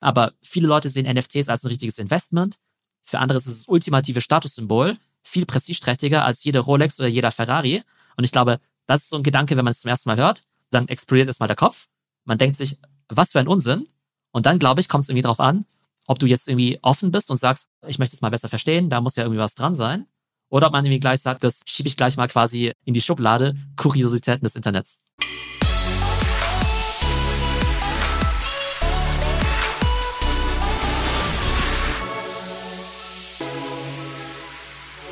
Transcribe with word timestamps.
Aber 0.00 0.32
viele 0.42 0.66
Leute 0.66 0.88
sehen 0.88 1.10
NFTs 1.10 1.48
als 1.48 1.62
ein 1.62 1.68
richtiges 1.68 1.98
Investment. 1.98 2.58
Für 3.04 3.18
andere 3.18 3.38
ist 3.38 3.46
es 3.46 3.58
das 3.58 3.68
ultimative 3.68 4.20
Statussymbol, 4.20 4.98
viel 5.22 5.46
prestigeträchtiger 5.46 6.24
als 6.24 6.42
jede 6.44 6.60
Rolex 6.60 6.98
oder 6.98 7.08
jeder 7.08 7.30
Ferrari. 7.30 7.82
Und 8.16 8.24
ich 8.24 8.32
glaube, 8.32 8.60
das 8.86 9.02
ist 9.02 9.10
so 9.10 9.16
ein 9.16 9.22
Gedanke, 9.22 9.56
wenn 9.56 9.64
man 9.64 9.72
es 9.72 9.80
zum 9.80 9.88
ersten 9.88 10.08
Mal 10.08 10.18
hört, 10.18 10.44
dann 10.70 10.88
explodiert 10.88 11.28
erstmal 11.28 11.48
der 11.48 11.56
Kopf. 11.56 11.88
Man 12.24 12.38
denkt 12.38 12.56
sich, 12.56 12.78
was 13.08 13.32
für 13.32 13.40
ein 13.40 13.48
Unsinn. 13.48 13.88
Und 14.32 14.46
dann, 14.46 14.58
glaube 14.58 14.80
ich, 14.80 14.88
kommt 14.88 15.04
es 15.04 15.08
irgendwie 15.08 15.22
darauf 15.22 15.40
an, 15.40 15.66
ob 16.06 16.18
du 16.18 16.26
jetzt 16.26 16.48
irgendwie 16.48 16.78
offen 16.82 17.10
bist 17.10 17.30
und 17.30 17.38
sagst, 17.38 17.68
ich 17.86 17.98
möchte 17.98 18.14
es 18.14 18.22
mal 18.22 18.30
besser 18.30 18.48
verstehen, 18.48 18.90
da 18.90 19.00
muss 19.00 19.16
ja 19.16 19.24
irgendwie 19.24 19.40
was 19.40 19.54
dran 19.54 19.74
sein. 19.74 20.06
Oder 20.48 20.66
ob 20.66 20.72
man 20.72 20.84
irgendwie 20.84 21.00
gleich 21.00 21.20
sagt, 21.20 21.44
das 21.44 21.60
schiebe 21.64 21.88
ich 21.88 21.96
gleich 21.96 22.16
mal 22.16 22.28
quasi 22.28 22.72
in 22.84 22.94
die 22.94 23.00
Schublade, 23.00 23.56
Kuriositäten 23.76 24.44
des 24.44 24.56
Internets. 24.56 25.00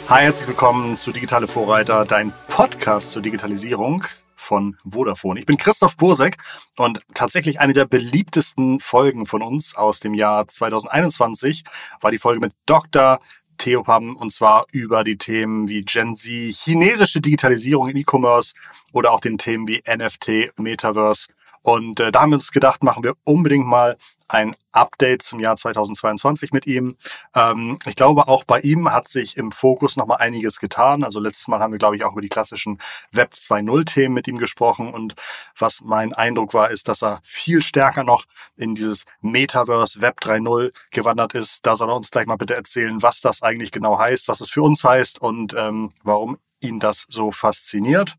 Hi, 0.09 0.23
herzlich 0.23 0.48
willkommen 0.48 0.97
zu 0.97 1.12
Digitale 1.12 1.47
Vorreiter, 1.47 2.07
dein 2.07 2.33
Podcast 2.48 3.11
zur 3.11 3.21
Digitalisierung 3.21 4.07
von 4.34 4.79
Vodafone. 4.83 5.39
Ich 5.39 5.45
bin 5.45 5.59
Christoph 5.59 5.98
Bursek 5.98 6.39
und 6.79 7.03
tatsächlich 7.12 7.61
eine 7.61 7.75
der 7.75 7.84
beliebtesten 7.84 8.81
Folgen 8.81 9.27
von 9.27 9.43
uns 9.43 9.77
aus 9.77 10.01
dem 10.01 10.15
Jahr 10.15 10.48
2021 10.48 11.62
war 12.01 12.11
die 12.11 12.17
Folge 12.17 12.41
mit 12.41 12.55
Dr. 12.65 13.21
Theo 13.59 13.83
Pam 13.83 14.17
und 14.17 14.33
zwar 14.33 14.65
über 14.73 15.05
die 15.05 15.19
Themen 15.19 15.69
wie 15.69 15.83
Gen 15.83 16.15
Z, 16.15 16.55
chinesische 16.55 17.20
Digitalisierung 17.20 17.91
im 17.91 17.97
E-Commerce 17.98 18.55
oder 18.95 19.12
auch 19.12 19.20
den 19.20 19.37
Themen 19.37 19.69
wie 19.69 19.83
NFT, 19.87 20.59
Metaverse. 20.59 21.27
Und 21.62 22.01
äh, 22.01 22.12
da 22.12 22.23
haben 22.23 22.30
wir 22.30 22.37
uns 22.37 22.53
gedacht, 22.53 22.83
machen 22.83 23.05
wir 23.05 23.15
unbedingt 23.25 23.67
mal 23.67 23.97
ein 24.29 24.55
Update 24.73 25.23
zum 25.23 25.41
Jahr 25.41 25.57
2022 25.57 26.53
mit 26.53 26.67
ihm. 26.67 26.97
Ähm, 27.34 27.79
ich 27.87 27.97
glaube, 27.97 28.29
auch 28.29 28.45
bei 28.45 28.61
ihm 28.61 28.92
hat 28.92 29.09
sich 29.09 29.37
im 29.37 29.50
Fokus 29.50 29.97
nochmal 29.97 30.19
einiges 30.19 30.61
getan. 30.61 31.03
Also 31.03 31.19
letztes 31.19 31.48
Mal 31.48 31.61
haben 31.61 31.73
wir, 31.73 31.78
glaube 31.78 31.97
ich, 31.97 32.05
auch 32.05 32.12
über 32.12 32.20
die 32.20 32.28
klassischen 32.28 32.78
Web 33.11 33.33
2.0-Themen 33.33 34.15
mit 34.15 34.28
ihm 34.28 34.39
gesprochen. 34.39 34.92
Und 34.92 35.15
was 35.59 35.81
mein 35.81 36.12
Eindruck 36.12 36.55
war, 36.55 36.70
ist, 36.70 36.89
dass 36.89 37.03
er 37.03 37.20
viel 37.23 37.62
stärker 37.62 38.05
noch 38.05 38.27
in 38.56 38.75
dieses 38.75 39.05
Metaverse 39.20 40.00
Web 40.03 40.20
3.0 40.20 40.72
gewandert 40.91 41.34
ist. 41.34 41.67
Da 41.67 41.75
soll 41.75 41.89
er 41.89 41.97
uns 41.97 42.11
gleich 42.11 42.27
mal 42.27 42.37
bitte 42.37 42.55
erzählen, 42.55 43.03
was 43.03 43.20
das 43.20 43.43
eigentlich 43.43 43.70
genau 43.72 43.98
heißt, 43.98 44.28
was 44.28 44.41
es 44.41 44.50
für 44.50 44.62
uns 44.62 44.84
heißt 44.84 45.20
und 45.20 45.55
ähm, 45.55 45.93
warum 46.03 46.39
ihn 46.61 46.81
das 46.81 47.06
so 47.09 47.33
fasziniert. 47.33 48.17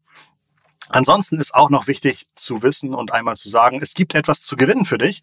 Ansonsten 0.90 1.40
ist 1.40 1.54
auch 1.54 1.70
noch 1.70 1.88
wichtig 1.88 2.26
zu 2.36 2.64
wissen 2.64 2.94
und 2.94 3.14
einmal 3.14 3.36
zu 3.36 3.50
sagen, 3.50 3.80
es 3.82 3.94
gibt 3.94 4.16
etwas 4.16 4.44
zu 4.44 4.56
gewinnen 4.56 4.86
für 4.86 4.98
dich. 4.98 5.22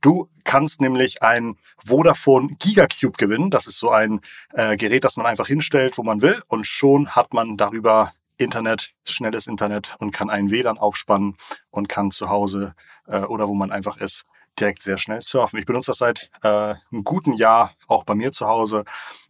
Du 0.00 0.28
kannst 0.44 0.80
nämlich 0.80 1.22
ein 1.22 1.56
Vodafone 1.84 2.56
Gigacube 2.58 3.16
gewinnen. 3.18 3.50
Das 3.50 3.66
ist 3.66 3.78
so 3.78 3.90
ein 3.90 4.20
äh, 4.52 4.76
Gerät, 4.76 5.04
das 5.04 5.16
man 5.16 5.26
einfach 5.26 5.48
hinstellt, 5.48 5.98
wo 5.98 6.02
man 6.02 6.22
will 6.22 6.42
und 6.46 6.66
schon 6.66 7.10
hat 7.10 7.34
man 7.34 7.56
darüber 7.56 8.12
Internet, 8.36 8.92
schnelles 9.04 9.48
Internet 9.48 9.96
und 9.98 10.12
kann 10.12 10.30
einen 10.30 10.50
WLAN 10.50 10.78
aufspannen 10.78 11.36
und 11.70 11.88
kann 11.88 12.12
zu 12.12 12.28
Hause 12.28 12.74
äh, 13.06 13.20
oder 13.20 13.48
wo 13.48 13.54
man 13.54 13.72
einfach 13.72 13.96
ist, 13.96 14.24
direkt 14.58 14.82
sehr 14.82 14.98
schnell 14.98 15.22
surfen. 15.22 15.58
Ich 15.58 15.66
benutze 15.66 15.90
das 15.90 15.98
seit 15.98 16.30
äh, 16.42 16.48
einem 16.48 17.04
guten 17.04 17.34
Jahr 17.34 17.74
auch 17.88 18.04
bei 18.04 18.14
mir 18.14 18.32
zu 18.32 18.46
Hause 18.46 18.84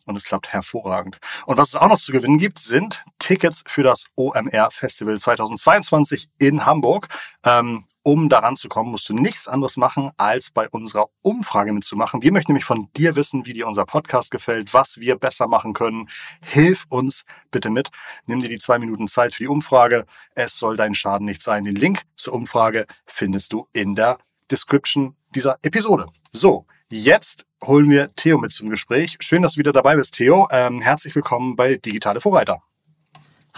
und 0.09 0.17
es 0.17 0.25
klappt 0.25 0.53
hervorragend. 0.53 1.19
Und 1.47 1.57
was 1.57 1.69
es 1.69 1.77
auch 1.77 1.89
noch 1.89 1.99
zu 1.99 2.13
gewinnen 2.13 2.39
gibt, 2.39 2.59
sind 2.59 3.05
Tickets 3.19 3.63
für 3.67 3.83
das 3.83 4.07
OMR 4.17 4.71
Festival 4.71 5.19
2022 5.19 6.29
in 6.39 6.67
Hamburg. 6.67 7.09
Ähm, 7.45 7.85
um 8.03 8.31
daran 8.31 8.57
zu 8.57 8.71
kommen, 8.71 8.91
musst 8.91 9.11
du 9.11 9.15
nichts 9.15 9.49
anderes 9.49 9.77
machen, 9.77 10.13
als 10.17 10.51
bei 10.51 10.67
unserer 10.71 11.09
Umfrage 11.21 11.75
mitzumachen. 11.75 12.23
Wir 12.23 12.33
möchten 12.33 12.53
nämlich 12.53 12.65
von 12.65 12.89
dir 12.97 13.17
wissen, 13.17 13.45
wie 13.45 13.53
dir 13.53 13.67
unser 13.67 13.85
Podcast 13.85 14.31
gefällt, 14.31 14.73
was 14.73 14.99
wir 14.99 15.17
besser 15.17 15.47
machen 15.47 15.75
können. 15.75 16.09
Hilf 16.43 16.87
uns 16.89 17.25
bitte 17.51 17.69
mit. 17.69 17.91
Nimm 18.25 18.41
dir 18.41 18.49
die 18.49 18.57
zwei 18.57 18.79
Minuten 18.79 19.09
Zeit 19.09 19.35
für 19.35 19.43
die 19.43 19.49
Umfrage. 19.49 20.07
Es 20.35 20.59
soll 20.59 20.79
dein 20.79 20.95
Schaden 20.95 21.27
nicht 21.27 21.43
sein. 21.43 21.65
Den 21.65 21.77
Link 21.77 22.01
zur 22.17 22.33
Umfrage 22.33 22.87
findest 23.05 23.53
du 23.53 23.69
in 23.75 23.95
der 23.95 24.17
Description 24.51 25.15
dieser 25.35 25.59
Episode. 25.61 26.07
So, 26.33 26.67
jetzt 26.91 27.45
holen 27.65 27.91
wir 27.91 28.15
Theo 28.17 28.39
mit 28.39 28.53
zum 28.53 28.71
Gespräch. 28.71 29.17
Schön, 29.21 29.43
dass 29.43 29.55
du 29.55 29.59
wieder 29.59 29.73
dabei 29.73 29.97
bist, 29.97 30.15
Theo. 30.15 30.49
Ähm, 30.51 30.81
herzlich 30.81 31.15
willkommen 31.15 31.57
bei 31.57 31.77
Digitale 31.77 32.21
Vorreiter. 32.21 32.63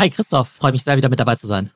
Hi 0.01 0.09
Christoph, 0.09 0.49
freue 0.49 0.73
mich 0.73 0.83
sehr, 0.83 0.97
wieder 0.97 1.11
mit 1.11 1.21
dabei 1.21 1.35
zu 1.35 1.47
sein. 1.47 1.71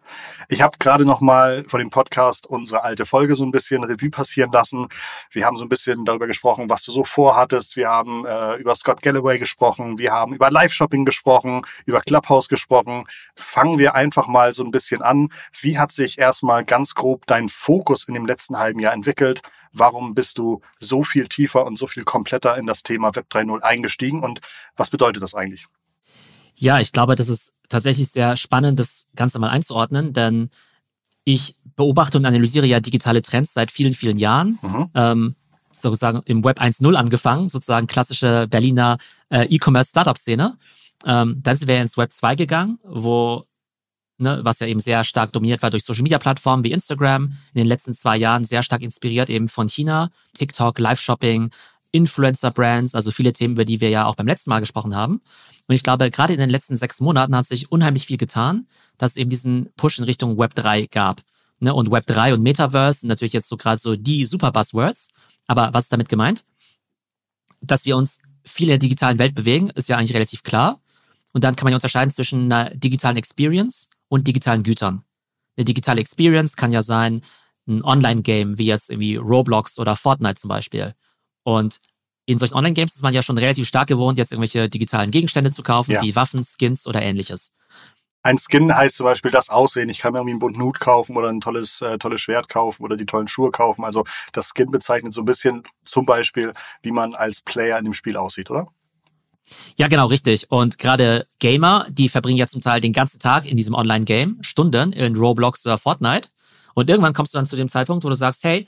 Ich 0.49 0.62
habe 0.62 0.79
gerade 0.79 1.05
noch 1.05 1.21
mal 1.21 1.62
vor 1.69 1.79
dem 1.79 1.91
Podcast 1.91 2.47
unsere 2.47 2.83
alte 2.83 3.05
Folge 3.05 3.35
so 3.35 3.45
ein 3.45 3.51
bisschen 3.51 3.85
Revue 3.85 4.09
passieren 4.09 4.51
lassen. 4.51 4.89
Wir 5.31 5.45
haben 5.45 5.59
so 5.59 5.67
ein 5.67 5.69
bisschen 5.69 6.07
darüber 6.07 6.27
gesprochen, 6.27 6.71
was 6.71 6.84
du 6.84 6.93
so 6.93 7.05
vorhattest. 7.05 7.77
Wir 7.77 7.91
haben 7.91 8.25
äh, 8.25 8.55
über 8.55 8.75
Scott 8.77 9.03
Galloway 9.03 9.39
gesprochen. 9.39 9.99
Wir 9.99 10.13
haben 10.13 10.33
über 10.33 10.51
Live-Shopping 10.51 11.05
gesprochen, 11.05 11.67
über 11.84 12.01
Clubhouse 12.01 12.49
gesprochen. 12.49 13.05
Fangen 13.37 13.77
wir 13.77 13.95
einfach 13.95 14.27
mal 14.27 14.55
so 14.55 14.65
ein 14.65 14.71
bisschen 14.71 15.03
an. 15.03 15.29
Wie 15.61 15.77
hat 15.77 15.93
sich 15.93 16.19
erstmal 16.19 16.65
ganz 16.65 16.95
grob 16.95 17.27
dein 17.27 17.51
Fokus 17.51 18.09
in 18.09 18.15
dem 18.15 18.25
letzten 18.25 18.57
halben 18.59 18.81
Jahr 18.81 18.95
entwickelt? 18.95 19.43
Warum 19.75 20.15
bist 20.15 20.39
du 20.39 20.63
so 20.79 21.05
viel 21.05 21.29
tiefer 21.29 21.67
und 21.67 21.77
so 21.77 21.87
viel 21.87 22.05
kompletter 22.05 22.57
in 22.57 22.67
das 22.67 22.83
Thema 22.83 23.15
Web 23.15 23.27
3.0 23.31 23.61
eingestiegen 23.61 24.23
und 24.23 24.41
was 24.77 24.89
bedeutet 24.89 25.23
das 25.23 25.34
eigentlich? 25.34 25.67
Ja, 26.56 26.81
ich 26.81 26.92
glaube, 26.92 27.15
das 27.15 27.28
ist 27.28 27.53
tatsächlich 27.69 28.09
sehr 28.09 28.37
spannend, 28.37 28.78
das 28.78 29.09
Ganze 29.16 29.38
mal 29.38 29.48
einzuordnen, 29.48 30.12
denn 30.12 30.50
ich 31.25 31.56
beobachte 31.76 32.19
und 32.19 32.26
analysiere 32.26 32.66
ja 32.66 32.81
digitale 32.81 33.22
Trends 33.22 33.54
seit 33.54 33.70
vielen, 33.70 33.94
vielen 33.94 34.19
Jahren. 34.19 34.59
Mhm. 34.62 34.91
Ähm, 34.94 35.34
sozusagen 35.72 36.22
im 36.26 36.44
Web 36.44 36.60
1.0 36.60 36.94
angefangen, 36.94 37.48
sozusagen 37.48 37.87
klassische 37.87 38.47
Berliner 38.48 38.98
äh, 39.28 39.44
E-Commerce-Startup-Szene. 39.47 40.56
Ähm, 41.04 41.41
dann 41.42 41.56
sind 41.56 41.69
wir 41.69 41.81
ins 41.81 41.97
Web 41.97 42.12
2 42.12 42.37
gegangen, 42.37 42.78
wo 42.84 43.44
ne, 44.19 44.41
was 44.42 44.60
ja 44.60 44.66
eben 44.66 44.81
sehr 44.81 45.04
stark 45.04 45.32
dominiert 45.32 45.62
war 45.62 45.71
durch 45.71 45.84
Social-Media-Plattformen 45.84 46.65
wie 46.65 46.72
Instagram, 46.72 47.36
in 47.53 47.59
den 47.59 47.66
letzten 47.66 47.94
zwei 47.94 48.16
Jahren 48.16 48.44
sehr 48.44 48.62
stark 48.62 48.82
inspiriert 48.82 49.31
eben 49.31 49.48
von 49.48 49.69
China, 49.69 50.10
TikTok, 50.34 50.78
Live-Shopping, 50.78 51.50
Influencer-Brands, 51.94 52.94
also 52.94 53.12
viele 53.12 53.32
Themen, 53.32 53.55
über 53.55 53.65
die 53.65 53.81
wir 53.81 53.88
ja 53.88 54.06
auch 54.06 54.16
beim 54.16 54.27
letzten 54.27 54.50
Mal 54.50 54.60
gesprochen 54.60 54.97
haben. 54.97 55.22
Und 55.69 55.75
ich 55.75 55.82
glaube, 55.82 56.10
gerade 56.10 56.32
in 56.32 56.41
den 56.41 56.50
letzten 56.50 56.77
sechs 56.77 57.00
Monaten 57.00 57.37
hat 57.37 57.47
sich 57.47 57.71
unheimlich 57.71 58.06
viel 58.06 58.16
getan, 58.16 58.66
dass 58.99 59.12
es 59.12 59.16
eben 59.16 59.31
diesen 59.31 59.72
Push 59.77 59.99
in 59.99 60.04
Richtung 60.04 60.37
Web 60.37 60.54
3 60.54 60.87
gab. 60.87 61.22
Ne? 61.60 61.72
Und 61.72 61.91
Web 61.91 62.06
3 62.06 62.34
und 62.34 62.43
Metaverse 62.43 63.00
sind 63.00 63.09
natürlich 63.09 63.33
jetzt 63.33 63.49
so 63.49 63.56
gerade 63.56 63.81
so 63.81 63.94
die 63.94 64.27
super 64.27 64.50
Buzzwords. 64.50 65.09
Aber 65.47 65.72
was 65.72 65.84
ist 65.84 65.93
damit 65.93 66.09
gemeint? 66.09 66.44
Dass 67.60 67.84
wir 67.84 67.97
uns 67.97 68.19
viel 68.44 68.66
in 68.66 68.72
der 68.72 68.78
digitalen 68.78 69.19
Welt 69.19 69.34
bewegen, 69.34 69.71
ist 69.71 69.88
ja 69.88 69.97
eigentlich 69.97 70.15
relativ 70.15 70.43
klar. 70.43 70.81
Und 71.33 71.44
dann 71.44 71.54
kann 71.54 71.65
man 71.65 71.72
ja 71.72 71.77
unterscheiden 71.77 72.12
zwischen 72.12 72.53
einer 72.53 72.71
digitalen 72.75 73.16
Experience 73.16 73.88
und 74.09 74.27
digitalen 74.27 74.65
Gütern. 74.65 75.04
Eine 75.56 75.65
digitale 75.65 76.00
Experience 76.00 76.56
kann 76.56 76.72
ja 76.72 76.83
sein, 76.83 77.22
ein 77.66 77.83
Online-Game 77.83 78.59
wie 78.59 78.66
jetzt 78.66 78.91
irgendwie 78.91 79.16
Roblox 79.16 79.78
oder 79.78 79.97
Fortnite 79.97 80.41
zum 80.41 80.49
Beispiel. 80.49 80.94
Und 81.44 81.81
in 82.27 82.38
solchen 82.38 82.55
Online-Games 82.55 82.97
ist 82.97 83.03
man 83.03 83.15
ja 83.15 83.22
schon 83.22 83.38
relativ 83.38 83.69
stark 83.69 83.88
gewohnt, 83.88 84.19
jetzt 84.19 84.32
irgendwelche 84.32 84.69
digitalen 84.69 85.10
Gegenstände 85.10 85.50
zu 85.50 85.62
kaufen, 85.62 85.93
ja. 85.93 86.03
wie 86.03 86.16
Waffen, 86.16 86.43
Skins 86.43 86.87
oder 86.87 87.03
ähnliches. 87.03 87.53
Ein 88.22 88.38
Skin 88.38 88.75
heißt 88.75 88.97
zum 88.97 89.05
Beispiel 89.05 89.31
das 89.31 89.50
Aussehen. 89.50 89.91
Ich 89.91 89.99
kann 89.99 90.15
mir 90.15 90.21
irgendwie 90.21 90.33
einen 90.33 90.41
bunten 90.41 90.62
Hut 90.62 90.81
kaufen 90.81 91.15
oder 91.15 91.28
ein 91.28 91.43
tolles, 91.43 91.83
äh, 91.83 91.99
tolles 91.99 92.22
Schwert 92.22 92.49
kaufen 92.49 92.83
oder 92.83 92.97
die 92.97 93.04
tollen 93.04 93.28
Schuhe 93.28 93.50
kaufen. 93.50 93.84
Also 93.84 94.04
das 94.33 94.53
Skin 94.56 94.71
bezeichnet 94.71 95.12
so 95.12 95.21
ein 95.21 95.27
bisschen 95.27 95.62
zum 95.84 96.06
Beispiel, 96.06 96.54
wie 96.81 96.91
man 96.91 97.15
als 97.15 97.43
Player 97.43 97.78
in 97.78 97.84
dem 97.84 97.93
Spiel 97.93 98.16
aussieht, 98.16 98.50
oder? 98.50 98.66
Ja, 99.77 99.88
genau, 99.88 100.06
richtig. 100.06 100.50
Und 100.50 100.78
gerade 100.78 101.27
Gamer, 101.38 101.87
die 101.91 102.09
verbringen 102.09 102.38
ja 102.38 102.47
zum 102.47 102.62
Teil 102.62 102.81
den 102.81 102.94
ganzen 102.94 103.19
Tag 103.19 103.44
in 103.44 103.59
diesem 103.59 103.75
Online-Game, 103.75 104.38
Stunden 104.41 104.94
in 104.94 105.16
Roblox 105.16 105.66
oder 105.66 105.77
Fortnite. 105.77 106.31
Und 106.72 106.88
irgendwann 106.88 107.12
kommst 107.12 107.34
du 107.34 107.38
dann 107.38 107.47
zu 107.47 107.56
dem 107.56 107.69
Zeitpunkt, 107.69 108.04
wo 108.04 108.09
du 108.09 108.15
sagst, 108.15 108.43
hey, 108.43 108.66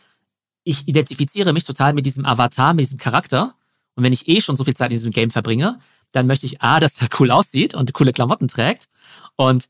ich 0.66 0.88
identifiziere 0.88 1.53
mich 1.53 1.65
total 1.65 1.94
mit 1.94 2.04
diesem 2.04 2.27
Avatar, 2.27 2.75
mit 2.75 2.84
diesem 2.84 2.99
Charakter. 2.99 3.54
Und 3.95 4.03
wenn 4.03 4.13
ich 4.13 4.27
eh 4.28 4.41
schon 4.41 4.57
so 4.57 4.65
viel 4.65 4.74
Zeit 4.74 4.91
in 4.91 4.97
diesem 4.97 5.13
Game 5.13 5.30
verbringe, 5.30 5.78
dann 6.10 6.27
möchte 6.27 6.45
ich 6.45 6.60
A, 6.60 6.80
dass 6.80 6.95
der 6.95 7.09
cool 7.21 7.30
aussieht 7.30 7.74
und 7.74 7.95
coole 7.95 8.13
Klamotten 8.13 8.48
trägt. 8.48 8.89
Und 9.36 9.68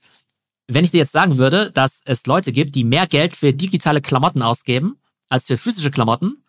wenn 0.68 0.84
ich 0.84 0.92
dir 0.92 0.98
jetzt 0.98 1.12
sagen 1.12 1.36
würde, 1.36 1.70
dass 1.70 2.00
es 2.06 2.24
Leute 2.26 2.50
gibt, 2.50 2.74
die 2.74 2.82
mehr 2.82 3.06
Geld 3.06 3.36
für 3.36 3.52
digitale 3.52 4.00
Klamotten 4.00 4.42
ausgeben 4.42 4.96
als 5.28 5.46
für 5.46 5.58
physische 5.58 5.90
Klamotten, 5.90 6.42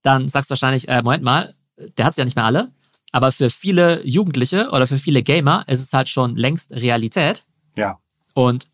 dann 0.00 0.30
sagst 0.30 0.48
du 0.48 0.52
wahrscheinlich, 0.52 0.88
äh, 0.88 1.02
Moment 1.02 1.22
mal, 1.22 1.54
der 1.98 2.06
hat 2.06 2.14
sie 2.14 2.22
ja 2.22 2.24
nicht 2.24 2.36
mehr 2.36 2.46
alle. 2.46 2.72
Aber 3.12 3.32
für 3.32 3.50
viele 3.50 4.06
Jugendliche 4.06 4.70
oder 4.70 4.86
für 4.86 4.98
viele 4.98 5.22
Gamer 5.22 5.64
ist 5.68 5.80
es 5.80 5.92
halt 5.92 6.08
schon 6.08 6.36
längst 6.36 6.72
Realität. 6.72 7.44
Ja. 7.76 7.98
Und 8.32 8.70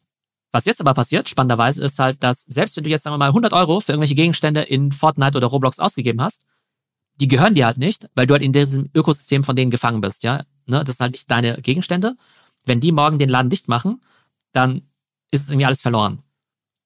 was 0.52 0.64
jetzt 0.64 0.81
aber 0.81 0.94
passiert, 0.94 1.28
spannenderweise, 1.28 1.82
ist 1.84 1.98
halt, 1.98 2.22
dass 2.22 2.43
selbst 2.43 2.76
wenn 2.76 2.84
du 2.84 2.90
jetzt, 2.90 3.02
sagen 3.02 3.14
wir 3.14 3.19
mal, 3.19 3.28
100 3.28 3.52
Euro 3.52 3.81
für 3.81 3.93
irgendwelche 3.93 4.14
Gegenstände 4.14 4.62
in 4.62 4.93
Fortnite 4.93 5.37
oder 5.37 5.48
Roblox 5.48 5.78
ausgegeben 5.78 6.20
hast, 6.20 6.46
die 7.16 7.28
gehören 7.28 7.54
dir 7.54 7.66
halt 7.66 7.78
nicht, 7.78 8.08
weil 8.14 8.26
du 8.26 8.34
halt 8.34 8.43
in 8.43 8.52
diesem 8.52 8.90
Ökosystem 8.94 9.44
von 9.44 9.56
denen 9.56 9.70
gefangen 9.70 10.00
bist, 10.00 10.22
ja. 10.22 10.44
Ne? 10.66 10.84
Das 10.84 10.96
sind 10.96 11.04
halt 11.04 11.12
nicht 11.12 11.31
deine 11.31 11.60
Gegenstände. 11.60 12.16
Wenn 12.64 12.81
die 12.81 12.93
morgen 12.93 13.19
den 13.19 13.28
Laden 13.28 13.50
dicht 13.50 13.69
machen, 13.69 14.02
dann 14.52 14.82
ist 15.31 15.43
es 15.43 15.50
irgendwie 15.50 15.66
alles 15.66 15.82
verloren. 15.82 16.22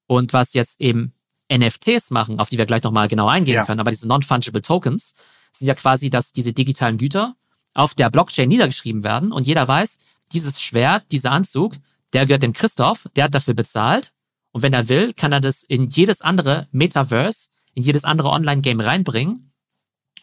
Und 0.07 0.33
was 0.33 0.53
jetzt 0.53 0.79
eben 0.79 1.13
NFTs 1.51 2.11
machen, 2.11 2.39
auf 2.39 2.49
die 2.49 2.57
wir 2.57 2.65
gleich 2.65 2.83
nochmal 2.83 3.07
genau 3.07 3.27
eingehen 3.27 3.55
ja. 3.55 3.65
können, 3.65 3.79
aber 3.79 3.91
diese 3.91 4.07
Non-Fungible 4.07 4.61
Tokens, 4.61 5.15
sind 5.53 5.67
ja 5.67 5.75
quasi, 5.75 6.09
dass 6.09 6.31
diese 6.31 6.53
digitalen 6.53 6.97
Güter 6.97 7.35
auf 7.73 7.93
der 7.93 8.09
Blockchain 8.09 8.49
niedergeschrieben 8.49 9.03
werden 9.03 9.31
und 9.31 9.47
jeder 9.47 9.67
weiß, 9.67 9.99
dieses 10.31 10.61
Schwert, 10.61 11.11
dieser 11.11 11.31
Anzug, 11.31 11.75
der 12.13 12.25
gehört 12.25 12.43
dem 12.43 12.53
Christoph, 12.53 13.07
der 13.15 13.25
hat 13.25 13.35
dafür 13.35 13.53
bezahlt 13.53 14.13
und 14.51 14.63
wenn 14.63 14.73
er 14.73 14.89
will, 14.89 15.13
kann 15.13 15.31
er 15.31 15.41
das 15.41 15.63
in 15.63 15.87
jedes 15.87 16.21
andere 16.21 16.67
Metaverse, 16.71 17.49
in 17.73 17.83
jedes 17.83 18.03
andere 18.03 18.29
Online-Game 18.29 18.81
reinbringen 18.81 19.51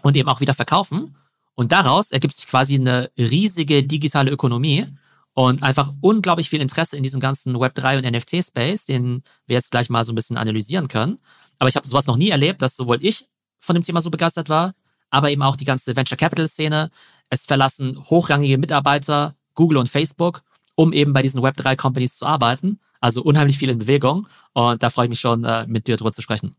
und 0.03 0.17
eben 0.17 0.29
auch 0.29 0.41
wieder 0.41 0.55
verkaufen. 0.55 1.17
Und 1.55 1.73
daraus 1.73 2.13
ergibt 2.13 2.37
sich 2.37 2.47
quasi 2.47 2.77
eine 2.77 3.11
riesige 3.17 3.83
digitale 3.83 4.31
Ökonomie 4.31 4.87
und 5.35 5.63
einfach 5.63 5.93
unglaublich 6.01 6.51
viel 6.51 6.61
Interesse 6.61 6.97
in 6.97 7.03
diesem 7.03 7.21
ganzen 7.21 7.57
Web3 7.57 7.99
und 7.99 8.11
NFT-Space, 8.11 8.85
den 8.85 9.23
wir 9.47 9.55
jetzt 9.55 9.71
gleich 9.71 9.89
mal 9.89 10.05
so 10.05 10.13
ein 10.13 10.15
bisschen 10.15 10.37
analysieren 10.37 10.89
können. 10.89 11.19
Aber 11.59 11.69
ich 11.69 11.77
habe 11.77 11.89
sowas 11.89 12.07
noch 12.07 12.17
nie 12.17 12.31
erlebt, 12.31 12.63
dass 12.63 12.77
sowohl 12.77 12.99
ich 13.05 13.27
von 13.61 13.75
dem 13.75 13.83
Thema 13.83 14.01
so 14.01 14.11
begeistert 14.11 14.49
war, 14.49 14.75
aber 15.11 15.31
eben 15.31 15.43
auch 15.43 15.57
die 15.57 15.65
ganze 15.65 15.97
Venture 15.97 16.17
Capital 16.17 16.47
Szene. 16.47 16.91
Es 17.31 17.45
verlassen 17.45 17.99
hochrangige 18.09 18.59
Mitarbeiter, 18.59 19.35
Google 19.55 19.79
und 19.79 19.89
Facebook, 19.89 20.43
um 20.79 20.93
eben 20.93 21.13
bei 21.13 21.23
diesen 21.23 21.41
Web3 21.41 21.75
Companies 21.75 22.17
zu 22.17 22.25
arbeiten. 22.25 22.79
Also 23.01 23.23
unheimlich 23.23 23.59
viel 23.59 23.69
in 23.69 23.79
Bewegung 23.79 24.29
und 24.53 24.83
da 24.83 24.91
freue 24.91 25.07
ich 25.07 25.11
mich 25.11 25.21
schon, 25.21 25.45
äh, 25.45 25.67
mit 25.67 25.89
dir 25.89 25.97
drüber 25.97 26.13
zu 26.13 26.23
sprechen. 26.23 26.55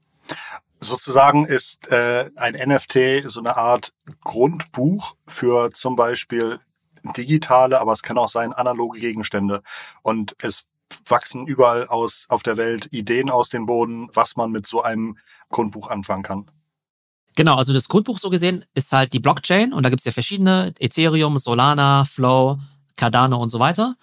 Sozusagen 0.81 1.45
ist 1.45 1.89
äh, 1.89 2.29
ein 2.35 2.53
NFT 2.53 3.29
so 3.29 3.39
eine 3.39 3.55
Art 3.55 3.93
Grundbuch 4.23 5.15
für 5.27 5.71
zum 5.71 5.95
Beispiel 5.95 6.59
digitale, 7.15 7.79
aber 7.79 7.93
es 7.93 8.03
kann 8.03 8.17
auch 8.17 8.27
sein 8.27 8.51
analoge 8.51 8.99
Gegenstände. 8.99 9.61
Und 10.01 10.35
es 10.41 10.63
wachsen 11.05 11.47
überall 11.47 11.87
aus 11.87 12.25
auf 12.27 12.43
der 12.43 12.57
Welt 12.57 12.89
Ideen 12.91 13.29
aus 13.29 13.49
dem 13.49 13.65
Boden, 13.65 14.09
was 14.13 14.35
man 14.35 14.51
mit 14.51 14.67
so 14.67 14.81
einem 14.81 15.17
Grundbuch 15.49 15.89
anfangen 15.89 16.23
kann. 16.23 16.51
Genau, 17.35 17.55
also 17.55 17.73
das 17.73 17.87
Grundbuch 17.87 18.17
so 18.17 18.29
gesehen 18.29 18.65
ist 18.73 18.91
halt 18.91 19.13
die 19.13 19.19
Blockchain 19.19 19.71
und 19.71 19.83
da 19.83 19.89
gibt 19.89 20.01
es 20.01 20.05
ja 20.05 20.11
verschiedene, 20.11 20.73
Ethereum, 20.79 21.37
Solana, 21.37 22.03
Flow, 22.05 22.57
Cardano 22.99 23.41
und 23.41 23.49
so 23.49 23.59
weiter. 23.59 23.95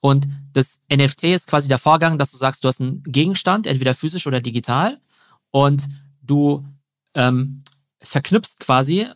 Und 0.00 0.26
das 0.52 0.82
NFT 0.92 1.24
ist 1.24 1.46
quasi 1.46 1.68
der 1.68 1.78
Vorgang, 1.78 2.18
dass 2.18 2.32
du 2.32 2.36
sagst, 2.36 2.64
du 2.64 2.68
hast 2.68 2.80
einen 2.80 3.02
Gegenstand, 3.04 3.66
entweder 3.66 3.94
physisch 3.94 4.26
oder 4.26 4.40
digital, 4.40 5.00
und 5.50 5.88
du 6.22 6.64
ähm, 7.14 7.62
verknüpfst 8.02 8.58
quasi 8.58 9.06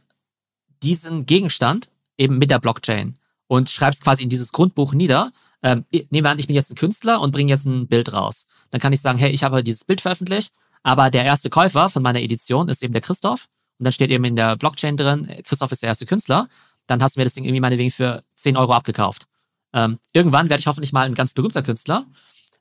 diesen 0.83 1.27
Gegenstand 1.27 1.91
eben 2.19 2.39
mit 2.39 2.51
der 2.51 2.61
Blockchain 2.61 3.19
und 3.49 3.69
schreibst 3.69 4.03
quasi 4.03 4.23
in 4.23 4.29
dieses 4.29 4.53
Grundbuch 4.53 4.93
nieder. 4.93 5.33
Ähm, 5.63 5.85
nehmen 5.91 6.25
wir 6.25 6.31
an, 6.31 6.39
ich 6.39 6.47
bin 6.47 6.57
jetzt 6.57 6.71
ein 6.71 6.77
Künstler 6.77 7.21
und 7.21 7.33
bringe 7.33 7.51
jetzt 7.51 7.65
ein 7.65 7.89
Bild 7.89 8.13
raus. 8.13 8.47
Dann 8.71 8.81
kann 8.81 8.93
ich 8.93 9.01
sagen, 9.01 9.19
hey, 9.19 9.31
ich 9.31 9.43
habe 9.43 9.63
dieses 9.63 9.85
Bild 9.85 10.01
veröffentlicht, 10.01 10.53
aber 10.83 11.11
der 11.11 11.25
erste 11.25 11.51
Käufer 11.51 11.89
von 11.89 12.03
meiner 12.03 12.21
Edition 12.21 12.69
ist 12.69 12.83
eben 12.83 12.93
der 12.93 13.03
Christoph. 13.03 13.47
Und 13.79 13.85
dann 13.85 13.93
steht 13.93 14.11
eben 14.11 14.25
in 14.25 14.37
der 14.37 14.57
Blockchain 14.57 14.97
drin, 14.97 15.29
Christoph 15.45 15.73
ist 15.73 15.83
der 15.83 15.89
erste 15.89 16.07
Künstler. 16.07 16.49
Dann 16.87 17.03
hast 17.03 17.17
du 17.17 17.21
mir 17.21 17.25
das 17.25 17.35
Ding 17.35 17.45
irgendwie 17.45 17.61
meinetwegen 17.61 17.91
für 17.91 18.23
10 18.37 18.57
Euro 18.57 18.73
abgekauft. 18.73 19.27
Ähm, 19.73 19.99
irgendwann 20.13 20.49
werde 20.49 20.61
ich 20.61 20.67
hoffentlich 20.67 20.93
mal 20.93 21.07
ein 21.07 21.15
ganz 21.15 21.35
berühmter 21.35 21.63
Künstler. 21.63 22.05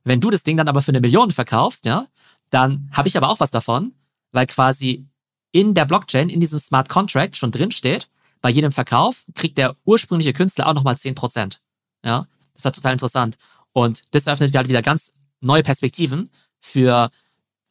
Wenn 0.04 0.22
du 0.22 0.30
das 0.30 0.44
Ding 0.44 0.57
dann 0.57 0.68
aber 0.68 0.81
für 0.81 0.89
eine 0.89 1.01
Million 1.01 1.31
verkaufst, 1.31 1.86
ja, 1.86 2.07
dann 2.50 2.89
habe 2.92 3.07
ich 3.07 3.18
aber 3.18 3.30
auch 3.30 3.39
was 3.39 3.51
davon, 3.51 3.94
weil 4.31 4.48
quasi 4.48 5.07
in 5.51 5.74
der 5.74 5.86
Blockchain, 5.86 6.30
in 6.30 6.39
diesem 6.39 6.60
Smart 6.60 6.89
Contract 6.89 7.38
schon 7.38 7.51
drin 7.51 7.72
steht, 7.72 8.10
bei 8.42 8.50
jedem 8.50 8.72
Verkauf 8.72 9.25
kriegt 9.33 9.57
der 9.57 9.75
ursprüngliche 9.86 10.33
Künstler 10.33 10.68
auch 10.68 10.74
nochmal 10.74 10.95
10%. 10.95 11.57
Ja, 12.04 12.27
das 12.54 12.62
ist 12.62 12.66
halt 12.66 12.75
total 12.75 12.94
interessant. 12.94 13.38
Und 13.72 14.04
das 14.12 14.27
eröffnet 14.27 14.56
halt 14.56 14.69
wieder 14.69 14.81
ganz 14.81 15.12
neue 15.42 15.63
Perspektiven 15.63 16.30
für 16.60 17.10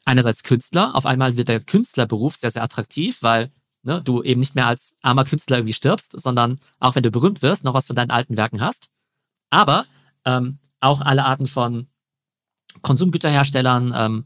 einerseits 0.05 0.43
Künstler. 0.43 0.95
Auf 0.95 1.07
einmal 1.07 1.37
wird 1.37 1.49
der 1.49 1.61
Künstlerberuf 1.61 2.37
sehr, 2.37 2.51
sehr 2.51 2.63
attraktiv, 2.63 3.23
weil 3.23 3.53
ne, 3.85 4.03
du 4.03 4.23
eben 4.23 4.41
nicht 4.41 4.55
mehr 4.55 4.67
als 4.67 4.97
armer 5.03 5.25
Künstler 5.25 5.59
irgendwie 5.59 5.73
stirbst, 5.73 6.19
sondern 6.21 6.59
auch 6.81 6.95
wenn 6.95 7.03
du 7.03 7.11
berühmt 7.11 7.43
wirst, 7.43 7.65
noch 7.65 7.75
was 7.75 7.87
von 7.87 7.97
deinen 7.97 8.11
alten 8.11 8.37
Werken 8.37 8.61
hast. 8.61 8.91
Aber 9.51 9.87
ähm, 10.25 10.59
auch 10.81 11.01
alle 11.01 11.25
Arten 11.25 11.47
von 11.47 11.87
Konsumgüterherstellern, 12.83 13.95
ähm, 13.97 14.25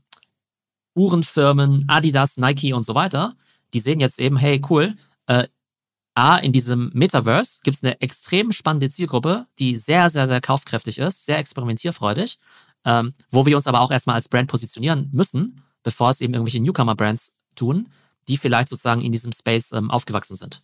Uhrenfirmen, 0.94 1.84
Adidas, 1.88 2.38
Nike 2.38 2.72
und 2.72 2.84
so 2.84 2.94
weiter, 2.94 3.36
die 3.72 3.80
sehen 3.80 4.00
jetzt 4.00 4.18
eben, 4.18 4.36
hey, 4.36 4.60
cool, 4.68 4.94
äh, 5.26 5.46
A, 6.14 6.36
in 6.38 6.52
diesem 6.52 6.90
Metaverse 6.94 7.60
gibt 7.62 7.76
es 7.76 7.84
eine 7.84 8.00
extrem 8.00 8.50
spannende 8.50 8.88
Zielgruppe, 8.88 9.46
die 9.60 9.76
sehr, 9.76 10.10
sehr, 10.10 10.26
sehr 10.26 10.40
kaufkräftig 10.40 10.98
ist, 10.98 11.26
sehr 11.26 11.38
experimentierfreudig, 11.38 12.40
ähm, 12.84 13.14
wo 13.30 13.46
wir 13.46 13.56
uns 13.56 13.68
aber 13.68 13.80
auch 13.80 13.92
erstmal 13.92 14.16
als 14.16 14.28
Brand 14.28 14.50
positionieren 14.50 15.10
müssen, 15.12 15.62
bevor 15.84 16.10
es 16.10 16.20
eben 16.20 16.34
irgendwelche 16.34 16.60
Newcomer-Brands 16.60 17.34
tun, 17.54 17.88
die 18.28 18.36
vielleicht 18.36 18.68
sozusagen 18.68 19.00
in 19.00 19.12
diesem 19.12 19.32
Space 19.32 19.72
ähm, 19.72 19.90
aufgewachsen 19.90 20.36
sind. 20.36 20.62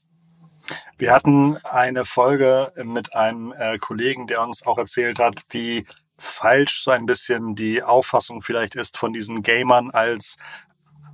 Wir 0.96 1.12
hatten 1.12 1.58
eine 1.64 2.05
Folge 2.05 2.72
mit 2.82 3.14
einem 3.14 3.52
äh, 3.52 3.78
Kollegen, 3.78 4.26
der 4.26 4.43
uns 4.43 4.64
auch 4.64 4.78
erzählt 4.78 5.19
hat, 5.19 5.43
wie 5.50 5.84
falsch 6.16 6.82
so 6.82 6.90
ein 6.90 7.06
bisschen 7.06 7.55
die 7.55 7.82
Auffassung 7.82 8.40
vielleicht 8.40 8.75
ist 8.75 8.96
von 8.96 9.12
diesen 9.12 9.43
Gamern 9.43 9.90
als 9.90 10.37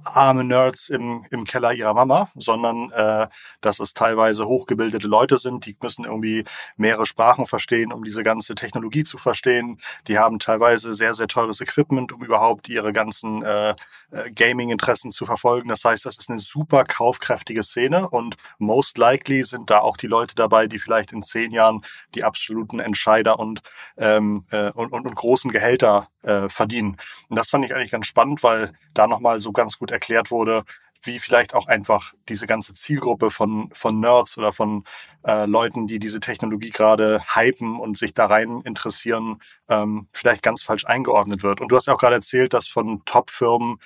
arme 0.05 0.45
Nerds 0.45 0.89
im, 0.89 1.27
im 1.31 1.45
Keller 1.45 1.73
ihrer 1.73 1.95
Mama, 1.95 2.31
sondern 2.35 2.91
äh, 2.91 3.29
dass 3.61 3.81
es 3.81 3.95
teilweise 3.95 4.47
hochgebildete 4.47 5.07
Leute 5.09 5.39
sind, 5.39 5.67
die 5.67 5.77
müssen 5.81 6.05
irgendwie 6.05 6.45
mehrere 6.77 7.07
Sprachen 7.07 7.47
verstehen, 7.47 7.93
um 7.93 8.05
diese 8.05 8.23
ganze 8.23 8.55
Technologie 8.55 9.05
zu 9.05 9.19
verstehen. 9.19 9.79
Die 10.09 10.19
haben 10.19 10.39
teilweise 10.39 10.93
sehr, 10.93 11.15
sehr 11.15 11.29
teures 11.29 11.61
Equipment, 11.61 12.13
um 12.13 12.25
überhaupt 12.25 12.69
ihre 12.69 12.93
ganzen 12.93 13.43
äh, 13.43 13.71
äh, 14.11 14.31
Gaming-Interessen 14.33 15.11
zu 15.11 15.27
verfolgen. 15.27 15.69
Das 15.69 15.85
heißt, 15.85 16.05
das 16.07 16.19
ist 16.19 16.31
eine 16.31 16.39
super 16.39 16.85
kaufkräftige 16.85 17.63
Szene 17.63 18.09
und 18.09 18.37
most 18.59 18.99
likely 18.99 19.45
sind 19.45 19.71
da 19.71 19.81
auch 19.81 19.97
die 19.97 20.07
Leute 20.07 20.35
dabei, 20.35 20.67
die 20.67 20.79
vielleicht 20.79 21.13
in 21.13 21.23
zehn 21.23 21.53
Jahren 21.53 21.83
die 22.15 22.25
absoluten 22.25 22.81
Entscheider 22.81 23.39
und, 23.39 23.63
ähm, 23.97 24.45
äh, 24.51 24.71
und, 24.71 24.93
und, 24.93 25.07
und 25.07 25.15
großen 25.15 25.51
Gehälter 25.51 26.09
äh, 26.23 26.49
verdienen. 26.49 26.97
Und 27.29 27.37
das 27.37 27.51
fand 27.51 27.65
ich 27.65 27.75
eigentlich 27.75 27.91
ganz 27.91 28.07
spannend, 28.07 28.43
weil 28.43 28.73
da 28.95 29.07
nochmal 29.07 29.41
so 29.41 29.53
ganz 29.53 29.79
gut 29.79 29.90
erklärt 29.91 30.31
wurde, 30.31 30.65
wie 31.03 31.19
vielleicht 31.19 31.55
auch 31.55 31.67
einfach 31.67 32.13
diese 32.29 32.47
ganze 32.47 32.75
Zielgruppe 32.75 33.31
von, 33.31 33.71
von 33.73 34.01
Nerds 34.01 34.37
oder 34.37 34.53
von 34.53 34.85
äh, 35.27 35.47
Leuten, 35.47 35.87
die 35.87 35.99
diese 35.99 36.21
Technologie 36.21 36.71
gerade 36.71 37.23
hypen 37.35 37.79
und 37.79 37.99
sich 37.99 38.13
da 38.15 38.27
rein 38.27 38.61
interessieren, 38.65 39.41
ähm, 39.69 40.09
vielleicht 40.13 40.43
ganz 40.43 40.63
falsch 40.63 40.85
eingeordnet 40.85 41.43
wird. 41.43 41.61
Und 41.61 41.69
du 41.73 41.77
hast 41.77 41.87
ja 41.87 41.95
auch 41.95 41.99
gerade 41.99 42.17
erzählt, 42.17 42.53
dass 42.53 42.69
von 42.69 43.03
Top-Firmen 43.07 43.79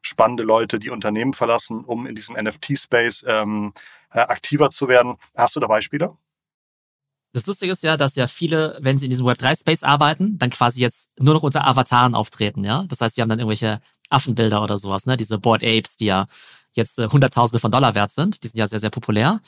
spannende 0.00 0.42
Leute 0.42 0.78
die 0.78 0.90
Unternehmen 0.90 1.32
verlassen, 1.32 1.84
um 1.84 2.06
in 2.06 2.14
diesem 2.14 2.36
NFT-Space 2.36 3.24
ähm, 3.28 3.72
äh, 4.12 4.20
aktiver 4.20 4.70
zu 4.70 4.88
werden. 4.88 5.16
Hast 5.36 5.54
du 5.56 5.60
da 5.60 5.66
Beispiele? 5.66 6.16
Das 7.34 7.46
Lustige 7.46 7.72
ist 7.72 7.82
ja, 7.82 7.96
dass 7.96 8.14
ja 8.14 8.26
viele, 8.26 8.78
wenn 8.82 8.98
sie 8.98 9.06
in 9.06 9.10
diesem 9.10 9.26
Web3-Space 9.26 9.84
arbeiten, 9.84 10.38
dann 10.38 10.50
quasi 10.50 10.82
jetzt 10.82 11.12
nur 11.18 11.32
noch 11.32 11.42
unter 11.42 11.66
Avataren 11.66 12.14
auftreten, 12.14 12.62
ja. 12.62 12.84
Das 12.88 13.00
heißt, 13.00 13.16
die 13.16 13.22
haben 13.22 13.30
dann 13.30 13.38
irgendwelche 13.38 13.80
Affenbilder 14.12 14.62
oder 14.62 14.76
sowas, 14.76 15.06
ne? 15.06 15.16
Diese 15.16 15.38
Board 15.38 15.62
Apes, 15.62 15.96
die 15.96 16.06
ja 16.06 16.26
jetzt 16.72 16.98
äh, 16.98 17.08
Hunderttausende 17.08 17.60
von 17.60 17.70
Dollar 17.70 17.94
wert 17.94 18.12
sind. 18.12 18.42
Die 18.42 18.48
sind 18.48 18.58
ja 18.58 18.66
sehr, 18.66 18.80
sehr 18.80 18.90
populär. 18.90 19.40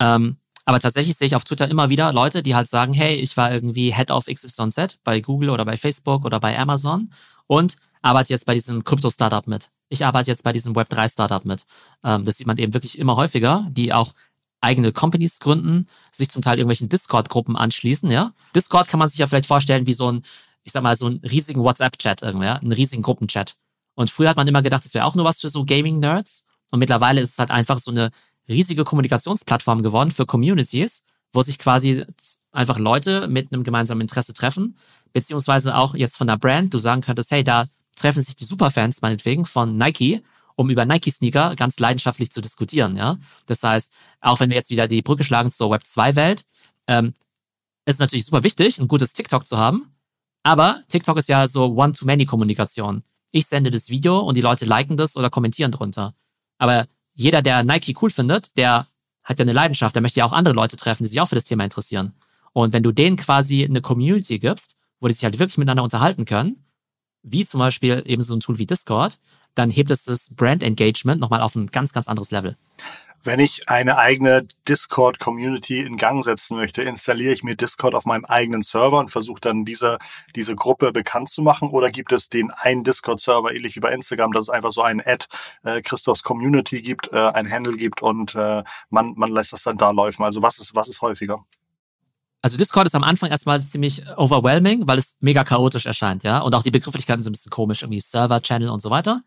Ähm, 0.00 0.36
aber 0.64 0.80
tatsächlich 0.80 1.16
sehe 1.16 1.26
ich 1.26 1.34
auf 1.34 1.44
Twitter 1.44 1.68
immer 1.68 1.88
wieder 1.88 2.12
Leute, 2.12 2.42
die 2.42 2.54
halt 2.54 2.68
sagen, 2.68 2.92
hey, 2.92 3.14
ich 3.14 3.36
war 3.36 3.52
irgendwie 3.52 3.94
Head 3.94 4.10
of 4.10 4.26
XYZ 4.26 4.98
bei 5.02 5.20
Google 5.20 5.50
oder 5.50 5.64
bei 5.64 5.76
Facebook 5.76 6.24
oder 6.24 6.40
bei 6.40 6.58
Amazon 6.58 7.10
und 7.46 7.76
arbeite 8.02 8.32
jetzt 8.32 8.46
bei 8.46 8.54
diesem 8.54 8.84
Krypto-Startup 8.84 9.46
mit. 9.46 9.70
Ich 9.88 10.04
arbeite 10.04 10.30
jetzt 10.30 10.44
bei 10.44 10.52
diesem 10.52 10.74
Web3-Startup 10.74 11.44
mit. 11.44 11.64
Ähm, 12.04 12.24
das 12.24 12.36
sieht 12.36 12.46
man 12.46 12.58
eben 12.58 12.74
wirklich 12.74 12.98
immer 12.98 13.16
häufiger, 13.16 13.66
die 13.70 13.92
auch 13.92 14.12
eigene 14.60 14.92
Companies 14.92 15.38
gründen, 15.38 15.86
sich 16.12 16.28
zum 16.28 16.42
Teil 16.42 16.58
irgendwelchen 16.58 16.88
Discord-Gruppen 16.88 17.56
anschließen, 17.56 18.10
ja. 18.10 18.32
Discord 18.54 18.88
kann 18.88 18.98
man 18.98 19.08
sich 19.08 19.18
ja 19.18 19.26
vielleicht 19.26 19.46
vorstellen 19.46 19.86
wie 19.86 19.92
so 19.92 20.10
ein, 20.10 20.22
ich 20.64 20.72
sag 20.72 20.82
mal, 20.82 20.96
so 20.96 21.06
einen 21.06 21.20
riesigen 21.20 21.62
WhatsApp-Chat 21.62 22.22
irgendwie, 22.22 22.48
einen 22.48 22.72
riesigen 22.72 23.02
Gruppenchat. 23.02 23.56
Und 23.98 24.10
früher 24.10 24.28
hat 24.28 24.36
man 24.36 24.46
immer 24.46 24.62
gedacht, 24.62 24.84
das 24.84 24.94
wäre 24.94 25.04
auch 25.04 25.16
nur 25.16 25.24
was 25.24 25.40
für 25.40 25.48
so 25.48 25.64
Gaming-Nerds. 25.64 26.44
Und 26.70 26.78
mittlerweile 26.78 27.20
ist 27.20 27.30
es 27.30 27.38
halt 27.40 27.50
einfach 27.50 27.80
so 27.80 27.90
eine 27.90 28.10
riesige 28.48 28.84
Kommunikationsplattform 28.84 29.82
geworden 29.82 30.12
für 30.12 30.24
Communities, 30.24 31.02
wo 31.32 31.42
sich 31.42 31.58
quasi 31.58 32.04
einfach 32.52 32.78
Leute 32.78 33.26
mit 33.26 33.52
einem 33.52 33.64
gemeinsamen 33.64 34.00
Interesse 34.00 34.34
treffen, 34.34 34.76
beziehungsweise 35.12 35.74
auch 35.74 35.96
jetzt 35.96 36.16
von 36.16 36.28
der 36.28 36.36
Brand, 36.36 36.72
du 36.72 36.78
sagen 36.78 37.00
könntest, 37.00 37.32
hey, 37.32 37.42
da 37.42 37.66
treffen 37.96 38.22
sich 38.22 38.36
die 38.36 38.44
Superfans 38.44 39.02
meinetwegen 39.02 39.46
von 39.46 39.76
Nike 39.76 40.22
um 40.54 40.70
über 40.70 40.84
Nike-Sneaker 40.84 41.54
ganz 41.56 41.78
leidenschaftlich 41.80 42.32
zu 42.32 42.40
diskutieren. 42.40 42.96
Ja? 42.96 43.18
Das 43.46 43.62
heißt, 43.64 43.92
auch 44.20 44.38
wenn 44.38 44.50
wir 44.50 44.56
jetzt 44.56 44.70
wieder 44.70 44.86
die 44.86 45.02
Brücke 45.02 45.22
schlagen 45.22 45.52
zur 45.52 45.72
Web2-Welt, 45.72 46.44
ähm, 46.88 47.14
ist 47.84 48.00
natürlich 48.00 48.26
super 48.26 48.42
wichtig, 48.42 48.78
ein 48.78 48.88
gutes 48.88 49.12
TikTok 49.12 49.46
zu 49.46 49.56
haben. 49.56 49.92
Aber 50.42 50.82
TikTok 50.88 51.16
ist 51.18 51.28
ja 51.28 51.46
so 51.46 51.76
One-to-Many-Kommunikation. 51.76 53.04
Ich 53.30 53.46
sende 53.46 53.70
das 53.70 53.88
Video 53.88 54.20
und 54.20 54.36
die 54.36 54.40
Leute 54.40 54.64
liken 54.64 54.96
das 54.96 55.16
oder 55.16 55.30
kommentieren 55.30 55.72
drunter. 55.72 56.14
Aber 56.58 56.86
jeder, 57.14 57.42
der 57.42 57.64
Nike 57.64 57.94
cool 58.00 58.10
findet, 58.10 58.56
der 58.56 58.88
hat 59.22 59.38
ja 59.38 59.44
eine 59.44 59.52
Leidenschaft, 59.52 59.94
der 59.94 60.02
möchte 60.02 60.20
ja 60.20 60.26
auch 60.26 60.32
andere 60.32 60.54
Leute 60.54 60.76
treffen, 60.76 61.04
die 61.04 61.08
sich 61.08 61.20
auch 61.20 61.28
für 61.28 61.34
das 61.34 61.44
Thema 61.44 61.64
interessieren. 61.64 62.14
Und 62.52 62.72
wenn 62.72 62.82
du 62.82 62.92
denen 62.92 63.16
quasi 63.16 63.64
eine 63.64 63.82
Community 63.82 64.38
gibst, 64.38 64.76
wo 65.00 65.08
die 65.08 65.14
sich 65.14 65.24
halt 65.24 65.38
wirklich 65.38 65.58
miteinander 65.58 65.82
unterhalten 65.82 66.24
können, 66.24 66.64
wie 67.22 67.44
zum 67.44 67.58
Beispiel 67.58 68.02
eben 68.06 68.22
so 68.22 68.34
ein 68.34 68.40
Tool 68.40 68.58
wie 68.58 68.66
Discord, 68.66 69.18
dann 69.54 69.70
hebt 69.70 69.90
es 69.90 70.04
das 70.04 70.34
Brand 70.34 70.62
Engagement 70.62 71.20
nochmal 71.20 71.42
auf 71.42 71.54
ein 71.54 71.66
ganz, 71.66 71.92
ganz 71.92 72.08
anderes 72.08 72.30
Level. 72.30 72.56
Wenn 73.28 73.40
ich 73.40 73.68
eine 73.68 73.98
eigene 73.98 74.48
Discord-Community 74.66 75.82
in 75.82 75.98
Gang 75.98 76.24
setzen 76.24 76.56
möchte, 76.56 76.80
installiere 76.80 77.34
ich 77.34 77.42
mir 77.42 77.56
Discord 77.56 77.94
auf 77.94 78.06
meinem 78.06 78.24
eigenen 78.24 78.62
Server 78.62 78.98
und 78.98 79.10
versuche 79.10 79.42
dann 79.42 79.66
diese, 79.66 79.98
diese 80.34 80.56
Gruppe 80.56 80.92
bekannt 80.92 81.28
zu 81.28 81.42
machen? 81.42 81.68
Oder 81.68 81.90
gibt 81.90 82.12
es 82.12 82.30
den 82.30 82.50
einen 82.50 82.84
Discord-Server, 82.84 83.52
ähnlich 83.52 83.76
wie 83.76 83.80
bei 83.80 83.92
Instagram, 83.92 84.32
dass 84.32 84.44
es 84.44 84.48
einfach 84.48 84.72
so 84.72 84.80
ein 84.80 85.02
Ad 85.04 85.26
äh, 85.62 85.82
Christophs 85.82 86.22
Community 86.22 86.80
gibt, 86.80 87.12
äh, 87.12 87.18
ein 87.18 87.50
Handle 87.52 87.76
gibt 87.76 88.00
und 88.00 88.34
äh, 88.34 88.64
man, 88.88 89.12
man 89.14 89.30
lässt 89.30 89.52
das 89.52 89.62
dann 89.62 89.76
da 89.76 89.90
laufen? 89.90 90.24
Also 90.24 90.40
was 90.40 90.58
ist, 90.58 90.74
was 90.74 90.88
ist 90.88 91.02
häufiger? 91.02 91.44
Also 92.40 92.56
Discord 92.56 92.86
ist 92.86 92.94
am 92.94 93.04
Anfang 93.04 93.28
erstmal 93.28 93.60
ziemlich 93.60 94.04
overwhelming, 94.16 94.88
weil 94.88 94.96
es 94.96 95.16
mega 95.20 95.44
chaotisch 95.44 95.84
erscheint, 95.84 96.22
ja. 96.22 96.38
Und 96.38 96.54
auch 96.54 96.62
die 96.62 96.70
Begrifflichkeiten 96.70 97.22
sind 97.22 97.32
ein 97.32 97.34
bisschen 97.34 97.50
komisch, 97.50 97.82
irgendwie 97.82 98.00
Server, 98.00 98.40
Channel 98.40 98.70
und 98.70 98.80
so 98.80 98.88
weiter. 98.88 99.20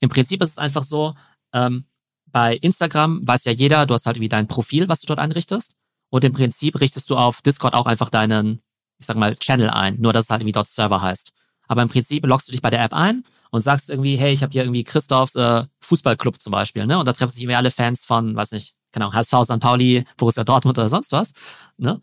Im 0.00 0.10
Prinzip 0.10 0.42
ist 0.42 0.50
es 0.50 0.58
einfach 0.58 0.82
so, 0.82 1.14
ähm, 1.54 1.86
bei 2.32 2.56
Instagram 2.56 3.26
weiß 3.26 3.44
ja 3.44 3.52
jeder, 3.52 3.86
du 3.86 3.94
hast 3.94 4.06
halt 4.06 4.16
irgendwie 4.16 4.28
dein 4.28 4.48
Profil, 4.48 4.88
was 4.88 5.00
du 5.00 5.06
dort 5.06 5.18
einrichtest. 5.18 5.74
Und 6.10 6.24
im 6.24 6.32
Prinzip 6.32 6.80
richtest 6.80 7.10
du 7.10 7.16
auf 7.16 7.42
Discord 7.42 7.74
auch 7.74 7.86
einfach 7.86 8.10
deinen, 8.10 8.60
ich 8.98 9.06
sag 9.06 9.16
mal, 9.16 9.36
Channel 9.36 9.70
ein, 9.70 9.96
nur 10.00 10.12
dass 10.12 10.24
es 10.24 10.30
halt 10.30 10.42
irgendwie 10.42 10.52
dort 10.52 10.68
Server 10.68 11.02
heißt. 11.02 11.32
Aber 11.68 11.82
im 11.82 11.88
Prinzip 11.88 12.26
loggst 12.26 12.48
du 12.48 12.52
dich 12.52 12.62
bei 12.62 12.70
der 12.70 12.82
App 12.82 12.94
ein 12.94 13.24
und 13.50 13.60
sagst 13.60 13.90
irgendwie, 13.90 14.16
hey, 14.16 14.32
ich 14.32 14.42
habe 14.42 14.52
hier 14.52 14.62
irgendwie 14.62 14.84
Christophs 14.84 15.34
äh, 15.34 15.64
Fußballclub 15.82 16.40
zum 16.40 16.50
Beispiel, 16.50 16.86
ne? 16.86 16.98
Und 16.98 17.06
da 17.06 17.12
treffen 17.12 17.30
sich 17.30 17.42
irgendwie 17.42 17.56
alle 17.56 17.70
Fans 17.70 18.04
von, 18.04 18.34
weiß 18.34 18.52
nicht, 18.52 18.74
genau, 18.92 19.12
HSV, 19.12 19.34
St. 19.44 19.60
Pauli, 19.60 20.04
Borussia 20.16 20.44
Dortmund 20.44 20.78
oder 20.78 20.88
sonst 20.88 21.12
was, 21.12 21.32
ne? 21.76 22.00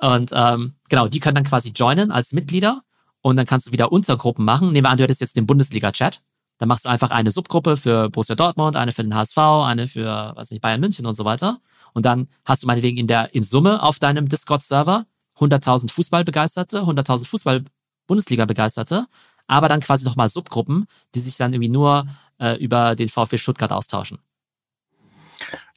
Und 0.00 0.30
ähm, 0.32 0.74
genau, 0.88 1.08
die 1.08 1.20
können 1.20 1.34
dann 1.34 1.44
quasi 1.44 1.70
joinen 1.70 2.12
als 2.12 2.32
Mitglieder 2.32 2.82
und 3.20 3.36
dann 3.36 3.46
kannst 3.46 3.66
du 3.66 3.72
wieder 3.72 3.90
Untergruppen 3.90 4.44
machen. 4.44 4.72
Nehmen 4.72 4.84
wir 4.84 4.90
an, 4.90 4.98
du 4.98 5.04
hättest 5.04 5.20
jetzt 5.20 5.36
den 5.36 5.46
Bundesliga-Chat 5.46 6.20
dann 6.58 6.68
machst 6.68 6.84
du 6.84 6.88
einfach 6.88 7.10
eine 7.10 7.30
Subgruppe 7.30 7.76
für 7.76 8.10
Borussia 8.10 8.34
Dortmund, 8.34 8.76
eine 8.76 8.92
für 8.92 9.02
den 9.02 9.14
HSV, 9.14 9.38
eine 9.38 9.86
für, 9.86 10.32
weiß 10.36 10.50
nicht, 10.50 10.60
Bayern 10.60 10.80
München 10.80 11.06
und 11.06 11.14
so 11.14 11.24
weiter. 11.24 11.60
Und 11.94 12.04
dann 12.04 12.28
hast 12.44 12.62
du 12.62 12.66
meinetwegen 12.66 12.98
in 12.98 13.06
der, 13.06 13.34
in 13.34 13.42
Summe 13.42 13.82
auf 13.82 13.98
deinem 13.98 14.28
Discord-Server 14.28 15.06
100.000 15.38 15.90
Fußballbegeisterte, 15.90 16.80
100.000 16.80 17.26
Fußball-Bundesliga-Begeisterte, 17.26 19.06
aber 19.46 19.68
dann 19.68 19.80
quasi 19.80 20.04
nochmal 20.04 20.28
Subgruppen, 20.28 20.86
die 21.14 21.20
sich 21.20 21.36
dann 21.36 21.52
irgendwie 21.52 21.70
nur 21.70 22.06
äh, 22.38 22.56
über 22.62 22.96
den 22.96 23.08
VfB 23.08 23.38
Stuttgart 23.38 23.72
austauschen. 23.72 24.18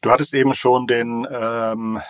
Du 0.02 0.10
hattest 0.10 0.34
eben 0.34 0.54
schon 0.54 0.88
den 0.88 1.28
ähm, 1.32 2.02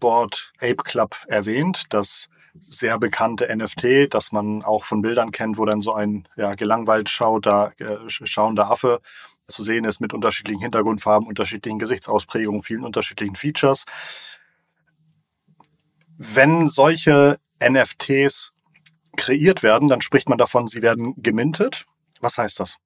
Board 0.00 0.52
Ape 0.58 0.82
Club 0.82 1.16
erwähnt, 1.26 1.84
das 1.90 2.28
sehr 2.60 2.98
bekannte 2.98 3.54
NFT, 3.54 4.12
das 4.12 4.32
man 4.32 4.62
auch 4.62 4.84
von 4.84 5.02
Bildern 5.02 5.30
kennt, 5.30 5.58
wo 5.58 5.64
dann 5.64 5.82
so 5.82 5.94
ein 5.94 6.28
ja, 6.36 6.54
gelangweilt 6.54 7.08
schauter, 7.08 7.72
äh, 7.78 8.08
schauender 8.08 8.70
Affe 8.70 9.00
zu 9.48 9.62
sehen 9.62 9.84
ist 9.84 10.00
mit 10.00 10.14
unterschiedlichen 10.14 10.60
Hintergrundfarben, 10.62 11.28
unterschiedlichen 11.28 11.78
Gesichtsausprägungen, 11.78 12.62
vielen 12.62 12.84
unterschiedlichen 12.84 13.36
Features. 13.36 13.84
Wenn 16.16 16.68
solche 16.68 17.38
NFTs 17.62 18.52
kreiert 19.16 19.62
werden, 19.62 19.88
dann 19.88 20.00
spricht 20.00 20.28
man 20.28 20.38
davon, 20.38 20.68
sie 20.68 20.82
werden 20.82 21.14
gemintet. 21.16 21.86
Was 22.20 22.38
heißt 22.38 22.60
das? 22.60 22.76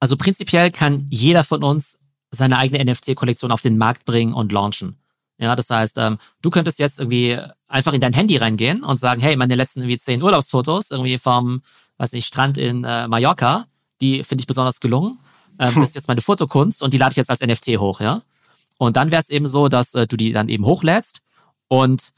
Also 0.00 0.16
prinzipiell 0.16 0.70
kann 0.70 1.06
jeder 1.10 1.44
von 1.44 1.62
uns 1.64 1.98
seine 2.30 2.58
eigene 2.58 2.84
NFT-Kollektion 2.84 3.50
auf 3.50 3.62
den 3.62 3.78
Markt 3.78 4.04
bringen 4.04 4.34
und 4.34 4.52
launchen. 4.52 4.98
Ja, 5.38 5.56
das 5.56 5.68
heißt, 5.68 5.98
ähm, 5.98 6.18
du 6.42 6.50
könntest 6.50 6.78
jetzt 6.78 7.00
irgendwie 7.00 7.38
einfach 7.66 7.92
in 7.92 8.00
dein 8.00 8.12
Handy 8.12 8.36
reingehen 8.36 8.84
und 8.84 9.00
sagen, 9.00 9.20
hey, 9.20 9.36
meine 9.36 9.56
letzten 9.56 9.80
irgendwie 9.80 9.98
zehn 9.98 10.22
Urlaubsfotos 10.22 10.90
irgendwie 10.90 11.18
vom, 11.18 11.62
weiß 11.98 12.12
nicht, 12.12 12.26
Strand 12.26 12.56
in 12.56 12.84
äh, 12.84 13.08
Mallorca, 13.08 13.66
die 14.00 14.22
finde 14.22 14.42
ich 14.42 14.46
besonders 14.46 14.80
gelungen. 14.80 15.18
Ähm, 15.58 15.74
das 15.74 15.88
ist 15.88 15.94
jetzt 15.96 16.08
meine 16.08 16.20
Fotokunst 16.20 16.82
und 16.82 16.94
die 16.94 16.98
lade 16.98 17.12
ich 17.12 17.16
jetzt 17.16 17.30
als 17.30 17.40
NFT 17.40 17.78
hoch, 17.78 18.00
ja. 18.00 18.22
Und 18.78 18.96
dann 18.96 19.10
wäre 19.10 19.22
es 19.22 19.30
eben 19.30 19.46
so, 19.46 19.68
dass 19.68 19.94
äh, 19.94 20.06
du 20.06 20.16
die 20.16 20.32
dann 20.32 20.48
eben 20.48 20.64
hochlädst 20.64 21.22
und 21.68 22.10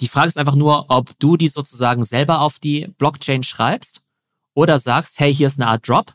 die 0.00 0.08
Frage 0.08 0.28
ist 0.28 0.38
einfach 0.38 0.54
nur, 0.54 0.86
ob 0.90 1.18
du 1.18 1.36
die 1.36 1.48
sozusagen 1.48 2.04
selber 2.04 2.40
auf 2.40 2.58
die 2.60 2.86
Blockchain 2.98 3.42
schreibst 3.42 4.02
oder 4.54 4.78
sagst, 4.78 5.18
hey, 5.18 5.34
hier 5.34 5.48
ist 5.48 5.60
eine 5.60 5.70
Art 5.70 5.88
Drop 5.88 6.14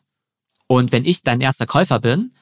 und 0.67 0.91
wenn 0.91 1.05
ich 1.05 1.24
dein 1.24 1.41
erster 1.41 1.65
Käufer 1.65 2.00
bin, 2.00 2.33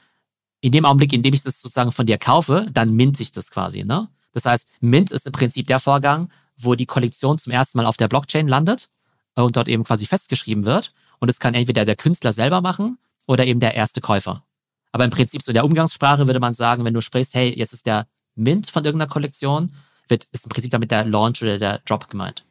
in 0.61 0.71
dem 0.71 0.85
Augenblick, 0.85 1.11
in 1.13 1.23
dem 1.23 1.33
ich 1.33 1.43
das 1.43 1.59
sozusagen 1.59 1.91
von 1.91 2.05
dir 2.05 2.17
kaufe, 2.17 2.67
dann 2.71 2.95
mint 2.95 3.19
ich 3.19 3.31
das 3.31 3.51
quasi. 3.51 3.83
Ne? 3.83 4.07
Das 4.31 4.45
heißt, 4.45 4.67
Mint 4.79 5.11
ist 5.11 5.25
im 5.25 5.33
Prinzip 5.33 5.67
der 5.67 5.79
Vorgang, 5.79 6.31
wo 6.57 6.75
die 6.75 6.85
Kollektion 6.85 7.37
zum 7.37 7.51
ersten 7.51 7.77
Mal 7.77 7.87
auf 7.87 7.97
der 7.97 8.07
Blockchain 8.07 8.47
landet 8.47 8.89
und 9.35 9.55
dort 9.55 9.67
eben 9.67 9.83
quasi 9.83 10.05
festgeschrieben 10.05 10.65
wird. 10.65 10.93
Und 11.19 11.29
es 11.29 11.39
kann 11.39 11.53
entweder 11.53 11.85
der 11.85 11.95
Künstler 11.95 12.31
selber 12.31 12.61
machen 12.61 12.97
oder 13.27 13.45
eben 13.45 13.59
der 13.59 13.75
erste 13.75 14.01
Käufer. 14.01 14.43
Aber 14.91 15.03
im 15.03 15.09
Prinzip 15.09 15.41
so 15.41 15.51
in 15.51 15.55
der 15.55 15.65
Umgangssprache 15.65 16.27
würde 16.27 16.39
man 16.39 16.53
sagen, 16.53 16.85
wenn 16.85 16.93
du 16.93 17.01
sprichst, 17.01 17.33
hey, 17.33 17.53
jetzt 17.57 17.73
ist 17.73 17.85
der 17.85 18.07
Mint 18.35 18.69
von 18.69 18.85
irgendeiner 18.85 19.11
Kollektion, 19.11 19.73
wird, 20.07 20.25
ist 20.31 20.45
im 20.45 20.49
Prinzip 20.49 20.71
damit 20.71 20.91
der 20.91 21.05
Launch 21.05 21.41
oder 21.41 21.57
der 21.57 21.79
Drop 21.79 22.09
gemeint. 22.09 22.45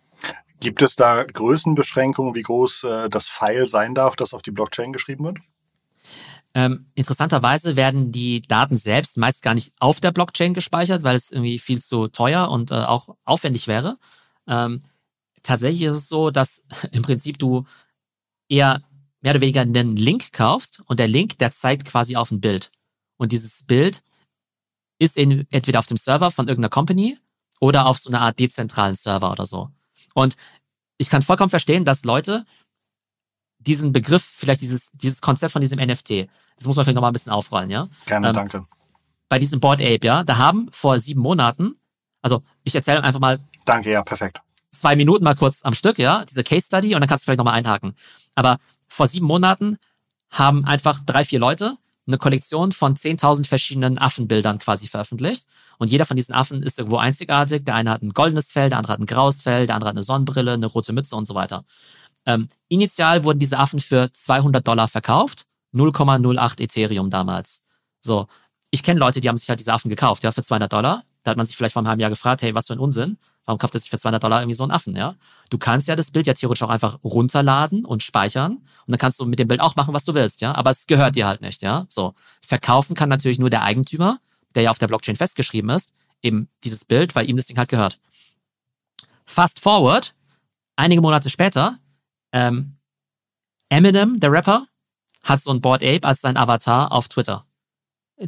Gibt 0.61 0.83
es 0.83 0.97
da 0.97 1.25
Größenbeschränkungen, 1.25 2.35
wie 2.35 2.43
groß 2.43 2.85
äh, 2.85 3.09
das 3.09 3.29
File 3.29 3.67
sein 3.67 3.95
darf, 3.95 4.17
das 4.17 4.35
auf 4.35 4.43
die 4.43 4.51
Blockchain 4.51 4.93
geschrieben 4.93 5.25
wird? 5.25 5.39
Ähm, 6.55 6.87
interessanterweise 6.95 7.77
werden 7.77 8.11
die 8.11 8.43
Daten 8.43 8.77
selbst 8.77 9.17
meist 9.17 9.43
gar 9.43 9.55
nicht 9.55 9.73
auf 9.79 10.01
der 10.01 10.11
Blockchain 10.11 10.53
gespeichert, 10.53 11.05
weil 11.05 11.15
es 11.15 11.31
irgendwie 11.31 11.59
viel 11.59 11.81
zu 11.81 12.09
teuer 12.09 12.51
und 12.51 12.73
äh, 12.73 12.75
auch 12.75 13.17
aufwendig 13.25 13.69
wäre. 13.69 13.99
Ähm, 14.49 14.83
tatsächlich 15.43 15.83
ist 15.83 15.97
es 15.97 16.09
so, 16.09 16.31
dass 16.31 16.65
im 16.93 17.03
Prinzip 17.03 17.39
du 17.39 17.67
eher 18.49 18.83
mehr 19.21 19.33
oder 19.33 19.41
weniger 19.41 19.61
einen 19.61 19.97
Link 19.97 20.33
kaufst 20.33 20.83
und 20.87 20.99
der 20.99 21.09
Link, 21.09 21.39
der 21.39 21.53
zeigt 21.53 21.87
quasi 21.87 22.17
auf 22.17 22.31
ein 22.31 22.41
Bild. 22.41 22.71
Und 23.17 23.33
dieses 23.33 23.63
Bild 23.65 24.03
ist 24.99 25.17
in, 25.17 25.47
entweder 25.51 25.79
auf 25.79 25.87
dem 25.87 25.97
Server 25.97 26.31
von 26.31 26.49
irgendeiner 26.49 26.71
Company 26.71 27.19
oder 27.61 27.87
auf 27.87 27.99
so 27.99 28.11
einer 28.11 28.23
Art 28.23 28.39
dezentralen 28.39 28.95
Server 28.95 29.31
oder 29.31 29.47
so. 29.47 29.71
Und 30.15 30.37
ich 30.99 31.11
kann 31.11 31.23
vollkommen 31.23 31.51
verstehen, 31.51 31.85
dass 31.85 32.05
Leute 32.05 32.45
diesen 33.61 33.93
Begriff, 33.93 34.23
vielleicht 34.23 34.61
dieses, 34.61 34.91
dieses 34.93 35.21
Konzept 35.21 35.53
von 35.53 35.61
diesem 35.61 35.79
NFT, 35.79 36.29
das 36.57 36.67
muss 36.67 36.77
man 36.77 36.85
vielleicht 36.85 36.95
nochmal 36.95 37.11
ein 37.11 37.15
bisschen 37.15 37.33
aufrollen, 37.33 37.71
ja? 37.71 37.89
Gerne, 38.07 38.29
ähm, 38.29 38.35
danke. 38.35 38.67
Bei 39.29 39.39
diesem 39.39 39.61
Board 39.61 39.81
Ape, 39.81 40.01
ja, 40.03 40.25
da 40.25 40.39
haben 40.39 40.69
vor 40.73 40.99
sieben 40.99 41.21
Monaten, 41.21 41.77
also 42.23 42.43
ich 42.65 42.75
erzähle 42.75 43.03
einfach 43.03 43.21
mal. 43.21 43.41
Danke, 43.65 43.91
ja, 43.91 44.03
perfekt. 44.03 44.41
Zwei 44.73 44.97
Minuten 44.97 45.25
mal 45.25 45.35
kurz 45.35 45.65
am 45.65 45.75
Stück, 45.75 45.99
ja, 45.99 46.25
diese 46.25 46.43
Case 46.43 46.67
Study 46.67 46.95
und 46.95 47.01
dann 47.01 47.09
kannst 47.09 47.25
du 47.25 47.27
vielleicht 47.27 47.39
nochmal 47.39 47.55
einhaken. 47.55 47.95
Aber 48.35 48.59
vor 48.89 49.07
sieben 49.07 49.27
Monaten 49.27 49.79
haben 50.31 50.65
einfach 50.65 51.01
drei, 51.05 51.25
vier 51.25 51.39
Leute 51.39 51.77
eine 52.07 52.19
Kollektion 52.19 52.73
von 52.73 52.95
10.000 52.95 53.47
verschiedenen 53.47 53.99
Affenbildern 53.99 54.59
quasi 54.59 54.87
veröffentlicht. 54.89 55.47
Und 55.79 55.91
jeder 55.91 56.05
von 56.05 56.17
diesen 56.17 56.35
Affen 56.35 56.63
ist 56.63 56.79
irgendwo 56.79 56.99
einzigartig. 56.99 57.65
Der 57.65 57.75
eine 57.75 57.91
hat 57.91 58.03
ein 58.03 58.11
goldenes 58.11 58.51
Fell, 58.53 58.69
der 58.69 58.79
andere 58.79 58.95
hat 58.95 59.01
ein 59.01 59.07
graues 59.07 59.43
Fell, 59.43 59.67
der 59.67 59.77
andere 59.77 59.89
hat 59.89 59.97
eine 59.97 60.03
Sonnenbrille, 60.03 60.53
eine 60.53 60.67
rote 60.67 60.93
Mütze 60.93 61.17
und 61.17 61.25
so 61.25 61.35
weiter. 61.35 61.65
Ähm, 62.27 62.49
initial 62.69 63.25
wurden 63.25 63.39
diese 63.39 63.59
Affen 63.59 63.81
für 63.81 64.13
200 64.13 64.67
Dollar 64.67 64.89
verkauft, 64.89 65.47
0,08 65.75 66.61
Ethereum 66.61 67.11
damals. 67.11 67.63
So, 68.01 68.27
ich 68.71 68.83
kenne 68.83 69.01
Leute, 69.01 69.21
die 69.21 69.29
haben 69.29 69.37
sich 69.37 69.49
halt 69.49 69.61
diese 69.61 69.73
Affen 69.73 69.89
gekauft, 69.89 70.23
ja, 70.23 70.33
für 70.33 70.43
200 70.43 70.73
Dollar. 70.73 71.05
Da 71.23 71.33
hat 71.33 71.37
man 71.37 71.47
sich 71.47 71.57
vielleicht 71.57 71.73
vor 71.75 71.81
einem 71.81 71.89
halben 71.89 72.01
Jahr 72.01 72.11
gefragt, 72.11 72.43
hey, 72.43 72.55
was 72.55 72.69
für 72.69 72.75
ein 72.75 72.79
Unsinn. 72.79 73.19
Warum 73.45 73.59
kauft 73.59 73.75
er 73.75 73.81
sich 73.81 73.91
für 73.91 73.99
200 73.99 74.23
Dollar 74.23 74.41
irgendwie 74.41 74.55
so 74.55 74.65
einen 74.65 74.71
Affen, 74.71 74.97
ja? 74.97 75.17
Du 75.49 75.59
kannst 75.59 75.89
ja 75.89 75.97
das 75.97 76.11
Bild 76.11 76.27
ja 76.27 76.35
theoretisch 76.35 76.63
auch 76.63 76.69
einfach 76.69 76.99
runterladen 77.03 77.85
und 77.85 78.03
speichern 78.03 78.53
und 78.53 78.63
dann 78.87 78.99
kannst 78.99 79.19
du 79.19 79.27
mit 79.27 79.39
dem 79.39 79.49
Bild 79.49 79.61
auch 79.61 79.77
machen, 79.77 79.93
was 79.93 80.05
du 80.05 80.15
willst, 80.15 80.41
ja? 80.41 80.55
Aber 80.55 80.71
es 80.71 80.87
gehört 80.87 81.17
dir 81.17 81.27
halt 81.27 81.41
nicht, 81.41 81.63
ja? 81.63 81.87
So. 81.89 82.15
Verkaufen 82.47 82.95
kann 82.95 83.09
natürlich 83.09 83.39
nur 83.39 83.51
der 83.51 83.63
Eigentümer, 83.63 84.21
der 84.55 84.63
ja 84.65 84.71
auf 84.71 84.79
der 84.79 84.87
Blockchain 84.87 85.17
festgeschrieben 85.17 85.71
ist, 85.71 85.93
eben 86.23 86.49
dieses 86.65 86.85
Bild, 86.85 87.15
weil 87.15 87.29
ihm 87.29 87.37
das 87.37 87.47
Ding 87.47 87.59
halt 87.59 87.69
gehört. 87.69 87.99
Fast 89.25 89.61
forward, 89.61 90.15
einige 90.77 91.01
Monate 91.01 91.31
später 91.31 91.79
ähm, 92.33 92.77
Eminem, 93.69 94.21
der 94.21 94.33
Rapper, 94.33 94.67
hat 95.25 95.43
so 95.43 95.51
ein 95.51 95.61
Board 95.61 95.83
Ape 95.83 96.05
als 96.05 96.21
sein 96.21 96.37
Avatar 96.37 96.93
auf 96.93 97.09
Twitter. 97.09 97.45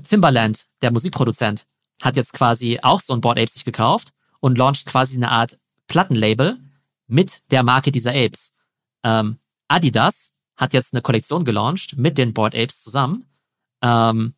Timbaland, 0.05 0.67
der 0.81 0.93
Musikproduzent, 0.93 1.67
hat 2.03 2.17
jetzt 2.17 2.33
quasi 2.33 2.79
auch 2.83 3.01
so 3.01 3.13
ein 3.13 3.21
Board 3.21 3.39
Ape 3.39 3.51
sich 3.51 3.65
gekauft 3.65 4.13
und 4.41 4.59
launcht 4.59 4.87
quasi 4.87 5.17
eine 5.17 5.31
Art 5.31 5.59
Plattenlabel 5.87 6.59
mit 7.07 7.51
der 7.51 7.63
Marke 7.63 7.93
dieser 7.93 8.13
Apes. 8.13 8.53
Ähm, 9.05 9.39
Adidas 9.69 10.33
hat 10.57 10.73
jetzt 10.73 10.95
eine 10.95 11.03
Kollektion 11.03 11.45
gelauncht 11.45 11.97
mit 11.97 12.19
den 12.19 12.33
Board 12.33 12.55
Apes 12.55 12.83
zusammen. 12.83 13.27
Ähm, 13.83 14.35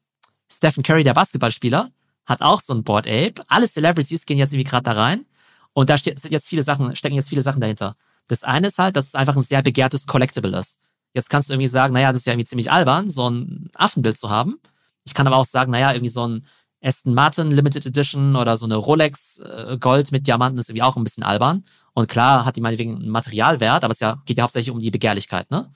Stephen 0.51 0.83
Curry, 0.83 1.05
der 1.05 1.15
Basketballspieler, 1.15 1.91
hat 2.27 2.41
auch 2.41 2.61
so 2.61 2.75
ein 2.75 2.85
Board 2.85 3.07
Ape. 3.07 3.35
Alle 3.49 3.69
Celebrities 3.69 4.27
gehen 4.27 4.39
jetzt 4.39 4.53
irgendwie 4.53 4.69
gerade 4.69 4.85
da 4.85 4.93
rein 4.93 5.27
und 5.73 5.91
da 5.91 5.99
sind 5.99 6.31
jetzt 6.31 6.49
viele 6.49 6.63
Sachen, 6.63 6.95
stecken 6.97 7.17
jetzt 7.17 7.29
viele 7.29 7.43
Sachen 7.43 7.61
dahinter. 7.61 7.95
Das 8.29 8.43
eine 8.43 8.69
ist 8.69 8.79
halt, 8.79 8.97
dass 8.97 9.07
es 9.07 9.15
einfach 9.15 9.37
ein 9.37 9.43
sehr 9.43 9.63
begehrtes 9.63 10.07
Collectible 10.07 10.57
ist. 10.57 10.81
Jetzt 11.13 11.31
kannst 11.31 11.49
du 11.49 11.55
irgendwie 11.55 11.69
sagen, 11.69 11.95
naja, 11.95 12.13
das 12.13 12.23
ist 12.23 12.27
ja 12.27 12.33
irgendwie 12.33 12.49
ziemlich 12.49 12.73
albern, 12.73 13.09
so 13.09 13.31
ein 13.31 13.71
Affenbild 13.75 14.19
zu 14.19 14.31
haben. 14.31 14.57
Ich 15.05 15.15
kann 15.15 15.27
aber 15.27 15.37
auch 15.37 15.45
sagen, 15.45 15.71
naja, 15.71 15.93
irgendwie 15.93 16.09
so 16.09 16.27
ein 16.27 16.45
Aston 16.83 17.15
Martin 17.15 17.51
Limited 17.51 17.87
Edition 17.87 18.37
oder 18.37 18.57
so 18.57 18.67
eine 18.67 18.77
Rolex 18.77 19.39
äh, 19.39 19.79
Gold 19.79 20.13
mit 20.13 20.27
Diamanten 20.27 20.59
ist 20.59 20.69
irgendwie 20.69 20.83
auch 20.83 20.97
ein 20.97 21.05
bisschen 21.05 21.23
albern. 21.23 21.63
Und 21.95 22.09
klar 22.09 22.45
hat 22.45 22.57
die 22.57 22.61
meinetwegen 22.61 22.97
einen 22.97 23.09
Materialwert, 23.09 23.85
aber 23.85 23.93
es 23.93 24.01
ja, 24.01 24.21
geht 24.27 24.37
ja 24.37 24.43
hauptsächlich 24.43 24.71
um 24.71 24.81
die 24.81 24.91
Begehrlichkeit, 24.91 25.51
ne? 25.51 25.71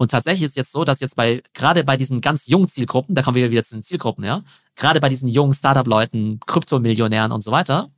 Und 0.00 0.12
tatsächlich 0.12 0.44
ist 0.44 0.50
es 0.50 0.56
jetzt 0.56 0.72
so, 0.72 0.84
dass 0.84 1.00
jetzt 1.00 1.16
bei, 1.16 1.42
gerade 1.54 1.82
bei 1.82 1.96
diesen 1.96 2.20
ganz 2.20 2.46
jungen 2.46 2.68
Zielgruppen, 2.68 3.16
da 3.16 3.22
kommen 3.22 3.34
wir 3.34 3.50
wieder 3.50 3.64
zu 3.64 3.74
den 3.74 3.82
Zielgruppen, 3.82 4.24
ja, 4.24 4.42
gerade 4.76 5.00
bei 5.00 5.08
diesen 5.08 5.28
jungen 5.28 5.52
Startup-Leuten, 5.52 6.38
Kryptomillionären 6.46 7.32
und 7.32 7.42
so 7.42 7.50
weiter, 7.50 7.90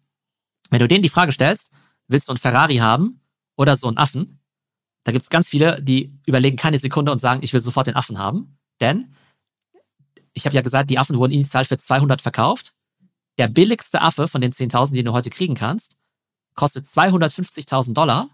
wenn 0.71 0.78
du 0.78 0.88
denen 0.88 1.02
die 1.02 1.11
Frage 1.11 1.30
stellst, 1.30 1.71
willst 2.09 2.28
du 2.28 2.33
einen 2.33 2.38
Ferrari 2.38 2.76
haben 2.76 3.20
oder 3.61 3.76
so 3.76 3.88
einen 3.88 3.99
Affen? 3.99 4.40
Da 5.05 5.12
gibt 5.12 5.25
es 5.25 5.31
ganz 5.31 5.49
viele, 5.49 5.83
die 5.83 6.19
überlegen 6.26 6.57
keine 6.57 6.79
Sekunde 6.79 7.12
und 7.12 7.19
sagen, 7.19 7.43
ich 7.43 7.52
will 7.52 7.61
sofort 7.61 7.87
den 7.87 7.95
Affen 7.95 8.19
haben. 8.19 8.59
Denn 8.81 9.14
ich 10.33 10.47
habe 10.47 10.57
ja 10.57 10.62
gesagt, 10.62 10.88
die 10.88 10.99
Affen 10.99 11.17
wurden 11.17 11.33
initial 11.33 11.67
für 11.67 11.76
200 11.76 12.23
verkauft. 12.23 12.73
Der 13.37 13.49
billigste 13.49 14.00
Affe 14.00 14.29
von 14.29 14.40
den 14.40 14.52
10.000, 14.52 14.95
den 14.95 15.05
du 15.05 15.12
heute 15.12 15.29
kriegen 15.29 15.55
kannst, 15.55 15.99
kostet 16.55 16.87
250.000 16.87 17.93
Dollar. 17.93 18.31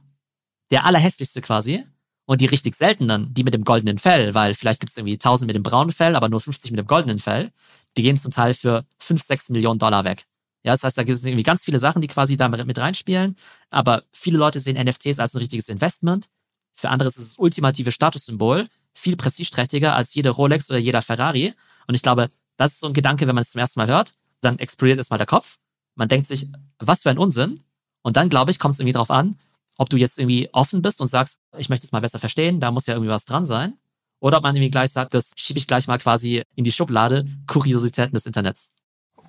Der 0.70 0.84
allerhässlichste 0.84 1.40
quasi. 1.40 1.84
Und 2.24 2.40
die 2.40 2.46
richtig 2.46 2.76
seltenen, 2.76 3.34
die 3.34 3.44
mit 3.44 3.54
dem 3.54 3.64
goldenen 3.64 3.98
Fell, 3.98 4.34
weil 4.34 4.54
vielleicht 4.54 4.80
gibt 4.80 4.90
es 4.90 4.96
irgendwie 4.96 5.14
1000 5.14 5.46
mit 5.46 5.56
dem 5.56 5.62
braunen 5.62 5.92
Fell, 5.92 6.16
aber 6.16 6.28
nur 6.28 6.40
50 6.40 6.70
mit 6.72 6.78
dem 6.78 6.86
goldenen 6.86 7.20
Fell, 7.20 7.52
die 7.96 8.02
gehen 8.02 8.16
zum 8.16 8.32
Teil 8.32 8.54
für 8.54 8.84
5, 8.98 9.22
6 9.22 9.50
Millionen 9.50 9.78
Dollar 9.78 10.04
weg. 10.04 10.26
Ja, 10.66 10.72
das 10.72 10.82
heißt, 10.82 10.98
da 10.98 11.04
gibt 11.04 11.16
es 11.16 11.24
irgendwie 11.24 11.44
ganz 11.44 11.64
viele 11.64 11.78
Sachen, 11.78 12.02
die 12.02 12.08
quasi 12.08 12.36
da 12.36 12.48
mit 12.48 12.76
reinspielen. 12.76 13.36
Aber 13.70 14.02
viele 14.12 14.36
Leute 14.36 14.58
sehen 14.58 14.76
NFTs 14.76 15.20
als 15.20 15.32
ein 15.32 15.38
richtiges 15.38 15.68
Investment. 15.68 16.28
Für 16.74 16.90
andere 16.90 17.06
ist 17.06 17.18
es 17.18 17.28
das 17.28 17.38
ultimative 17.38 17.92
Statussymbol, 17.92 18.66
viel 18.92 19.16
prestigeträchtiger 19.16 19.94
als 19.94 20.12
jede 20.14 20.30
Rolex 20.30 20.68
oder 20.68 20.80
jeder 20.80 21.02
Ferrari. 21.02 21.54
Und 21.86 21.94
ich 21.94 22.02
glaube, 22.02 22.30
das 22.56 22.72
ist 22.72 22.80
so 22.80 22.88
ein 22.88 22.94
Gedanke, 22.94 23.28
wenn 23.28 23.36
man 23.36 23.42
es 23.42 23.50
zum 23.50 23.60
ersten 23.60 23.78
Mal 23.78 23.88
hört, 23.88 24.14
dann 24.40 24.58
explodiert 24.58 24.98
erstmal 24.98 25.18
der 25.18 25.28
Kopf. 25.28 25.58
Man 25.94 26.08
denkt 26.08 26.26
sich, 26.26 26.48
was 26.80 27.04
für 27.04 27.10
ein 27.10 27.18
Unsinn. 27.18 27.62
Und 28.02 28.16
dann, 28.16 28.28
glaube 28.28 28.50
ich, 28.50 28.58
kommt 28.58 28.74
es 28.74 28.80
irgendwie 28.80 28.94
drauf 28.94 29.12
an, 29.12 29.38
ob 29.78 29.88
du 29.88 29.96
jetzt 29.96 30.18
irgendwie 30.18 30.48
offen 30.52 30.82
bist 30.82 31.00
und 31.00 31.06
sagst, 31.06 31.38
ich 31.56 31.68
möchte 31.68 31.86
es 31.86 31.92
mal 31.92 32.00
besser 32.00 32.18
verstehen, 32.18 32.58
da 32.58 32.72
muss 32.72 32.86
ja 32.86 32.94
irgendwie 32.94 33.10
was 33.10 33.24
dran 33.24 33.44
sein. 33.44 33.78
Oder 34.18 34.38
ob 34.38 34.42
man 34.42 34.56
irgendwie 34.56 34.70
gleich 34.70 34.90
sagt, 34.90 35.14
das 35.14 35.30
schiebe 35.36 35.60
ich 35.60 35.68
gleich 35.68 35.86
mal 35.86 35.98
quasi 35.98 36.42
in 36.56 36.64
die 36.64 36.72
Schublade 36.72 37.24
Kuriositäten 37.46 38.14
des 38.14 38.26
Internets. 38.26 38.72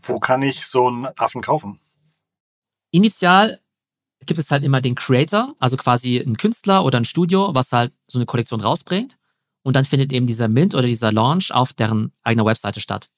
Wo 0.07 0.19
kann 0.19 0.41
ich 0.41 0.65
so 0.65 0.87
einen 0.87 1.07
Affen 1.17 1.41
kaufen? 1.41 1.79
Initial 2.91 3.59
gibt 4.25 4.39
es 4.39 4.51
halt 4.51 4.63
immer 4.63 4.81
den 4.81 4.95
Creator, 4.95 5.55
also 5.59 5.77
quasi 5.77 6.17
ein 6.17 6.37
Künstler 6.37 6.83
oder 6.83 6.99
ein 6.99 7.05
Studio, 7.05 7.53
was 7.53 7.71
halt 7.71 7.93
so 8.07 8.19
eine 8.19 8.25
Kollektion 8.25 8.61
rausbringt. 8.61 9.17
Und 9.63 9.75
dann 9.75 9.85
findet 9.85 10.13
eben 10.13 10.27
dieser 10.27 10.47
Mint 10.47 10.75
oder 10.75 10.87
dieser 10.87 11.11
Launch 11.11 11.51
auf 11.51 11.73
deren 11.73 12.13
eigener 12.23 12.45
Webseite 12.45 12.79
statt. 12.79 13.09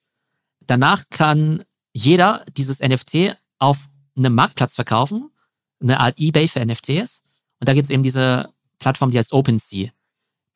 Danach 0.62 1.04
kann 1.10 1.64
jeder 1.94 2.46
dieses 2.58 2.80
NFT 2.80 3.38
auf 3.60 3.88
einem 4.16 4.36
Marktplatz 4.36 4.76
verkaufen, 4.76 5.32
eine 5.82 6.00
Art 6.00 6.20
eBay 6.20 6.48
für 6.48 6.66
NFTs. 6.66 7.24
Und 7.60 7.68
da 7.68 7.74
gibt 7.74 7.86
es 7.86 7.90
eben 7.90 8.04
diese 8.04 8.54
Plattform, 8.80 9.12
die 9.12 9.18
heißt 9.18 9.34
OpenSea. 9.34 9.90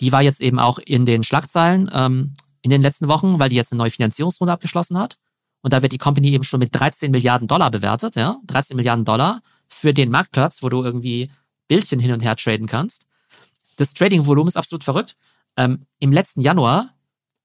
Die 0.02 0.12
war 0.12 0.22
jetzt 0.22 0.42
eben 0.42 0.60
auch 0.60 0.80
in 0.80 1.06
den 1.06 1.24
Schlagzeilen 1.24 1.90
ähm, 1.94 2.34
in 2.62 2.72
den 2.72 2.82
letzten 2.82 3.08
Wochen, 3.08 3.40
weil 3.40 3.50
die 3.50 3.56
jetzt 3.56 3.72
eine 3.72 3.78
neue 3.78 3.92
Finanzierungsrunde 3.92 4.54
abgeschlossen 4.54 4.98
hat. 4.98 5.18
Und 5.64 5.74
da 5.74 5.82
wird 5.82 5.94
die 5.94 5.98
Company 5.98 6.30
eben 6.32 6.44
schon 6.44 6.60
mit 6.60 6.76
13 6.76 7.10
Milliarden 7.10 7.48
Dollar 7.48 7.72
bewertet, 7.72 8.16
ja, 8.16 8.38
13 8.46 8.76
Milliarden 8.76 9.06
Dollar 9.06 9.42
für 9.70 9.94
den 9.94 10.12
Marktplatz, 10.12 10.62
wo 10.62 10.70
du 10.70 10.84
irgendwie 10.84 11.32
Bildchen 11.68 12.00
hin 12.00 12.12
und 12.12 12.22
her 12.22 12.36
traden 12.36 12.68
kannst. 12.68 13.08
Das 13.78 13.94
Trading-Volumen 13.94 14.50
ist 14.50 14.58
absolut 14.58 14.84
verrückt. 14.84 15.16
Ähm, 15.58 15.86
Im 16.00 16.12
letzten 16.12 16.42
Januar 16.42 16.94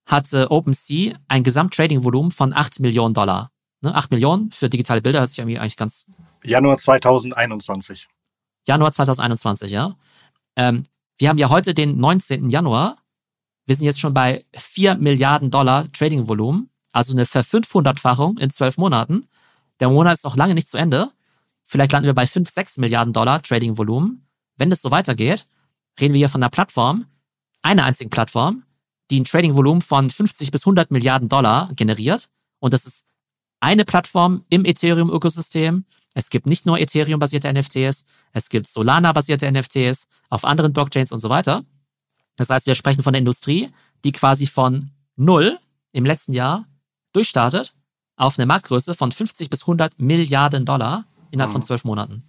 hatte 0.05 0.51
OpenSea 0.51 1.15
ein 1.29 1.45
Gesamt-Trading-Volumen 1.45 2.31
von 2.31 2.53
8 2.53 2.81
Millionen 2.81 3.15
Dollar. 3.15 3.51
Ne, 3.81 3.95
8 3.95 4.11
Millionen 4.11 4.51
für 4.51 4.69
digitale 4.69 5.01
Bilder 5.01 5.21
hört 5.21 5.31
sich 5.31 5.41
eigentlich 5.41 5.77
ganz. 5.77 6.07
Januar 6.43 6.79
2021. 6.79 8.09
Januar 8.67 8.93
2021, 8.93 9.71
ja. 9.71 9.97
Ähm, 10.57 10.83
wir 11.19 11.29
haben 11.29 11.39
ja 11.39 11.51
heute 11.51 11.75
den 11.75 11.99
19. 11.99 12.51
Januar. 12.51 12.99
Wir 13.67 13.77
sind 13.77 13.85
jetzt 13.85 14.01
schon 14.01 14.15
bei 14.15 14.45
4 14.57 14.97
Milliarden 14.97 15.51
Dollar 15.51 15.91
Trading-Volumen, 15.93 16.71
also 16.93 17.13
eine 17.13 17.27
Verfünfhundertfachung 17.27 18.39
in 18.39 18.51
zwölf 18.51 18.79
Monaten. 18.79 19.27
Der 19.81 19.89
Monat 19.89 20.19
ist 20.19 20.25
noch 20.25 20.37
lange 20.37 20.55
nicht 20.55 20.69
zu 20.69 20.77
Ende. 20.77 21.11
Vielleicht 21.65 21.93
landen 21.93 22.07
wir 22.07 22.15
bei 22.15 22.27
5, 22.27 22.49
6 22.49 22.79
Milliarden 22.79 23.13
Dollar 23.13 23.43
Trading-Volumen. 23.43 24.27
Wenn 24.57 24.71
das 24.71 24.83
so 24.83 24.91
weitergeht, 24.91 25.47
reden 26.01 26.15
wir 26.15 26.19
hier 26.19 26.29
von 26.29 26.43
einer 26.43 26.51
Plattform, 26.51 27.07
einer 27.63 27.85
einzigen 27.85 28.11
Plattform, 28.11 28.65
die 29.11 29.21
ein 29.21 29.25
Trading-Volumen 29.25 29.83
von 29.83 30.11
50 30.11 30.51
bis 30.51 30.63
100 30.63 30.91
Milliarden 30.91 31.29
Dollar 31.29 31.71
generiert. 31.75 32.31
Und 32.59 32.73
das 32.73 32.87
ist 32.87 33.07
eine 33.61 33.85
Plattform 33.85 34.45
im 34.49 34.65
Ethereum-Ökosystem. 34.65 35.85
Es 36.15 36.31
gibt 36.31 36.47
nicht 36.47 36.67
nur 36.67 36.79
Ethereum-basierte 36.79 37.53
NFTs, 37.53 38.07
es 38.33 38.49
gibt 38.49 38.67
Solana-basierte 38.67 39.51
NFTs 39.51 40.09
auf 40.31 40.45
anderen 40.45 40.73
Blockchains 40.73 41.13
und 41.13 41.21
so 41.21 41.29
weiter. 41.29 41.65
Das 42.37 42.51
heißt, 42.51 42.67
wir 42.67 42.75
sprechen 42.75 43.03
von 43.03 43.13
der 43.13 43.19
Industrie, 43.19 43.71
die 44.05 44.13
quasi 44.13 44.47
von 44.47 44.91
null 45.17 45.59
im 45.93 46.05
letzten 46.05 46.33
Jahr 46.33 46.67
durchstartet 47.13 47.75
auf 48.17 48.39
eine 48.39 48.47
Marktgröße 48.47 48.95
von 48.95 49.13
50 49.13 49.49
bis 49.49 49.63
100 49.63 49.99
Milliarden 49.99 50.65
Dollar 50.65 51.05
innerhalb 51.31 51.53
von 51.53 51.61
mhm. 51.61 51.67
zwölf 51.67 51.85
Monaten. 51.85 52.29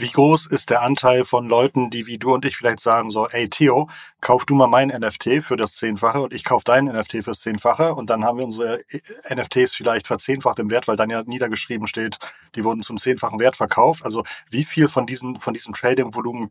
Wie 0.00 0.10
groß 0.10 0.46
ist 0.46 0.70
der 0.70 0.80
Anteil 0.80 1.24
von 1.24 1.46
Leuten, 1.46 1.90
die 1.90 2.06
wie 2.06 2.16
du 2.16 2.32
und 2.32 2.46
ich 2.46 2.56
vielleicht 2.56 2.80
sagen 2.80 3.10
so, 3.10 3.28
ey 3.28 3.50
Theo, 3.50 3.90
kauf 4.22 4.46
du 4.46 4.54
mal 4.54 4.66
mein 4.66 4.88
NFT 4.88 5.42
für 5.42 5.56
das 5.56 5.74
Zehnfache 5.74 6.22
und 6.22 6.32
ich 6.32 6.42
kauf 6.42 6.64
dein 6.64 6.86
NFT 6.86 7.22
fürs 7.22 7.40
Zehnfache 7.40 7.94
und 7.94 8.08
dann 8.08 8.24
haben 8.24 8.38
wir 8.38 8.44
unsere 8.46 8.80
äh, 8.88 9.34
NFTs 9.34 9.74
vielleicht 9.74 10.06
verzehnfacht 10.06 10.58
im 10.58 10.70
Wert, 10.70 10.88
weil 10.88 10.96
dann 10.96 11.10
ja 11.10 11.22
niedergeschrieben 11.22 11.86
steht, 11.86 12.18
die 12.54 12.64
wurden 12.64 12.82
zum 12.82 12.96
zehnfachen 12.96 13.40
Wert 13.40 13.56
verkauft. 13.56 14.04
Also 14.04 14.24
wie 14.48 14.64
viel 14.64 14.88
von 14.88 15.06
diesen, 15.06 15.38
von 15.38 15.52
diesem 15.52 15.74
Trading-Volumen 15.74 16.50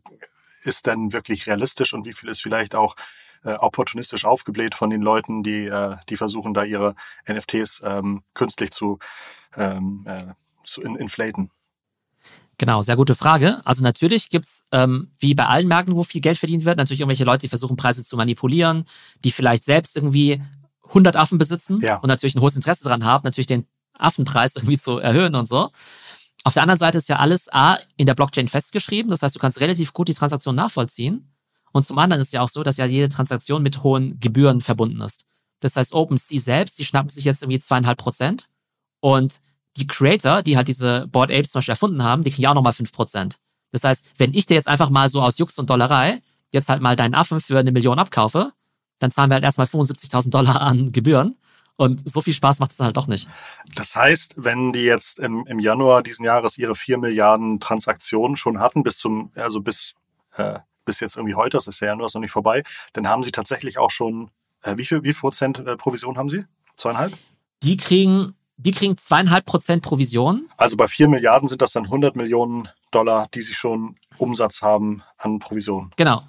ist 0.62 0.86
denn 0.86 1.12
wirklich 1.12 1.48
realistisch 1.48 1.92
und 1.92 2.06
wie 2.06 2.12
viel 2.12 2.28
ist 2.28 2.42
vielleicht 2.42 2.76
auch 2.76 2.94
äh, 3.44 3.54
opportunistisch 3.54 4.24
aufgebläht 4.24 4.74
von 4.74 4.90
den 4.90 5.02
Leuten, 5.02 5.42
die, 5.42 5.66
äh, 5.66 5.96
die 6.08 6.16
versuchen 6.16 6.54
da 6.54 6.64
ihre 6.64 6.94
NFTs 7.28 7.82
ähm, 7.84 8.22
künstlich 8.34 8.70
zu 8.70 8.98
ähm, 9.56 10.04
äh, 10.06 10.34
zu 10.64 10.82
in, 10.82 10.96
inflaten? 10.96 11.50
Genau, 12.58 12.82
sehr 12.82 12.96
gute 12.96 13.14
Frage. 13.14 13.62
Also 13.64 13.82
natürlich 13.82 14.28
gibt's 14.28 14.66
ähm, 14.70 15.12
wie 15.18 15.34
bei 15.34 15.46
allen 15.46 15.66
Märkten, 15.66 15.96
wo 15.96 16.02
viel 16.02 16.20
Geld 16.20 16.36
verdient 16.36 16.64
wird, 16.64 16.76
natürlich 16.76 17.00
irgendwelche 17.00 17.24
Leute, 17.24 17.40
die 17.40 17.48
versuchen, 17.48 17.76
Preise 17.76 18.04
zu 18.04 18.16
manipulieren, 18.16 18.84
die 19.24 19.30
vielleicht 19.30 19.64
selbst 19.64 19.96
irgendwie 19.96 20.42
100 20.88 21.16
Affen 21.16 21.38
besitzen 21.38 21.80
ja. 21.80 21.96
und 21.96 22.08
natürlich 22.08 22.34
ein 22.34 22.42
hohes 22.42 22.56
Interesse 22.56 22.84
daran 22.84 23.04
haben, 23.04 23.24
natürlich 23.24 23.46
den 23.46 23.66
Affenpreis 23.94 24.56
irgendwie 24.56 24.78
zu 24.78 24.98
erhöhen 24.98 25.34
und 25.34 25.48
so. 25.48 25.70
Auf 26.44 26.54
der 26.54 26.62
anderen 26.62 26.78
Seite 26.78 26.98
ist 26.98 27.08
ja 27.08 27.16
alles 27.16 27.52
A 27.52 27.78
in 27.96 28.06
der 28.06 28.14
Blockchain 28.14 28.48
festgeschrieben, 28.48 29.10
das 29.10 29.22
heißt, 29.22 29.34
du 29.34 29.38
kannst 29.38 29.60
relativ 29.60 29.94
gut 29.94 30.08
die 30.08 30.14
Transaktion 30.14 30.54
nachvollziehen. 30.54 31.32
Und 31.72 31.86
zum 31.86 31.98
anderen 31.98 32.20
ist 32.20 32.32
ja 32.32 32.40
auch 32.42 32.48
so, 32.48 32.62
dass 32.62 32.76
ja 32.76 32.86
jede 32.86 33.08
Transaktion 33.08 33.62
mit 33.62 33.82
hohen 33.82 34.18
Gebühren 34.20 34.60
verbunden 34.60 35.00
ist. 35.00 35.24
Das 35.60 35.76
heißt, 35.76 35.92
OpenSea 35.92 36.40
selbst, 36.40 36.78
die 36.78 36.84
schnappen 36.84 37.10
sich 37.10 37.24
jetzt 37.24 37.42
irgendwie 37.42 37.60
zweieinhalb 37.60 37.98
Prozent 37.98 38.48
und 39.00 39.40
die 39.76 39.86
Creator, 39.86 40.42
die 40.42 40.56
halt 40.56 40.68
diese 40.68 41.06
Board 41.08 41.30
Apes 41.30 41.52
zum 41.52 41.58
Beispiel 41.58 41.72
erfunden 41.72 42.02
haben, 42.02 42.22
die 42.22 42.30
kriegen 42.30 42.42
ja 42.42 42.50
auch 42.50 42.54
nochmal 42.54 42.72
5%. 42.72 43.36
Das 43.72 43.84
heißt, 43.84 44.10
wenn 44.18 44.34
ich 44.34 44.46
dir 44.46 44.54
jetzt 44.54 44.68
einfach 44.68 44.90
mal 44.90 45.08
so 45.08 45.22
aus 45.22 45.38
Jux 45.38 45.58
und 45.58 45.70
Dollerei 45.70 46.20
jetzt 46.50 46.68
halt 46.68 46.82
mal 46.82 46.96
deinen 46.96 47.14
Affen 47.14 47.40
für 47.40 47.58
eine 47.58 47.70
Million 47.70 47.98
abkaufe, 47.98 48.52
dann 48.98 49.10
zahlen 49.10 49.30
wir 49.30 49.34
halt 49.34 49.44
erstmal 49.44 49.66
75.000 49.66 50.30
Dollar 50.30 50.60
an 50.60 50.92
Gebühren. 50.92 51.36
Und 51.76 52.06
so 52.06 52.20
viel 52.20 52.34
Spaß 52.34 52.58
macht 52.58 52.72
es 52.72 52.76
dann 52.76 52.86
halt 52.86 52.96
doch 52.96 53.06
nicht. 53.06 53.28
Das 53.74 53.96
heißt, 53.96 54.34
wenn 54.36 54.72
die 54.72 54.82
jetzt 54.82 55.18
im, 55.18 55.46
im 55.46 55.58
Januar 55.58 56.02
diesen 56.02 56.24
Jahres 56.26 56.58
ihre 56.58 56.74
4 56.74 56.98
Milliarden 56.98 57.58
Transaktionen 57.58 58.36
schon 58.36 58.60
hatten, 58.60 58.82
bis 58.82 58.98
zum, 58.98 59.30
also 59.34 59.60
bis, 59.60 59.94
äh, 60.36 60.58
bis 60.90 60.98
jetzt 60.98 61.16
irgendwie 61.16 61.36
heute, 61.36 61.56
das 61.56 61.68
ist 61.68 61.78
Januar 61.78 62.06
ist 62.06 62.14
noch 62.14 62.20
nicht 62.20 62.32
vorbei, 62.32 62.64
dann 62.94 63.06
haben 63.06 63.22
sie 63.22 63.30
tatsächlich 63.30 63.78
auch 63.78 63.92
schon, 63.92 64.30
äh, 64.62 64.76
wie 64.76 64.84
viel, 64.84 65.04
wie 65.04 65.12
viel 65.12 65.20
Prozent 65.20 65.60
äh, 65.60 65.76
Provision 65.76 66.18
haben 66.18 66.28
sie? 66.28 66.44
Zweieinhalb? 66.74 67.16
Die 67.62 67.76
kriegen 67.76 68.34
die 68.62 68.72
kriegen 68.72 68.98
zweieinhalb 68.98 69.46
Prozent 69.46 69.82
Provision. 69.82 70.48
Also 70.58 70.76
bei 70.76 70.86
vier 70.86 71.08
Milliarden 71.08 71.48
sind 71.48 71.62
das 71.62 71.72
dann 71.72 71.84
100 71.84 72.14
Millionen 72.14 72.68
Dollar, 72.90 73.26
die 73.32 73.40
sie 73.40 73.54
schon 73.54 73.96
Umsatz 74.18 74.60
haben 74.60 75.02
an 75.16 75.38
Provision. 75.38 75.90
Genau, 75.96 76.22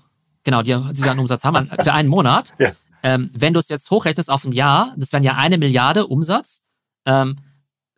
genau, 0.44 0.62
die 0.62 0.78
sie 0.94 1.02
dann 1.02 1.20
Umsatz 1.20 1.44
haben 1.44 1.68
für 1.84 1.94
einen 1.94 2.08
Monat. 2.08 2.54
Ja. 2.58 2.72
Ähm, 3.04 3.30
wenn 3.34 3.52
du 3.52 3.60
es 3.60 3.68
jetzt 3.68 3.90
hochrechnest 3.92 4.30
auf 4.30 4.46
ein 4.46 4.54
Jahr, 4.54 4.94
das 4.96 5.12
wären 5.12 5.24
ja 5.24 5.36
eine 5.36 5.58
Milliarde 5.58 6.08
Umsatz. 6.08 6.62
Ähm, 7.06 7.36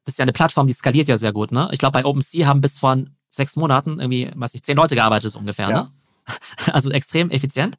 das 0.05 0.13
ist 0.13 0.19
ja 0.19 0.23
eine 0.23 0.33
Plattform, 0.33 0.65
die 0.65 0.73
skaliert 0.73 1.07
ja 1.07 1.17
sehr 1.17 1.31
gut. 1.31 1.51
Ne? 1.51 1.69
Ich 1.71 1.77
glaube, 1.77 1.93
bei 1.93 2.05
OpenSea 2.05 2.47
haben 2.47 2.61
bis 2.61 2.79
vor 2.79 2.97
sechs 3.29 3.55
Monaten 3.55 3.99
irgendwie, 3.99 4.31
weiß 4.33 4.53
nicht, 4.53 4.65
zehn 4.65 4.77
Leute 4.77 4.95
gearbeitet 4.95 5.35
ungefähr. 5.35 5.69
Ja. 5.69 5.83
Ne? 5.83 5.91
Also 6.71 6.91
extrem 6.91 7.29
effizient. 7.29 7.77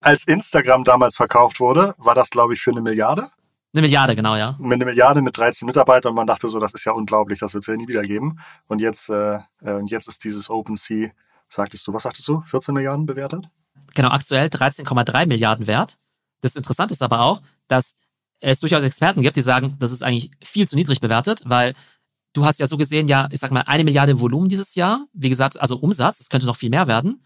Als 0.00 0.24
Instagram 0.24 0.84
damals 0.84 1.16
verkauft 1.16 1.60
wurde, 1.60 1.94
war 1.98 2.14
das, 2.14 2.30
glaube 2.30 2.54
ich, 2.54 2.60
für 2.60 2.70
eine 2.70 2.80
Milliarde. 2.80 3.30
Eine 3.72 3.82
Milliarde, 3.82 4.16
genau, 4.16 4.34
ja. 4.34 4.56
Mit 4.58 4.74
einer 4.74 4.86
Milliarde 4.86 5.22
mit 5.22 5.36
13 5.36 5.66
Mitarbeitern. 5.66 6.14
Man 6.14 6.26
dachte 6.26 6.48
so, 6.48 6.58
das 6.58 6.74
ist 6.74 6.84
ja 6.84 6.92
unglaublich, 6.92 7.38
das 7.38 7.54
wird 7.54 7.62
es 7.62 7.68
ja 7.68 7.76
nie 7.76 7.86
wieder 7.86 8.02
geben. 8.02 8.40
Und 8.66 8.80
jetzt, 8.80 9.10
äh, 9.10 9.38
äh 9.60 9.72
und 9.72 9.90
jetzt 9.90 10.08
ist 10.08 10.24
dieses 10.24 10.50
OpenSea, 10.50 11.10
sagtest 11.48 11.86
du, 11.86 11.92
was 11.92 12.02
sagtest 12.02 12.26
du, 12.26 12.40
14 12.40 12.74
Milliarden 12.74 13.06
bewertet? 13.06 13.48
Genau, 13.94 14.08
aktuell 14.08 14.46
13,3 14.48 15.26
Milliarden 15.26 15.66
wert. 15.66 15.98
Das 16.40 16.56
Interessante 16.56 16.94
ist 16.94 17.02
aber 17.02 17.20
auch, 17.20 17.42
dass 17.68 17.96
es 18.40 18.58
durchaus 18.58 18.82
Experten 18.82 19.22
gibt, 19.22 19.36
die 19.36 19.42
sagen, 19.42 19.76
das 19.78 19.92
ist 19.92 20.02
eigentlich 20.02 20.30
viel 20.42 20.66
zu 20.66 20.76
niedrig 20.76 21.00
bewertet, 21.00 21.42
weil 21.44 21.74
du 22.32 22.44
hast 22.44 22.58
ja 22.58 22.66
so 22.66 22.76
gesehen, 22.76 23.06
ja, 23.06 23.28
ich 23.30 23.40
sag 23.40 23.50
mal, 23.50 23.62
eine 23.66 23.84
Milliarde 23.84 24.20
Volumen 24.20 24.48
dieses 24.48 24.74
Jahr. 24.74 25.06
Wie 25.12 25.28
gesagt, 25.28 25.60
also 25.60 25.76
Umsatz, 25.76 26.20
es 26.20 26.28
könnte 26.28 26.46
noch 26.46 26.56
viel 26.56 26.70
mehr 26.70 26.86
werden. 26.86 27.22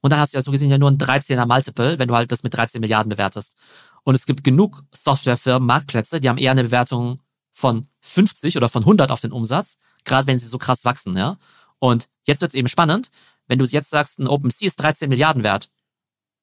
Und 0.00 0.10
dann 0.10 0.20
hast 0.20 0.32
du 0.32 0.38
ja 0.38 0.42
so 0.42 0.50
gesehen 0.50 0.70
ja 0.70 0.78
nur 0.78 0.90
ein 0.90 0.98
13er 0.98 1.46
Multiple, 1.46 1.98
wenn 1.98 2.08
du 2.08 2.14
halt 2.14 2.30
das 2.30 2.42
mit 2.42 2.54
13 2.54 2.80
Milliarden 2.80 3.10
bewertest. 3.10 3.56
Und 4.04 4.14
es 4.14 4.26
gibt 4.26 4.44
genug 4.44 4.84
Softwarefirmen, 4.92 5.66
Marktplätze, 5.66 6.20
die 6.20 6.28
haben 6.28 6.38
eher 6.38 6.52
eine 6.52 6.64
Bewertung 6.64 7.20
von 7.52 7.88
50 8.02 8.56
oder 8.56 8.68
von 8.68 8.82
100 8.82 9.10
auf 9.10 9.20
den 9.20 9.32
Umsatz, 9.32 9.78
gerade 10.04 10.26
wenn 10.26 10.38
sie 10.38 10.46
so 10.46 10.58
krass 10.58 10.84
wachsen, 10.84 11.16
ja. 11.16 11.38
Und 11.78 12.08
jetzt 12.24 12.40
wird 12.40 12.50
es 12.50 12.54
eben 12.54 12.68
spannend, 12.68 13.10
wenn 13.48 13.58
du 13.58 13.64
jetzt 13.64 13.90
sagst, 13.90 14.18
ein 14.18 14.28
OpenSea 14.28 14.68
ist 14.68 14.76
13 14.76 15.08
Milliarden 15.08 15.42
wert. 15.42 15.70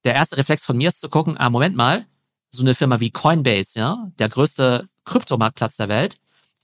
Der 0.04 0.14
erste 0.14 0.38
Reflex 0.38 0.66
von 0.66 0.78
mir 0.78 0.90
ist 0.90 1.00
zu 1.00 1.10
gucken, 1.10 1.38
ah, 1.38 1.50
Moment 1.50 1.76
mal, 1.76 2.06
so 2.52 2.62
eine 2.62 2.76
Firma 2.76 3.00
wie 3.00 3.12
Coinbase, 3.12 3.80
ja, 3.80 4.12
der 4.20 4.30
größte 4.30 4.90
Kryptomarktplatz 5.06 5.78
der 5.78 5.90
Welt, 5.90 6.20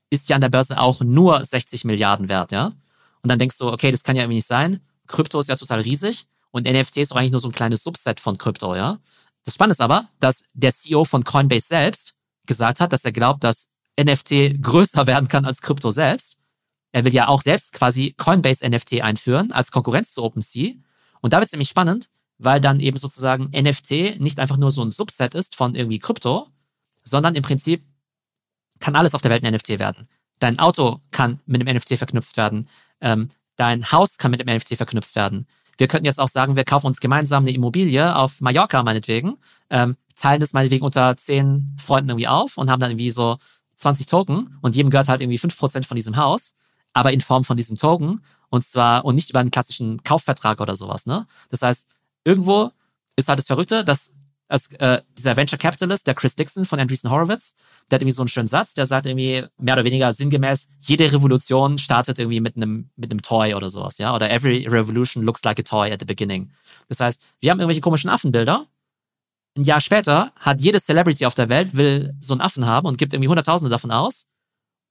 ist 0.10 0.30
ja 0.30 0.36
an 0.36 0.42
der 0.42 0.50
Börse 0.50 0.80
auch 0.80 1.02
nur 1.02 1.44
60 1.44 1.86
Milliarden 1.86 2.28
wert, 2.30 2.52
ja. 2.52 2.74
Und 3.22 3.30
dann 3.30 3.40
denkst 3.40 3.58
du, 3.58 3.68
okay, 3.72 3.92
das 3.92 4.04
kann 4.04 4.16
ja 4.16 4.24
irgendwie 4.24 4.38
nicht 4.38 4.48
sein. 4.48 4.82
Krypto 5.08 5.40
ist 5.40 5.50
ja 5.50 5.56
total 5.56 5.82
riesig 5.82 6.28
und 6.52 6.66
NFT 6.66 6.98
ist 6.98 7.12
doch 7.12 7.16
eigentlich 7.16 7.32
nur 7.32 7.40
so 7.40 7.50
ein 7.50 7.54
kleines 7.54 7.84
Subset 7.84 8.20
von 8.20 8.38
Krypto, 8.38 8.76
ja. 8.76 9.00
Das 9.44 9.56
Spannende 9.56 9.74
ist 9.74 9.82
aber, 9.82 10.10
dass 10.20 10.44
der 10.54 10.74
CEO 10.74 11.06
von 11.06 11.24
Coinbase 11.24 11.68
selbst 11.68 12.16
gesagt 12.46 12.80
hat, 12.80 12.94
dass 12.94 13.06
er 13.06 13.12
glaubt, 13.12 13.44
dass 13.44 13.72
NFT 14.00 14.62
größer 14.62 15.08
werden 15.08 15.28
kann 15.28 15.46
als 15.46 15.62
Krypto 15.62 15.92
selbst. 15.92 16.38
Er 16.92 17.06
will 17.06 17.14
ja 17.14 17.28
auch 17.28 17.42
selbst 17.42 17.74
quasi 17.74 18.14
Coinbase 18.18 18.68
NFT 18.68 19.02
einführen 19.02 19.52
als 19.52 19.72
Konkurrenz 19.72 20.14
zu 20.14 20.24
OpenSea. 20.24 20.74
Und 21.22 21.34
da 21.34 21.38
wird 21.38 21.48
es 21.48 21.52
nämlich 21.52 21.70
spannend, 21.70 22.10
weil 22.38 22.60
dann 22.60 22.80
eben 22.80 22.98
sozusagen 22.98 23.52
NFT 23.56 24.20
nicht 24.20 24.40
einfach 24.40 24.58
nur 24.58 24.72
so 24.72 24.84
ein 24.84 24.92
Subset 24.92 25.36
ist 25.36 25.56
von 25.56 25.76
irgendwie 25.76 26.00
Krypto, 26.00 26.48
sondern 27.04 27.36
im 27.36 27.44
Prinzip 27.44 27.84
kann 28.80 28.96
alles 28.96 29.14
auf 29.14 29.22
der 29.22 29.32
Welt 29.32 29.44
ein 29.44 29.54
NFT 29.54 29.80
werden. 29.80 30.08
Dein 30.40 30.58
Auto 30.58 31.02
kann 31.12 31.42
mit 31.46 31.62
einem 31.62 31.78
NFT 31.78 31.98
verknüpft 31.98 32.38
werden. 32.38 32.68
Ähm, 33.02 33.30
dein 33.58 33.92
Haus 33.92 34.18
kann 34.18 34.32
mit 34.32 34.42
einem 34.42 34.58
NFT 34.58 34.78
verknüpft 34.78 35.16
werden. 35.16 35.48
Wir 35.80 35.88
könnten 35.88 36.06
jetzt 36.06 36.20
auch 36.20 36.28
sagen, 36.28 36.58
wir 36.58 36.66
kaufen 36.66 36.88
uns 36.88 37.00
gemeinsam 37.00 37.44
eine 37.44 37.52
Immobilie 37.52 38.14
auf 38.14 38.42
Mallorca 38.42 38.84
meinetwegen, 38.84 39.38
ähm, 39.70 39.96
teilen 40.16 40.42
das 40.42 40.52
meinetwegen 40.52 40.84
unter 40.84 41.16
zehn 41.16 41.74
Freunden 41.82 42.10
irgendwie 42.10 42.28
auf 42.28 42.58
und 42.58 42.70
haben 42.70 42.82
dann 42.82 42.92
irgendwie 42.92 43.12
so 43.12 43.38
20 43.78 44.06
Token 44.06 44.58
und 44.62 44.76
jedem 44.76 44.90
gehört 44.90 45.08
halt 45.08 45.22
irgendwie 45.22 45.40
5% 45.40 45.88
von 45.88 45.96
diesem 45.96 46.18
Haus, 46.18 46.56
aber 46.92 47.14
in 47.14 47.22
Form 47.22 47.46
von 47.46 47.56
diesem 47.56 47.78
Token 47.78 48.22
und 48.50 48.66
zwar 48.66 49.06
und 49.06 49.16
nicht 49.16 49.30
über 49.30 49.40
einen 49.40 49.52
klassischen 49.52 50.04
Kaufvertrag 50.04 50.60
oder 50.60 50.76
sowas. 50.76 51.06
Ne? 51.06 51.26
Das 51.50 51.62
heißt, 51.62 51.88
irgendwo 52.26 52.72
ist 53.16 53.30
halt 53.30 53.40
das 53.40 53.48
Verrückte, 53.48 53.86
dass 53.86 54.12
als, 54.50 54.74
äh, 54.74 55.02
dieser 55.18 55.38
Venture 55.38 55.60
Capitalist, 55.60 56.08
der 56.08 56.16
Chris 56.16 56.36
Dixon 56.36 56.66
von 56.66 56.80
Andreessen 56.80 57.10
Horowitz, 57.10 57.56
der 57.90 57.96
hat 57.96 58.02
irgendwie 58.02 58.16
so 58.16 58.24
einen 58.24 58.30
schönen 58.30 58.48
Satz, 58.48 58.74
der 58.74 58.88
sagt 58.88 59.06
irgendwie 59.06 59.46
mehr 59.58 59.76
oder 59.76 59.84
weniger 59.84 60.12
sinngemäß, 60.12 60.70
jede 60.80 61.12
Revolution 61.12 61.78
startet 61.78 62.20
irgendwie 62.20 62.42
mit 62.42 62.56
einem, 62.56 62.90
mit 62.96 63.12
einem 63.12 63.22
Toy 63.22 63.54
oder 63.54 63.70
sowas, 63.70 64.00
ja, 64.00 64.14
oder 64.14 64.30
every 64.32 64.68
revolution 64.68 65.24
looks 65.24 65.44
like 65.44 65.60
a 65.60 65.64
toy 65.64 65.92
at 65.92 66.00
the 66.00 66.06
beginning. 66.06 66.52
Das 66.88 67.00
heißt, 67.00 67.22
wir 67.40 67.52
haben 67.52 67.60
irgendwelche 67.60 67.82
komischen 67.82 68.10
Affenbilder. 68.10 68.66
Ein 69.56 69.64
Jahr 69.64 69.82
später 69.82 70.34
hat 70.36 70.62
jede 70.62 70.82
Celebrity 70.82 71.26
auf 71.26 71.36
der 71.36 71.50
Welt 71.50 71.76
will 71.76 72.16
so 72.20 72.34
einen 72.34 72.42
Affen 72.42 72.66
haben 72.66 72.88
und 72.88 72.98
gibt 72.98 73.14
irgendwie 73.14 73.30
Hunderttausende 73.30 73.70
davon 73.70 73.92
aus. 73.92 74.28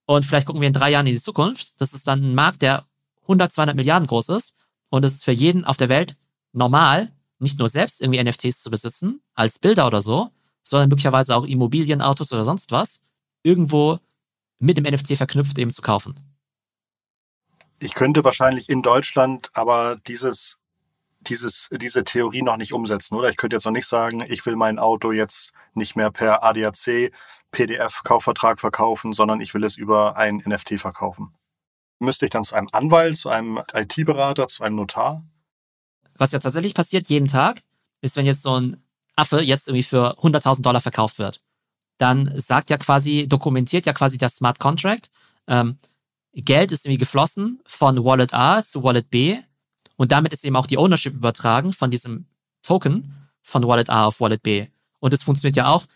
Und 0.06 0.24
vielleicht 0.24 0.46
gucken 0.46 0.60
wir 0.62 0.68
in 0.68 0.72
drei 0.72 0.90
Jahren 0.90 1.06
in 1.06 1.14
die 1.14 1.20
Zukunft. 1.20 1.80
Das 1.80 1.92
ist 1.92 2.06
dann 2.06 2.22
ein 2.22 2.34
Markt, 2.34 2.62
der 2.62 2.86
100, 3.22 3.52
200 3.52 3.76
Milliarden 3.76 4.06
groß 4.06 4.30
ist. 4.30 4.54
Und 4.90 5.04
es 5.04 5.14
ist 5.14 5.24
für 5.24 5.32
jeden 5.32 5.64
auf 5.64 5.76
der 5.76 5.88
Welt 5.88 6.16
normal, 6.52 7.12
nicht 7.38 7.58
nur 7.58 7.68
selbst 7.68 8.00
irgendwie 8.00 8.22
NFTs 8.22 8.62
zu 8.62 8.70
besitzen, 8.70 9.20
als 9.34 9.58
Bilder 9.58 9.86
oder 9.86 10.00
so, 10.00 10.30
sondern 10.62 10.88
möglicherweise 10.88 11.34
auch 11.34 11.44
Immobilien, 11.44 12.02
Autos 12.02 12.32
oder 12.32 12.44
sonst 12.44 12.72
was, 12.72 13.04
irgendwo 13.42 13.98
mit 14.58 14.76
dem 14.76 14.84
NFT 14.84 15.16
verknüpft 15.16 15.58
eben 15.58 15.72
zu 15.72 15.82
kaufen. 15.82 16.14
Ich 17.80 17.94
könnte 17.94 18.24
wahrscheinlich 18.24 18.68
in 18.68 18.82
Deutschland 18.82 19.50
aber 19.54 19.96
dieses, 20.06 20.58
dieses, 21.20 21.68
diese 21.72 22.04
Theorie 22.04 22.42
noch 22.42 22.56
nicht 22.56 22.72
umsetzen, 22.72 23.14
oder? 23.14 23.28
Ich 23.28 23.36
könnte 23.36 23.56
jetzt 23.56 23.64
noch 23.64 23.72
nicht 23.72 23.86
sagen, 23.86 24.24
ich 24.28 24.44
will 24.46 24.56
mein 24.56 24.78
Auto 24.78 25.12
jetzt 25.12 25.52
nicht 25.74 25.94
mehr 25.94 26.10
per 26.10 26.42
ADAC, 26.42 27.12
PDF-Kaufvertrag 27.50 28.60
verkaufen, 28.60 29.12
sondern 29.12 29.40
ich 29.40 29.54
will 29.54 29.64
es 29.64 29.76
über 29.76 30.16
ein 30.16 30.42
NFT 30.44 30.80
verkaufen. 30.80 31.34
Müsste 32.00 32.26
ich 32.26 32.30
dann 32.30 32.44
zu 32.44 32.54
einem 32.54 32.68
Anwalt, 32.72 33.16
zu 33.16 33.28
einem 33.28 33.60
IT-Berater, 33.72 34.48
zu 34.48 34.62
einem 34.62 34.76
Notar? 34.76 35.24
Was 36.18 36.32
ja 36.32 36.38
tatsächlich 36.38 36.74
passiert 36.74 37.08
jeden 37.08 37.28
Tag, 37.28 37.62
ist, 38.00 38.16
wenn 38.16 38.26
jetzt 38.26 38.42
so 38.42 38.60
ein 38.60 38.82
Affe 39.16 39.40
jetzt 39.40 39.68
irgendwie 39.68 39.82
für 39.82 40.18
100.000 40.18 40.62
Dollar 40.62 40.80
verkauft 40.80 41.18
wird, 41.18 41.42
dann 41.96 42.32
sagt 42.38 42.70
ja 42.70 42.76
quasi, 42.76 43.26
dokumentiert 43.28 43.86
ja 43.86 43.92
quasi 43.92 44.18
der 44.18 44.28
Smart 44.28 44.58
Contract, 44.58 45.10
ähm, 45.46 45.78
Geld 46.32 46.72
ist 46.72 46.84
irgendwie 46.84 46.98
geflossen 46.98 47.60
von 47.66 48.04
Wallet 48.04 48.34
A 48.34 48.62
zu 48.62 48.82
Wallet 48.82 49.10
B 49.10 49.38
und 49.96 50.12
damit 50.12 50.32
ist 50.32 50.44
eben 50.44 50.56
auch 50.56 50.66
die 50.66 50.78
Ownership 50.78 51.14
übertragen 51.14 51.72
von 51.72 51.90
diesem 51.90 52.26
Token 52.62 53.28
von 53.42 53.66
Wallet 53.66 53.90
A 53.90 54.04
auf 54.06 54.20
Wallet 54.20 54.42
B. 54.42 54.66
Und 55.00 55.14
es 55.14 55.22
funktioniert 55.22 55.56
ja 55.56 55.68
auch 55.68 55.86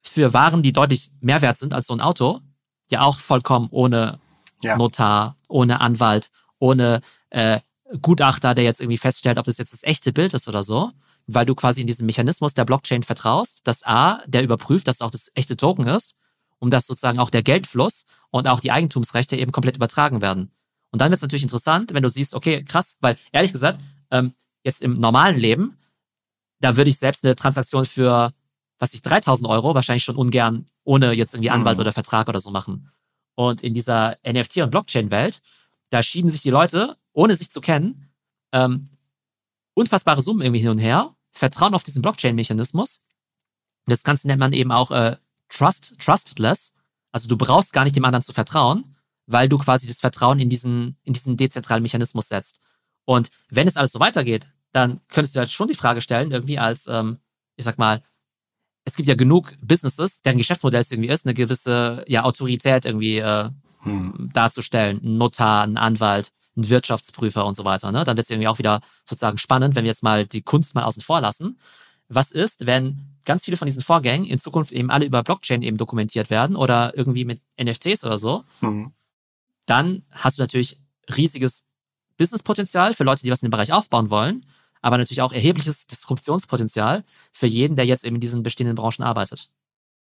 für 0.00 0.32
Waren, 0.32 0.62
die 0.62 0.72
deutlich 0.72 1.10
mehr 1.20 1.42
wert 1.42 1.58
sind 1.58 1.74
als 1.74 1.88
so 1.88 1.94
ein 1.94 2.00
Auto, 2.00 2.40
ja 2.88 3.02
auch 3.02 3.18
vollkommen 3.18 3.68
ohne 3.70 4.20
ja. 4.62 4.76
Notar, 4.76 5.36
ohne 5.48 5.80
Anwalt, 5.80 6.30
ohne 6.58 7.00
äh, 7.30 7.60
Gutachter, 8.00 8.54
der 8.54 8.64
jetzt 8.64 8.80
irgendwie 8.80 8.98
feststellt, 8.98 9.38
ob 9.38 9.44
das 9.46 9.58
jetzt 9.58 9.72
das 9.72 9.82
echte 9.82 10.12
Bild 10.12 10.34
ist 10.34 10.48
oder 10.48 10.62
so, 10.62 10.92
weil 11.26 11.46
du 11.46 11.54
quasi 11.54 11.80
in 11.80 11.86
diesen 11.86 12.06
Mechanismus 12.06 12.54
der 12.54 12.64
Blockchain 12.64 13.02
vertraust, 13.02 13.66
dass 13.66 13.84
A, 13.84 14.22
der 14.26 14.42
überprüft, 14.42 14.88
dass 14.88 14.96
es 14.96 15.00
auch 15.00 15.10
das 15.10 15.30
echte 15.34 15.56
Token 15.56 15.86
ist, 15.86 16.14
um 16.58 16.70
dass 16.70 16.86
sozusagen 16.86 17.18
auch 17.18 17.30
der 17.30 17.42
Geldfluss 17.42 18.06
und 18.30 18.48
auch 18.48 18.60
die 18.60 18.72
Eigentumsrechte 18.72 19.36
eben 19.36 19.52
komplett 19.52 19.76
übertragen 19.76 20.22
werden. 20.22 20.50
Und 20.90 21.00
dann 21.00 21.10
wird 21.10 21.18
es 21.18 21.22
natürlich 21.22 21.42
interessant, 21.42 21.92
wenn 21.92 22.02
du 22.02 22.08
siehst, 22.08 22.34
okay, 22.34 22.64
krass, 22.64 22.96
weil 23.00 23.16
ehrlich 23.32 23.52
gesagt, 23.52 23.80
ähm, 24.10 24.32
jetzt 24.62 24.80
im 24.80 24.94
normalen 24.94 25.36
Leben, 25.36 25.76
da 26.60 26.76
würde 26.76 26.90
ich 26.90 26.98
selbst 26.98 27.24
eine 27.24 27.36
Transaktion 27.36 27.84
für, 27.84 28.32
was 28.78 28.94
ich, 28.94 29.02
3000 29.02 29.48
Euro 29.48 29.74
wahrscheinlich 29.74 30.04
schon 30.04 30.16
ungern 30.16 30.66
ohne 30.84 31.12
jetzt 31.12 31.34
irgendwie 31.34 31.50
Anwalt 31.50 31.78
mhm. 31.78 31.82
oder 31.82 31.92
Vertrag 31.92 32.28
oder 32.28 32.40
so 32.40 32.50
machen. 32.50 32.90
Und 33.34 33.62
in 33.62 33.74
dieser 33.74 34.16
NFT- 34.24 34.62
und 34.62 34.70
Blockchain-Welt, 34.70 35.42
da 35.90 36.02
schieben 36.02 36.30
sich 36.30 36.42
die 36.42 36.50
Leute 36.50 36.96
ohne 37.14 37.34
sich 37.36 37.50
zu 37.50 37.60
kennen, 37.60 38.10
ähm, 38.52 38.90
unfassbare 39.74 40.20
Summen 40.20 40.42
irgendwie 40.42 40.60
hin 40.60 40.70
und 40.70 40.78
her, 40.78 41.14
vertrauen 41.32 41.74
auf 41.74 41.82
diesen 41.82 42.02
Blockchain-Mechanismus. 42.02 43.04
Das 43.86 44.02
Ganze 44.02 44.26
nennt 44.26 44.40
man 44.40 44.52
eben 44.52 44.70
auch 44.70 44.90
äh, 44.90 45.16
Trust, 45.48 45.96
Trustless. 45.98 46.74
Also 47.12 47.28
du 47.28 47.36
brauchst 47.36 47.72
gar 47.72 47.84
nicht 47.84 47.96
dem 47.96 48.04
anderen 48.04 48.24
zu 48.24 48.32
vertrauen, 48.32 48.96
weil 49.26 49.48
du 49.48 49.58
quasi 49.58 49.86
das 49.86 50.00
Vertrauen 50.00 50.38
in 50.38 50.50
diesen, 50.50 50.96
in 51.04 51.12
diesen 51.12 51.36
dezentralen 51.36 51.82
Mechanismus 51.82 52.28
setzt. 52.28 52.60
Und 53.04 53.30
wenn 53.48 53.68
es 53.68 53.76
alles 53.76 53.92
so 53.92 54.00
weitergeht, 54.00 54.48
dann 54.72 55.00
könntest 55.08 55.36
du 55.36 55.40
halt 55.40 55.50
schon 55.50 55.68
die 55.68 55.74
Frage 55.74 56.00
stellen, 56.00 56.32
irgendwie 56.32 56.58
als, 56.58 56.86
ähm, 56.86 57.18
ich 57.56 57.64
sag 57.64 57.78
mal, 57.78 58.02
es 58.84 58.96
gibt 58.96 59.08
ja 59.08 59.14
genug 59.14 59.54
Businesses, 59.62 60.20
deren 60.22 60.38
Geschäftsmodell 60.38 60.80
es 60.80 60.90
irgendwie 60.90 61.10
ist, 61.10 61.26
eine 61.26 61.34
gewisse 61.34 62.04
ja, 62.06 62.24
Autorität 62.24 62.84
irgendwie 62.84 63.18
äh, 63.18 63.50
hm. 63.80 64.30
darzustellen. 64.32 65.00
Ein 65.02 65.16
Notar, 65.16 65.64
ein 65.64 65.76
Anwalt, 65.76 66.32
ein 66.56 66.68
Wirtschaftsprüfer 66.68 67.44
und 67.46 67.54
so 67.54 67.64
weiter. 67.64 67.92
Ne? 67.92 68.04
Dann 68.04 68.16
wird 68.16 68.26
es 68.26 68.30
irgendwie 68.30 68.48
auch 68.48 68.58
wieder 68.58 68.80
sozusagen 69.04 69.38
spannend, 69.38 69.74
wenn 69.74 69.84
wir 69.84 69.90
jetzt 69.90 70.02
mal 70.02 70.26
die 70.26 70.42
Kunst 70.42 70.74
mal 70.74 70.84
außen 70.84 71.02
vor 71.02 71.20
lassen. 71.20 71.58
Was 72.08 72.30
ist, 72.30 72.66
wenn 72.66 73.16
ganz 73.24 73.44
viele 73.44 73.56
von 73.56 73.66
diesen 73.66 73.82
Vorgängen 73.82 74.26
in 74.26 74.38
Zukunft 74.38 74.72
eben 74.72 74.90
alle 74.90 75.06
über 75.06 75.22
Blockchain 75.22 75.62
eben 75.62 75.76
dokumentiert 75.76 76.30
werden 76.30 76.56
oder 76.56 76.96
irgendwie 76.96 77.24
mit 77.24 77.40
NFTs 77.60 78.04
oder 78.04 78.18
so? 78.18 78.44
Mhm. 78.60 78.92
Dann 79.66 80.02
hast 80.10 80.38
du 80.38 80.42
natürlich 80.42 80.78
riesiges 81.16 81.64
Businesspotenzial 82.16 82.94
für 82.94 83.04
Leute, 83.04 83.22
die 83.22 83.30
was 83.30 83.42
in 83.42 83.48
dem 83.48 83.52
Bereich 83.52 83.72
aufbauen 83.72 84.10
wollen, 84.10 84.46
aber 84.82 84.98
natürlich 84.98 85.22
auch 85.22 85.32
erhebliches 85.32 85.86
Disruptionspotenzial 85.86 87.04
für 87.32 87.46
jeden, 87.46 87.74
der 87.74 87.86
jetzt 87.86 88.04
eben 88.04 88.16
in 88.16 88.20
diesen 88.20 88.42
bestehenden 88.42 88.76
Branchen 88.76 89.02
arbeitet. 89.02 89.50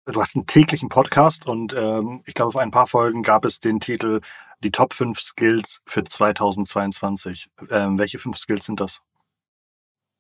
Du 0.06 0.20
hast 0.20 0.36
einen 0.36 0.46
täglichen 0.46 0.88
Podcast 0.88 1.46
und 1.46 1.74
ähm, 1.76 2.22
ich 2.26 2.34
glaube, 2.34 2.48
auf 2.48 2.56
ein 2.56 2.70
paar 2.70 2.86
Folgen 2.86 3.22
gab 3.22 3.44
es 3.44 3.58
den 3.58 3.80
Titel 3.80 4.20
die 4.60 4.70
Top 4.70 4.94
5 4.94 5.18
Skills 5.20 5.80
für 5.86 6.04
2022. 6.04 7.48
Ähm, 7.70 7.98
welche 7.98 8.18
fünf 8.18 8.38
Skills 8.38 8.66
sind 8.66 8.80
das? 8.80 9.00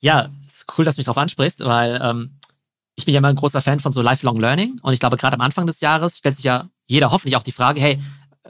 Ja, 0.00 0.28
ist 0.46 0.66
cool, 0.76 0.84
dass 0.84 0.96
du 0.96 1.00
mich 1.00 1.06
darauf 1.06 1.18
ansprichst, 1.18 1.64
weil 1.64 2.00
ähm, 2.02 2.38
ich 2.94 3.04
bin 3.04 3.14
ja 3.14 3.18
immer 3.18 3.28
ein 3.28 3.36
großer 3.36 3.62
Fan 3.62 3.80
von 3.80 3.92
so 3.92 4.02
Lifelong 4.02 4.36
Learning 4.36 4.78
und 4.82 4.92
ich 4.92 5.00
glaube, 5.00 5.16
gerade 5.16 5.34
am 5.34 5.40
Anfang 5.40 5.66
des 5.66 5.80
Jahres 5.80 6.18
stellt 6.18 6.36
sich 6.36 6.44
ja 6.44 6.68
jeder 6.86 7.10
hoffentlich 7.10 7.36
auch 7.36 7.42
die 7.42 7.52
Frage, 7.52 7.80
hey, 7.80 8.00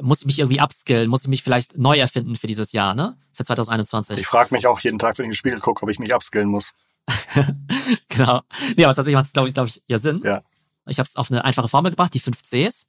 muss 0.01 0.21
ich 0.21 0.27
mich 0.27 0.39
irgendwie 0.39 0.61
upskillen? 0.61 1.09
Muss 1.09 1.23
ich 1.23 1.29
mich 1.29 1.43
vielleicht 1.43 1.79
neu 1.79 1.99
erfinden 1.99 2.37
für 2.37 2.47
dieses 2.47 2.73
Jahr, 2.73 2.95
ne? 2.95 3.17
Für 3.33 3.45
2021? 3.45 4.19
Ich 4.19 4.27
frage 4.27 4.55
mich 4.55 4.67
auch 4.67 4.79
jeden 4.81 4.99
Tag, 4.99 5.19
wenn 5.19 5.25
ich 5.25 5.29
in 5.29 5.31
den 5.31 5.37
Spiegel 5.37 5.61
gucke, 5.61 5.83
ob 5.83 5.89
ich 5.89 5.99
mich 5.99 6.15
upskillen 6.15 6.49
muss. 6.49 6.73
genau. 8.09 8.43
Nee, 8.77 8.85
aber 8.85 8.95
tatsächlich 8.95 9.15
macht 9.15 9.27
es, 9.27 9.33
glaube 9.33 9.49
ich, 9.49 9.55
glaub 9.55 9.69
ich, 9.69 9.83
ja 9.87 9.99
Sinn. 9.99 10.21
Ja. 10.25 10.43
Ich 10.87 10.99
habe 10.99 11.07
es 11.09 11.17
auf 11.17 11.31
eine 11.31 11.45
einfache 11.45 11.69
Formel 11.69 11.91
gebracht, 11.91 12.15
die 12.15 12.21
fünf 12.21 12.43
Cs. 12.43 12.87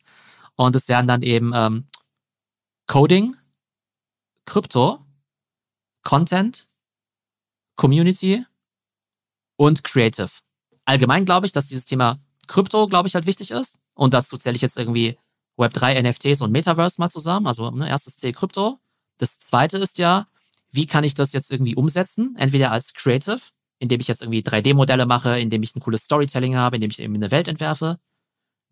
Und 0.55 0.75
es 0.75 0.87
werden 0.87 1.07
dann 1.07 1.21
eben 1.21 1.51
ähm, 1.55 1.85
Coding, 2.87 3.35
Krypto, 4.45 5.05
Content, 6.03 6.69
Community 7.75 8.45
und 9.57 9.83
Creative. 9.83 10.29
Allgemein 10.85 11.25
glaube 11.25 11.45
ich, 11.45 11.51
dass 11.51 11.67
dieses 11.67 11.83
Thema 11.83 12.17
Krypto, 12.47 12.87
glaube 12.87 13.09
ich, 13.09 13.15
halt 13.15 13.25
wichtig 13.25 13.51
ist. 13.51 13.79
Und 13.93 14.13
dazu 14.13 14.37
zähle 14.37 14.55
ich 14.55 14.61
jetzt 14.61 14.77
irgendwie 14.77 15.17
Web3, 15.57 16.01
NFTs 16.01 16.41
und 16.41 16.51
Metaverse 16.51 16.95
mal 16.99 17.09
zusammen. 17.09 17.47
Also 17.47 17.71
ne, 17.71 17.89
erstes 17.89 18.15
C 18.15 18.31
Krypto. 18.31 18.79
Das 19.17 19.39
zweite 19.39 19.77
ist 19.79 19.97
ja, 19.97 20.27
wie 20.71 20.85
kann 20.85 21.03
ich 21.03 21.13
das 21.13 21.33
jetzt 21.33 21.51
irgendwie 21.51 21.75
umsetzen? 21.75 22.35
Entweder 22.37 22.71
als 22.71 22.93
Creative, 22.93 23.41
indem 23.79 23.99
ich 23.99 24.07
jetzt 24.07 24.21
irgendwie 24.21 24.41
3D-Modelle 24.41 25.05
mache, 25.05 25.39
indem 25.39 25.63
ich 25.63 25.75
ein 25.75 25.81
cooles 25.81 26.03
Storytelling 26.03 26.55
habe, 26.55 26.77
indem 26.77 26.91
ich 26.91 26.99
eben 26.99 27.15
eine 27.15 27.31
Welt 27.31 27.47
entwerfe. 27.47 27.99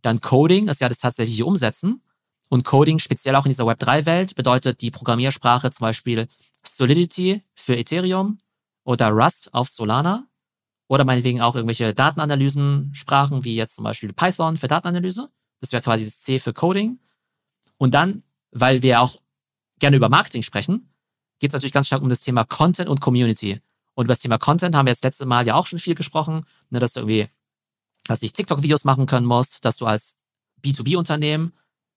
Dann 0.01 0.21
Coding 0.21 0.67
ist 0.67 0.81
ja 0.81 0.87
das 0.87 0.99
tatsächliche 0.99 1.45
Umsetzen. 1.45 2.01
Und 2.49 2.63
Coding, 2.63 2.99
speziell 2.99 3.35
auch 3.35 3.45
in 3.45 3.51
dieser 3.51 3.65
Web3-Welt, 3.65 4.35
bedeutet 4.35 4.81
die 4.81 4.91
Programmiersprache 4.91 5.71
zum 5.71 5.85
Beispiel 5.85 6.27
Solidity 6.63 7.43
für 7.55 7.75
Ethereum 7.75 8.39
oder 8.83 9.09
Rust 9.09 9.53
auf 9.53 9.69
Solana 9.69 10.27
oder 10.87 11.05
meinetwegen 11.05 11.41
auch 11.41 11.55
irgendwelche 11.55 11.93
Datenanalysen-Sprachen 11.93 13.43
wie 13.43 13.55
jetzt 13.55 13.75
zum 13.75 13.83
Beispiel 13.83 14.13
Python 14.13 14.57
für 14.57 14.67
Datenanalyse. 14.67 15.29
Das 15.61 15.71
wäre 15.71 15.81
quasi 15.81 16.05
das 16.05 16.19
C 16.19 16.39
für 16.39 16.53
Coding. 16.53 16.99
Und 17.77 17.93
dann, 17.93 18.23
weil 18.51 18.83
wir 18.83 19.01
auch 19.01 19.17
gerne 19.79 19.97
über 19.97 20.09
Marketing 20.09 20.43
sprechen, 20.43 20.93
geht 21.39 21.49
es 21.49 21.53
natürlich 21.53 21.73
ganz 21.73 21.87
stark 21.87 22.01
um 22.01 22.09
das 22.09 22.21
Thema 22.21 22.43
Content 22.45 22.89
und 22.89 23.01
Community. 23.01 23.61
Und 23.95 24.05
über 24.05 24.13
das 24.13 24.19
Thema 24.19 24.37
Content 24.37 24.75
haben 24.75 24.85
wir 24.85 24.93
das 24.93 25.01
letzte 25.01 25.25
Mal 25.25 25.47
ja 25.47 25.55
auch 25.55 25.65
schon 25.65 25.79
viel 25.79 25.95
gesprochen, 25.95 26.45
ne, 26.69 26.79
dass 26.79 26.93
du 26.93 26.99
irgendwie, 27.01 27.29
dass 28.05 28.21
ich 28.21 28.33
TikTok-Videos 28.33 28.83
machen 28.83 29.05
können 29.05 29.25
musst, 29.25 29.65
dass 29.65 29.77
du 29.77 29.85
als 29.85 30.19
B2B-Unternehmen 30.63 31.53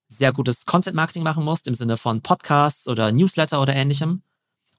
sehr 0.09 0.33
gutes 0.33 0.65
Content-Marketing 0.65 1.23
machen 1.23 1.45
musst, 1.45 1.67
im 1.67 1.73
Sinne 1.73 1.95
von 1.95 2.21
Podcasts 2.21 2.87
oder 2.87 3.11
Newsletter 3.11 3.61
oder 3.61 3.75
ähnlichem. 3.75 4.23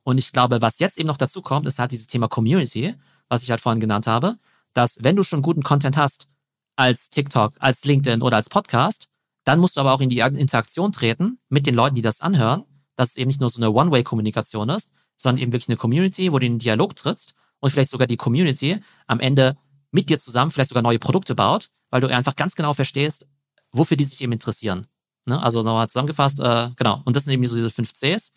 Und 0.02 0.18
ich 0.18 0.32
glaube, 0.32 0.60
was 0.60 0.78
jetzt 0.80 0.98
eben 0.98 1.06
noch 1.06 1.16
dazu 1.16 1.40
kommt, 1.40 1.66
ist 1.66 1.78
halt 1.78 1.92
dieses 1.92 2.06
Thema 2.06 2.28
Community, 2.28 2.94
was 3.28 3.42
ich 3.42 3.50
halt 3.50 3.60
vorhin 3.60 3.80
genannt 3.80 4.06
habe, 4.06 4.36
dass 4.74 5.02
wenn 5.02 5.16
du 5.16 5.22
schon 5.22 5.42
guten 5.42 5.62
Content 5.62 5.96
hast, 5.96 6.28
als 6.76 7.10
TikTok, 7.10 7.54
als 7.58 7.84
LinkedIn 7.84 8.22
oder 8.22 8.36
als 8.36 8.48
Podcast, 8.48 9.08
dann 9.44 9.60
musst 9.60 9.76
du 9.76 9.80
aber 9.80 9.92
auch 9.92 10.00
in 10.00 10.08
die 10.08 10.20
Interaktion 10.20 10.92
treten 10.92 11.38
mit 11.48 11.66
den 11.66 11.74
Leuten, 11.74 11.94
die 11.94 12.02
das 12.02 12.20
anhören, 12.20 12.64
dass 12.96 13.10
es 13.10 13.16
eben 13.16 13.28
nicht 13.28 13.40
nur 13.40 13.50
so 13.50 13.60
eine 13.60 13.70
One-Way-Kommunikation 13.70 14.68
ist, 14.70 14.90
sondern 15.16 15.42
eben 15.42 15.52
wirklich 15.52 15.68
eine 15.68 15.76
Community, 15.76 16.32
wo 16.32 16.38
du 16.38 16.46
in 16.46 16.54
den 16.54 16.58
Dialog 16.58 16.96
trittst 16.96 17.34
und 17.60 17.70
vielleicht 17.70 17.90
sogar 17.90 18.06
die 18.06 18.16
Community 18.16 18.80
am 19.06 19.20
Ende 19.20 19.56
mit 19.90 20.08
dir 20.08 20.18
zusammen 20.18 20.50
vielleicht 20.50 20.70
sogar 20.70 20.82
neue 20.82 20.98
Produkte 20.98 21.34
baut, 21.34 21.70
weil 21.90 22.00
du 22.00 22.08
einfach 22.08 22.36
ganz 22.36 22.54
genau 22.54 22.74
verstehst, 22.74 23.26
wofür 23.72 23.96
die 23.96 24.04
sich 24.04 24.20
eben 24.22 24.32
interessieren. 24.32 24.86
Ne? 25.30 25.42
Also 25.42 25.62
nochmal 25.62 25.88
zusammengefasst, 25.88 26.40
äh, 26.40 26.70
genau. 26.76 27.00
Und 27.04 27.16
das 27.16 27.24
sind 27.24 27.32
eben 27.32 27.44
so 27.44 27.56
diese 27.56 27.70
fünf 27.70 27.92
Cs. 27.92 28.32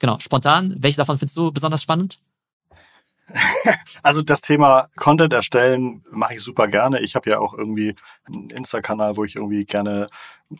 Genau, 0.00 0.18
spontan, 0.18 0.74
welche 0.78 0.96
davon 0.96 1.18
findest 1.18 1.36
du 1.36 1.52
besonders 1.52 1.82
spannend? 1.82 2.20
Also 4.02 4.22
das 4.22 4.40
Thema 4.40 4.88
Content 4.96 5.32
erstellen 5.32 6.02
mache 6.10 6.34
ich 6.34 6.40
super 6.40 6.68
gerne. 6.68 7.00
Ich 7.00 7.14
habe 7.14 7.28
ja 7.28 7.40
auch 7.40 7.52
irgendwie 7.52 7.94
einen 8.24 8.48
Insta-Kanal, 8.50 9.16
wo 9.16 9.24
ich 9.24 9.36
irgendwie 9.36 9.64
gerne 9.64 10.08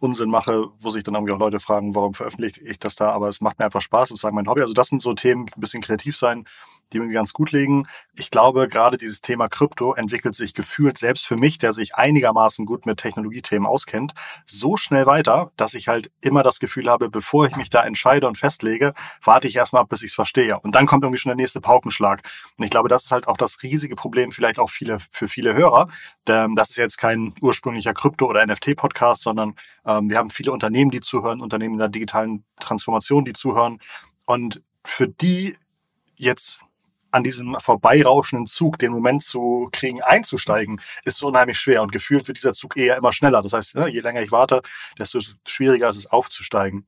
Unsinn 0.01 0.29
mache, 0.29 0.66
wo 0.81 0.90
sich 0.90 1.03
dann 1.03 1.14
irgendwie 1.14 1.33
auch 1.33 1.38
Leute 1.38 1.61
fragen, 1.61 1.94
warum 1.94 2.14
veröffentliche 2.14 2.61
ich 2.61 2.79
das 2.79 2.96
da, 2.96 3.11
aber 3.11 3.29
es 3.29 3.40
macht 3.40 3.59
mir 3.59 3.64
einfach 3.64 3.81
Spaß, 3.81 4.11
sozusagen 4.11 4.37
mein 4.37 4.48
Hobby. 4.48 4.61
Also 4.61 4.74
das 4.74 4.88
sind 4.88 5.01
so 5.01 5.14
Themen, 5.14 5.46
ein 5.55 5.61
bisschen 5.61 5.83
kreativ 5.83 6.16
sein, 6.16 6.46
die 6.92 7.01
mir 7.01 7.12
ganz 7.12 7.33
gut 7.33 7.53
liegen. 7.53 7.87
Ich 8.14 8.31
glaube, 8.31 8.68
gerade 8.68 8.96
dieses 8.96 9.20
Thema 9.20 9.48
Krypto 9.48 9.94
entwickelt 9.94 10.35
sich 10.35 10.55
gefühlt 10.55 10.98
selbst 10.98 11.27
für 11.27 11.37
mich, 11.37 11.59
der 11.59 11.72
sich 11.72 11.94
einigermaßen 11.94 12.66
gut 12.66 12.87
mit 12.87 12.98
Technologiethemen 12.98 13.66
auskennt, 13.66 14.14
so 14.46 14.77
schnell 14.77 15.07
weiter, 15.07 15.53
dass 15.57 15.74
ich 15.74 15.88
halt 15.88 16.11
immer 16.20 16.42
das 16.42 16.59
Gefühl 16.59 16.90
habe, 16.90 17.11
bevor 17.11 17.46
ich 17.46 17.57
mich 17.57 17.70
da 17.70 17.85
entscheide 17.85 18.27
und 18.27 18.38
festlege, 18.38 18.94
warte 19.22 19.48
ich 19.48 19.57
erstmal 19.57 19.85
bis 19.85 20.03
ich 20.03 20.11
es 20.11 20.14
verstehe. 20.14 20.59
Und 20.61 20.74
dann 20.74 20.87
kommt 20.87 21.05
irgendwie 21.05 21.18
schon 21.18 21.31
der 21.31 21.37
nächste 21.37 21.61
Paukenschlag. 21.61 22.22
Und 22.57 22.64
ich 22.64 22.70
glaube, 22.70 22.88
das 22.88 23.05
ist 23.05 23.11
halt 23.11 23.29
auch 23.29 23.37
das 23.37 23.62
riesige 23.62 23.96
Problem 23.96 24.33
vielleicht 24.33 24.59
auch 24.59 24.70
viele, 24.70 24.98
für 25.11 25.29
viele 25.29 25.55
Hörer. 25.55 25.88
Das 26.24 26.70
ist 26.70 26.77
jetzt 26.77 26.98
kein 26.98 27.35
ursprünglicher 27.40 27.94
Krypto- 27.94 28.27
oder 28.27 28.46
NFT-Podcast, 28.46 29.22
sondern 29.22 29.55
ähm, 29.87 30.11
wir 30.11 30.18
haben 30.18 30.31
viele 30.31 30.53
Unternehmen, 30.53 30.90
die 30.90 31.01
zuhören, 31.01 31.40
Unternehmen 31.40 31.74
in 31.74 31.79
der 31.79 31.88
digitalen 31.88 32.44
Transformation, 32.61 33.24
die 33.24 33.33
zuhören. 33.33 33.79
Und 34.27 34.62
für 34.85 35.09
die 35.09 35.57
jetzt 36.16 36.62
an 37.10 37.24
diesem 37.24 37.56
vorbeirauschenden 37.58 38.46
Zug 38.46 38.78
den 38.78 38.92
Moment 38.92 39.22
zu 39.22 39.68
kriegen, 39.72 40.02
einzusteigen, 40.02 40.80
ist 41.04 41.18
so 41.18 41.28
unheimlich 41.28 41.58
schwer. 41.58 41.82
Und 41.82 41.92
gefühlt 41.92 42.28
wird 42.28 42.38
dieser 42.38 42.52
Zug 42.52 42.76
eher 42.76 42.96
immer 42.96 43.12
schneller. 43.12 43.42
Das 43.42 43.52
heißt, 43.52 43.74
je 43.74 44.00
länger 44.00 44.22
ich 44.22 44.32
warte, 44.32 44.62
desto 44.98 45.20
schwieriger 45.46 45.88
ist 45.90 45.96
es 45.96 46.06
aufzusteigen. 46.06 46.86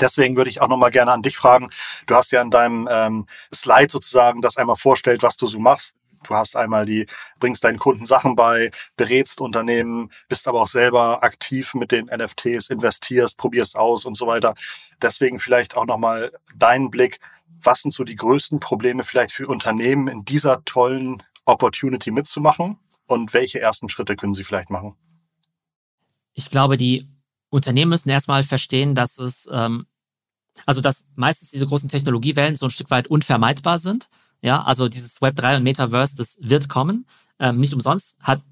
Deswegen 0.00 0.36
würde 0.36 0.50
ich 0.50 0.60
auch 0.60 0.68
nochmal 0.68 0.90
gerne 0.90 1.12
an 1.12 1.22
dich 1.22 1.36
fragen. 1.36 1.70
Du 2.06 2.14
hast 2.14 2.30
ja 2.32 2.42
in 2.42 2.50
deinem 2.50 2.88
ähm, 2.90 3.26
Slide 3.54 3.90
sozusagen 3.90 4.42
das 4.42 4.56
einmal 4.56 4.76
vorstellt, 4.76 5.22
was 5.22 5.36
du 5.36 5.46
so 5.46 5.58
machst. 5.58 5.94
Du 6.24 6.34
hast 6.34 6.56
einmal 6.56 6.86
die, 6.86 7.06
bringst 7.38 7.62
deinen 7.64 7.78
Kunden 7.78 8.04
Sachen 8.04 8.34
bei, 8.36 8.70
berätst 8.96 9.40
Unternehmen, 9.40 10.10
bist 10.28 10.48
aber 10.48 10.62
auch 10.62 10.66
selber 10.66 11.22
aktiv 11.22 11.74
mit 11.74 11.92
den 11.92 12.06
NFTs, 12.06 12.68
investierst, 12.68 13.36
probierst 13.38 13.76
aus 13.76 14.04
und 14.04 14.16
so 14.16 14.26
weiter. 14.26 14.54
Deswegen 15.00 15.38
vielleicht 15.38 15.76
auch 15.76 15.86
nochmal 15.86 16.32
deinen 16.54 16.90
Blick 16.90 17.20
was 17.62 17.82
sind 17.82 17.92
so 17.92 18.04
die 18.04 18.16
größten 18.16 18.60
Probleme 18.60 19.04
vielleicht 19.04 19.32
für 19.32 19.46
Unternehmen 19.48 20.08
in 20.08 20.24
dieser 20.24 20.64
tollen 20.64 21.22
Opportunity 21.44 22.10
mitzumachen 22.10 22.78
und 23.06 23.32
welche 23.34 23.60
ersten 23.60 23.88
Schritte 23.88 24.16
können 24.16 24.34
sie 24.34 24.44
vielleicht 24.44 24.70
machen? 24.70 24.96
Ich 26.34 26.50
glaube, 26.50 26.76
die 26.76 27.08
Unternehmen 27.48 27.90
müssen 27.90 28.10
erstmal 28.10 28.42
verstehen, 28.42 28.94
dass 28.94 29.18
es, 29.18 29.48
ähm, 29.52 29.86
also 30.66 30.80
dass 30.80 31.08
meistens 31.14 31.50
diese 31.50 31.66
großen 31.66 31.88
Technologiewellen 31.88 32.56
so 32.56 32.66
ein 32.66 32.70
Stück 32.70 32.90
weit 32.90 33.08
unvermeidbar 33.08 33.78
sind. 33.78 34.08
Ja, 34.42 34.62
also 34.62 34.88
dieses 34.88 35.22
Web 35.22 35.36
3 35.36 35.56
und 35.56 35.62
Metaverse, 35.62 36.14
das 36.16 36.38
wird 36.40 36.68
kommen. 36.68 37.06
Ähm, 37.38 37.58
nicht 37.58 37.72
umsonst 37.72 38.16
hat 38.20 38.42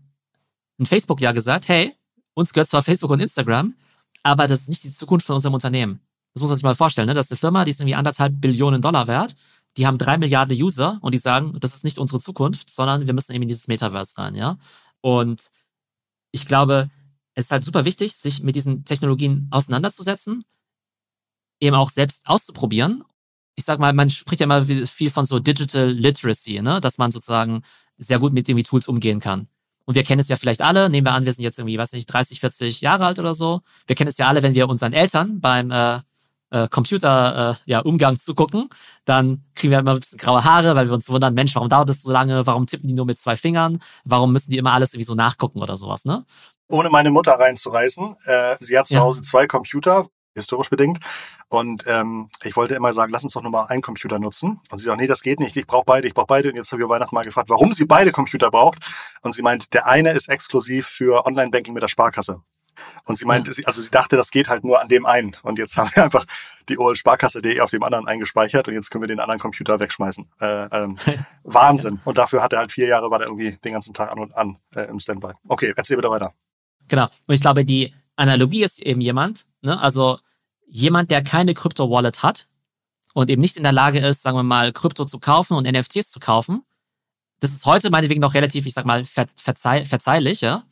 ein 0.78 0.86
Facebook 0.86 1.20
ja 1.20 1.32
gesagt, 1.32 1.68
hey, 1.68 1.94
uns 2.34 2.52
gehört 2.52 2.68
zwar 2.68 2.82
Facebook 2.82 3.10
und 3.10 3.20
Instagram, 3.20 3.74
aber 4.22 4.46
das 4.46 4.62
ist 4.62 4.68
nicht 4.68 4.84
die 4.84 4.90
Zukunft 4.92 5.26
von 5.26 5.36
unserem 5.36 5.54
Unternehmen. 5.54 6.00
Das 6.34 6.40
muss 6.40 6.50
man 6.50 6.56
sich 6.56 6.64
mal 6.64 6.74
vorstellen, 6.74 7.06
ne? 7.06 7.14
Das 7.14 7.26
ist 7.26 7.32
eine 7.32 7.38
Firma, 7.38 7.64
die 7.64 7.70
ist 7.70 7.80
irgendwie 7.80 7.94
anderthalb 7.94 8.40
Billionen 8.40 8.82
Dollar 8.82 9.06
wert. 9.06 9.36
Die 9.76 9.86
haben 9.86 9.98
drei 9.98 10.18
Milliarden 10.18 10.60
User 10.60 10.98
und 11.00 11.14
die 11.14 11.18
sagen, 11.18 11.52
das 11.60 11.74
ist 11.74 11.84
nicht 11.84 11.98
unsere 11.98 12.20
Zukunft, 12.20 12.70
sondern 12.70 13.06
wir 13.06 13.14
müssen 13.14 13.32
eben 13.32 13.42
in 13.42 13.48
dieses 13.48 13.68
Metaverse 13.68 14.18
rein, 14.18 14.34
ja. 14.34 14.58
Und 15.00 15.50
ich 16.32 16.46
glaube, 16.46 16.90
es 17.34 17.46
ist 17.46 17.50
halt 17.50 17.64
super 17.64 17.84
wichtig, 17.84 18.14
sich 18.14 18.42
mit 18.42 18.56
diesen 18.56 18.84
Technologien 18.84 19.48
auseinanderzusetzen, 19.50 20.44
eben 21.60 21.76
auch 21.76 21.90
selbst 21.90 22.22
auszuprobieren. 22.24 23.04
Ich 23.56 23.64
sag 23.64 23.78
mal, 23.78 23.92
man 23.92 24.10
spricht 24.10 24.40
ja 24.40 24.44
immer 24.44 24.64
viel 24.64 25.10
von 25.10 25.24
so 25.24 25.38
Digital 25.38 25.90
Literacy, 25.90 26.60
ne? 26.60 26.80
dass 26.80 26.98
man 26.98 27.10
sozusagen 27.10 27.62
sehr 27.98 28.18
gut 28.18 28.32
mit 28.32 28.48
den 28.48 28.62
Tools 28.64 28.88
umgehen 28.88 29.20
kann. 29.20 29.48
Und 29.84 29.94
wir 29.94 30.02
kennen 30.02 30.20
es 30.20 30.28
ja 30.28 30.36
vielleicht 30.36 30.62
alle, 30.62 30.88
nehmen 30.88 31.06
wir 31.06 31.12
an, 31.12 31.24
wir 31.24 31.32
sind 31.32 31.44
jetzt 31.44 31.58
irgendwie, 31.58 31.78
weiß 31.78 31.92
nicht, 31.92 32.06
30, 32.06 32.40
40 32.40 32.80
Jahre 32.80 33.06
alt 33.06 33.18
oder 33.18 33.34
so. 33.34 33.60
Wir 33.86 33.94
kennen 33.94 34.08
es 34.08 34.16
ja 34.16 34.28
alle, 34.28 34.42
wenn 34.42 34.54
wir 34.54 34.68
unseren 34.68 34.92
Eltern 34.92 35.40
beim 35.40 35.70
äh, 35.70 36.00
äh, 36.54 36.68
Computer 36.68 37.58
äh, 37.66 37.70
ja, 37.70 37.80
Umgang 37.80 38.18
zugucken, 38.18 38.68
dann 39.04 39.44
kriegen 39.54 39.72
wir 39.72 39.80
immer 39.80 39.94
ein 39.94 39.98
bisschen 39.98 40.18
graue 40.18 40.44
Haare, 40.44 40.76
weil 40.76 40.86
wir 40.86 40.94
uns 40.94 41.08
wundern, 41.08 41.34
Mensch, 41.34 41.54
warum 41.56 41.68
dauert 41.68 41.88
das 41.88 42.02
so 42.02 42.12
lange? 42.12 42.46
Warum 42.46 42.66
tippen 42.66 42.86
die 42.86 42.94
nur 42.94 43.06
mit 43.06 43.18
zwei 43.18 43.36
Fingern? 43.36 43.80
Warum 44.04 44.32
müssen 44.32 44.50
die 44.50 44.58
immer 44.58 44.72
alles 44.72 44.94
irgendwie 44.94 45.06
so 45.06 45.14
nachgucken 45.14 45.60
oder 45.60 45.76
sowas, 45.76 46.04
ne? 46.04 46.24
Ohne 46.68 46.90
meine 46.90 47.10
Mutter 47.10 47.32
reinzureißen. 47.32 48.16
Äh, 48.24 48.56
sie 48.60 48.78
hat 48.78 48.86
zu 48.86 48.94
ja. 48.94 49.00
Hause 49.00 49.22
zwei 49.22 49.46
Computer, 49.46 50.06
historisch 50.34 50.70
bedingt. 50.70 50.98
Und 51.48 51.84
ähm, 51.86 52.30
ich 52.42 52.56
wollte 52.56 52.74
immer 52.74 52.92
sagen, 52.92 53.12
lass 53.12 53.24
uns 53.24 53.32
doch 53.32 53.42
nur 53.42 53.50
mal 53.50 53.64
einen 53.66 53.82
Computer 53.82 54.18
nutzen. 54.20 54.60
Und 54.70 54.78
sie 54.78 54.84
sagt, 54.84 55.00
nee, 55.00 55.06
das 55.08 55.22
geht 55.22 55.40
nicht, 55.40 55.56
ich 55.56 55.66
brauche 55.66 55.84
beide, 55.84 56.06
ich 56.06 56.14
brauche 56.14 56.26
beide. 56.26 56.50
Und 56.50 56.56
jetzt 56.56 56.70
habe 56.70 56.82
ich 56.82 56.88
Weihnachten 56.88 57.14
mal 57.14 57.24
gefragt, 57.24 57.50
warum 57.50 57.72
sie 57.72 57.84
beide 57.84 58.12
Computer 58.12 58.50
braucht. 58.50 58.78
Und 59.22 59.34
sie 59.34 59.42
meint, 59.42 59.74
der 59.74 59.86
eine 59.86 60.12
ist 60.12 60.28
exklusiv 60.28 60.86
für 60.86 61.26
Online-Banking 61.26 61.74
mit 61.74 61.82
der 61.82 61.88
Sparkasse. 61.88 62.42
Und 63.04 63.18
sie 63.18 63.24
meinte, 63.24 63.52
also 63.64 63.80
sie 63.80 63.90
dachte, 63.90 64.16
das 64.16 64.30
geht 64.30 64.48
halt 64.48 64.64
nur 64.64 64.80
an 64.80 64.88
dem 64.88 65.06
einen. 65.06 65.36
Und 65.42 65.58
jetzt 65.58 65.76
haben 65.76 65.90
wir 65.94 66.04
einfach 66.04 66.26
die 66.68 66.78
OL-Sparkasse.de 66.78 67.60
auf 67.60 67.70
dem 67.70 67.82
anderen 67.82 68.06
eingespeichert 68.06 68.68
und 68.68 68.74
jetzt 68.74 68.90
können 68.90 69.02
wir 69.02 69.08
den 69.08 69.20
anderen 69.20 69.40
Computer 69.40 69.78
wegschmeißen. 69.80 70.26
Äh, 70.40 70.64
ähm, 70.64 70.96
Wahnsinn. 71.42 72.00
Und 72.04 72.18
dafür 72.18 72.42
hat 72.42 72.52
er 72.52 72.60
halt 72.60 72.72
vier 72.72 72.86
Jahre, 72.86 73.10
war 73.10 73.18
der 73.18 73.28
irgendwie 73.28 73.56
den 73.64 73.72
ganzen 73.72 73.94
Tag 73.94 74.10
an 74.10 74.18
und 74.18 74.34
an 74.36 74.56
äh, 74.74 74.82
im 74.82 74.98
Standby. 74.98 75.32
Okay, 75.48 75.72
erzähl 75.76 75.96
bitte 75.96 76.10
weiter. 76.10 76.32
Genau. 76.88 77.08
Und 77.26 77.34
ich 77.34 77.40
glaube, 77.40 77.64
die 77.64 77.92
Analogie 78.16 78.64
ist 78.64 78.78
eben 78.78 79.00
jemand, 79.00 79.46
ne, 79.62 79.80
also 79.80 80.18
jemand, 80.66 81.10
der 81.10 81.22
keine 81.22 81.54
Krypto-Wallet 81.54 82.22
hat 82.22 82.48
und 83.12 83.30
eben 83.30 83.40
nicht 83.40 83.56
in 83.56 83.62
der 83.62 83.72
Lage 83.72 83.98
ist, 83.98 84.22
sagen 84.22 84.36
wir 84.36 84.42
mal, 84.42 84.72
Krypto 84.72 85.04
zu 85.04 85.18
kaufen 85.18 85.56
und 85.56 85.70
NFTs 85.70 86.10
zu 86.10 86.20
kaufen. 86.20 86.64
Das 87.40 87.52
ist 87.52 87.66
heute 87.66 87.90
meinetwegen 87.90 88.20
noch 88.20 88.34
relativ, 88.34 88.66
ich 88.66 88.74
sag 88.74 88.86
mal, 88.86 89.04
verzeih 89.04 89.84
verzeihlich, 89.84 90.40
ja. 90.40 90.64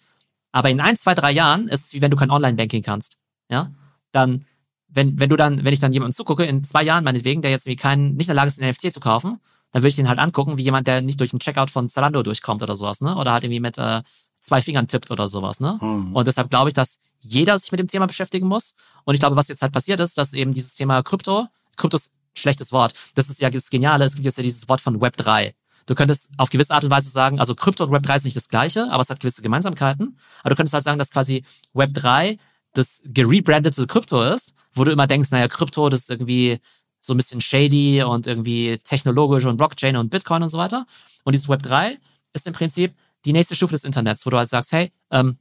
Aber 0.53 0.71
in 0.71 0.81
ein, 0.81 0.97
zwei, 0.97 1.15
drei 1.15 1.33
Jahren 1.33 1.69
ist 1.69 1.87
es 1.87 1.93
wie 1.95 2.03
wenn 2.03 2.11
du 2.11 2.17
kein 2.17 2.31
Online-Banking 2.31 2.83
kannst. 2.83 3.19
Ja, 3.51 3.71
dann, 4.13 4.45
wenn, 4.89 5.19
wenn 5.19 5.31
du 5.31 5.37
dann, 5.37 5.65
wenn 5.65 5.73
ich 5.73 5.81
dann 5.81 5.93
jemandem 5.93 6.15
zugucke, 6.15 6.45
in 6.45 6.63
zwei 6.63 6.83
Jahren 6.83 7.05
meinetwegen, 7.05 7.43
der 7.43 7.51
jetzt 7.51 7.67
wie 7.67 7.77
kein, 7.77 8.15
nicht 8.15 8.29
in 8.29 8.35
der 8.35 8.37
Lage 8.37 8.49
ist, 8.49 8.61
ein 8.61 8.69
NFT 8.69 8.93
zu 8.93 9.01
kaufen, 9.01 9.41
dann 9.73 9.83
würde 9.83 9.89
ich 9.89 9.97
den 9.97 10.09
halt 10.09 10.19
angucken, 10.19 10.59
wie 10.59 10.63
jemand, 10.63 10.87
der 10.87 11.01
nicht 11.01 11.19
durch 11.19 11.33
einen 11.33 11.41
Checkout 11.41 11.71
von 11.71 11.89
Zalando 11.89 12.23
durchkommt 12.23 12.63
oder 12.63 12.77
sowas, 12.77 13.01
ne? 13.01 13.17
Oder 13.17 13.33
halt 13.33 13.45
irgendwie 13.45 13.61
mit 13.61 13.79
äh, 13.79 14.03
zwei 14.41 14.61
Fingern 14.61 14.87
tippt 14.87 15.11
oder 15.11 15.29
sowas, 15.29 15.61
ne? 15.61 15.79
Mhm. 15.81 16.15
Und 16.15 16.27
deshalb 16.27 16.51
glaube 16.51 16.69
ich, 16.69 16.75
dass 16.75 16.99
jeder 17.21 17.59
sich 17.59 17.73
mit 17.73 17.81
dem 17.81 17.89
Thema 17.89 18.07
beschäftigen 18.07 18.47
muss. 18.47 18.75
Und 19.05 19.15
ich 19.15 19.21
glaube, 19.21 19.37
was 19.37 19.49
jetzt 19.49 19.63
halt 19.63 19.73
passiert 19.73 20.01
ist, 20.01 20.19
dass 20.19 20.35
eben 20.35 20.53
dieses 20.53 20.75
Thema 20.75 21.03
Krypto, 21.03 21.47
Krypto 21.77 21.97
ist 21.97 22.09
ein 22.09 22.37
schlechtes 22.37 22.73
Wort. 22.73 22.93
Das 23.15 23.31
ist 23.31 23.41
ja 23.41 23.49
das 23.49 23.71
Geniale. 23.71 24.05
Es 24.05 24.15
gibt 24.15 24.27
jetzt 24.27 24.37
ja 24.37 24.45
dieses 24.45 24.69
Wort 24.69 24.83
von 24.83 25.01
Web 25.01 25.17
3. 25.17 25.55
Du 25.93 25.97
könntest 25.97 26.31
auf 26.39 26.49
gewisse 26.49 26.73
Art 26.73 26.85
und 26.85 26.91
Weise 26.91 27.11
sagen, 27.11 27.39
also 27.39 27.55
Krypto 27.55 27.85
und 27.85 27.91
Web3 27.91 28.17
ist 28.17 28.25
nicht 28.25 28.35
das 28.35 28.49
gleiche, 28.49 28.91
aber 28.91 29.03
es 29.03 29.11
hat 29.11 29.21
gewisse 29.21 29.43
Gemeinsamkeiten. 29.43 30.19
Aber 30.41 30.49
du 30.49 30.57
könntest 30.57 30.73
halt 30.73 30.85
sagen, 30.85 30.99
dass 30.99 31.11
quasi 31.11 31.45
Web3 31.75 32.39
das 32.73 33.03
gerebrandete 33.05 33.87
Krypto 33.87 34.23
ist, 34.23 34.55
wo 34.73 34.85
du 34.85 34.91
immer 34.91 35.07
denkst, 35.07 35.31
naja, 35.33 35.49
Krypto, 35.49 35.91
das 35.91 36.01
ist 36.01 36.11
irgendwie 36.11 36.61
so 37.03 37.13
ein 37.13 37.19
bisschen 37.19 37.43
shady 37.43 38.03
und 38.05 38.27
irgendwie 38.27 38.79
technologisch 38.79 39.45
und 39.45 39.59
Blockchain 39.59 39.97
und 39.97 40.09
Bitcoin 40.09 40.43
und 40.43 40.49
so 40.49 40.57
weiter. 40.57 40.87
Und 41.25 41.35
dieses 41.35 41.51
Web 41.51 41.63
3 41.63 41.99
ist 42.33 42.47
im 42.47 42.55
Prinzip 42.55 42.95
die 43.27 43.35
nächste 43.35 43.55
Stufe 43.55 43.75
des 43.75 43.85
Internets, 43.85 44.25
wo 44.25 44.31
du 44.31 44.39
halt 44.39 44.49
sagst, 44.49 44.73
hey, 44.73 44.93
ähm, 45.11 45.37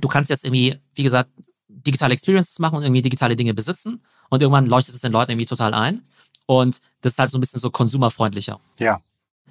du 0.00 0.08
kannst 0.08 0.30
jetzt 0.30 0.46
irgendwie, 0.46 0.80
wie 0.94 1.02
gesagt, 1.02 1.28
digitale 1.68 2.14
Experiences 2.14 2.58
machen 2.60 2.76
und 2.76 2.82
irgendwie 2.82 3.02
digitale 3.02 3.36
Dinge 3.36 3.52
besitzen 3.52 4.02
und 4.30 4.40
irgendwann 4.40 4.64
leuchtet 4.64 4.94
es 4.94 5.02
den 5.02 5.12
Leuten 5.12 5.32
irgendwie 5.32 5.44
total 5.44 5.74
ein. 5.74 6.00
Und 6.46 6.80
das 7.02 7.12
ist 7.12 7.18
halt 7.18 7.30
so 7.30 7.36
ein 7.36 7.42
bisschen 7.42 7.60
so 7.60 7.68
konsumerfreundlicher. 7.68 8.58
Ja. 8.80 9.02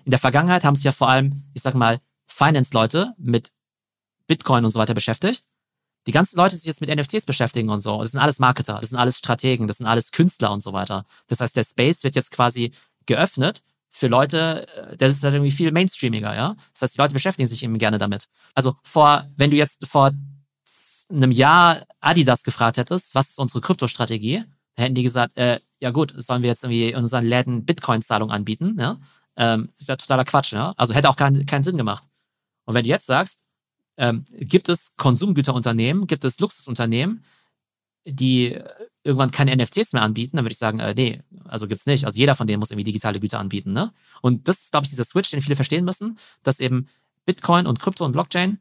In 0.06 0.12
der 0.12 0.20
Vergangenheit 0.20 0.64
haben 0.64 0.76
sich 0.76 0.86
ja 0.86 0.92
vor 0.92 1.10
allem, 1.10 1.44
ich 1.54 1.64
sag 1.64 1.74
mal, 1.74 2.00
Finance-Leute 2.28 3.14
mit 3.18 3.52
Bitcoin 4.28 4.64
und 4.64 4.72
so 4.72 4.80
weiter 4.80 4.94
beschäftigt. 4.94 5.44
Die 6.08 6.12
ganzen 6.12 6.38
Leute, 6.38 6.56
die 6.56 6.60
sich 6.60 6.68
jetzt 6.68 6.82
mit 6.82 6.96
NFTs 6.96 7.26
beschäftigen 7.26 7.70
und 7.70 7.80
so, 7.80 8.00
das 8.00 8.12
sind 8.12 8.20
alles 8.20 8.38
Marketer, 8.38 8.80
das 8.80 8.92
sind 8.92 9.00
alles 9.00 9.18
Strategen, 9.18 9.68
das 9.68 9.78
sind 9.78 9.88
alles 9.88 10.12
Künstler 10.12 10.52
und 10.52 10.62
so 10.62 10.72
weiter. 10.74 11.06
Das 11.28 11.40
heißt, 11.40 11.58
der 11.58 11.64
Space 11.64 12.04
wird 12.04 12.16
jetzt 12.16 12.30
quasi 12.30 12.72
geöffnet 13.08 13.64
für 13.90 14.08
Leute, 14.08 14.68
äh, 14.76 14.98
das 14.98 15.14
ist 15.14 15.24
halt 15.24 15.34
irgendwie 15.34 15.52
viel 15.52 15.72
mainstreamiger, 15.72 16.36
ja. 16.36 16.56
Das 16.74 16.84
heißt, 16.84 16.96
die 16.96 17.02
Leute 17.02 17.14
beschäftigen 17.14 17.48
sich 17.48 17.64
eben 17.64 17.78
gerne 17.80 17.98
damit. 17.98 18.28
Also 18.54 18.76
vor, 18.84 19.28
wenn 19.38 19.50
du 19.50 19.58
jetzt 19.58 19.88
vor 19.88 20.12
einem 21.10 21.32
Jahr 21.32 21.86
Adidas 22.00 22.44
gefragt 22.44 22.78
hättest, 22.78 23.16
was 23.16 23.30
ist 23.30 23.40
unsere 23.40 23.62
Kryptostrategie, 23.62 24.44
hätten 24.76 24.96
die 24.96 25.04
gesagt, 25.04 25.38
äh, 25.38 25.60
ja 25.80 25.90
gut, 25.92 26.14
sollen 26.18 26.44
wir 26.44 26.50
jetzt 26.50 26.64
irgendwie 26.64 26.90
in 26.90 26.98
unseren 26.98 27.26
Läden 27.26 27.66
Bitcoin-Zahlung 27.66 28.32
anbieten, 28.32 28.76
ja? 28.80 29.00
Ähm, 29.38 29.70
das 29.72 29.82
ist 29.82 29.90
ja 29.90 29.96
totaler 29.96 30.26
Quatsch, 30.26 30.54
ja. 30.54 30.74
Also 30.78 30.94
hätte 30.94 31.10
auch 31.10 31.16
keinen, 31.16 31.46
keinen 31.46 31.64
Sinn 31.64 31.78
gemacht. 31.78 32.08
Und 32.66 32.74
wenn 32.74 32.84
du 32.84 32.90
jetzt 32.90 33.06
sagst, 33.06 33.44
ähm, 33.98 34.26
gibt 34.32 34.70
es 34.70 34.96
Konsumgüterunternehmen, 34.98 36.08
gibt 36.08 36.26
es 36.26 36.40
Luxusunternehmen, 36.40 37.24
die 38.06 38.60
irgendwann 39.04 39.32
keine 39.32 39.56
NFTs 39.56 39.94
mehr 39.94 40.02
anbieten, 40.02 40.38
dann 40.38 40.46
würde 40.46 40.54
ich 40.54 40.58
sagen, 40.58 40.80
äh, 40.80 40.94
nee, 40.96 41.22
also 41.46 41.68
gibt's 41.68 41.86
nicht. 41.86 42.06
Also 42.06 42.18
jeder 42.18 42.36
von 42.36 42.48
denen 42.48 42.60
muss 42.60 42.72
irgendwie 42.72 42.86
digitale 42.86 43.20
Güter 43.20 43.40
anbieten. 43.40 43.72
Ne? 43.72 43.94
Und 44.22 44.48
das 44.48 44.62
ist, 44.62 44.72
glaube 44.72 44.86
ich, 44.86 44.90
dieser 44.90 45.04
Switch, 45.04 45.30
den 45.30 45.42
viele 45.42 45.56
verstehen 45.56 45.86
müssen, 45.86 46.18
dass 46.44 46.60
eben 46.60 46.88
Bitcoin 47.26 47.68
und 47.68 47.80
Krypto 47.80 48.04
und 48.04 48.12
Blockchain 48.12 48.60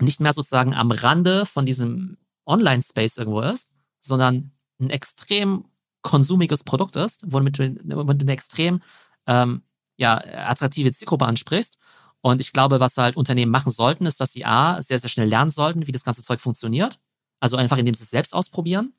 nicht 0.00 0.20
mehr 0.20 0.32
sozusagen 0.32 0.74
am 0.74 0.90
Rande 0.90 1.46
von 1.46 1.66
diesem 1.66 2.18
Online-Space 2.44 3.16
irgendwo 3.16 3.40
ist, 3.40 3.70
sondern 4.00 4.52
ein 4.78 4.90
extrem 4.90 5.64
konsumiges 6.02 6.62
Produkt 6.62 6.96
ist, 6.96 7.22
womit 7.26 7.58
du, 7.58 7.74
womit 7.84 8.20
du 8.20 8.24
eine 8.24 8.32
extrem 8.32 8.80
ähm, 9.26 9.62
ja, 9.96 10.22
attraktive 10.48 10.92
Zielgruppe 10.92 11.26
ansprichst. 11.26 11.78
Und 12.20 12.40
ich 12.40 12.52
glaube, 12.52 12.80
was 12.80 12.96
halt 12.96 13.16
Unternehmen 13.16 13.52
machen 13.52 13.70
sollten, 13.70 14.06
ist, 14.06 14.20
dass 14.20 14.32
sie 14.32 14.44
A, 14.44 14.80
sehr, 14.82 14.98
sehr 14.98 15.08
schnell 15.08 15.28
lernen 15.28 15.50
sollten, 15.50 15.86
wie 15.86 15.92
das 15.92 16.04
ganze 16.04 16.22
Zeug 16.22 16.40
funktioniert. 16.40 16.98
Also 17.40 17.56
einfach, 17.56 17.76
indem 17.76 17.94
sie 17.94 18.02
es 18.02 18.10
selbst 18.10 18.34
ausprobieren. 18.34 18.94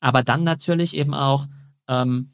Aber 0.00 0.22
dann 0.22 0.42
natürlich 0.42 0.96
eben 0.96 1.14
auch 1.14 1.46
ähm, 1.88 2.32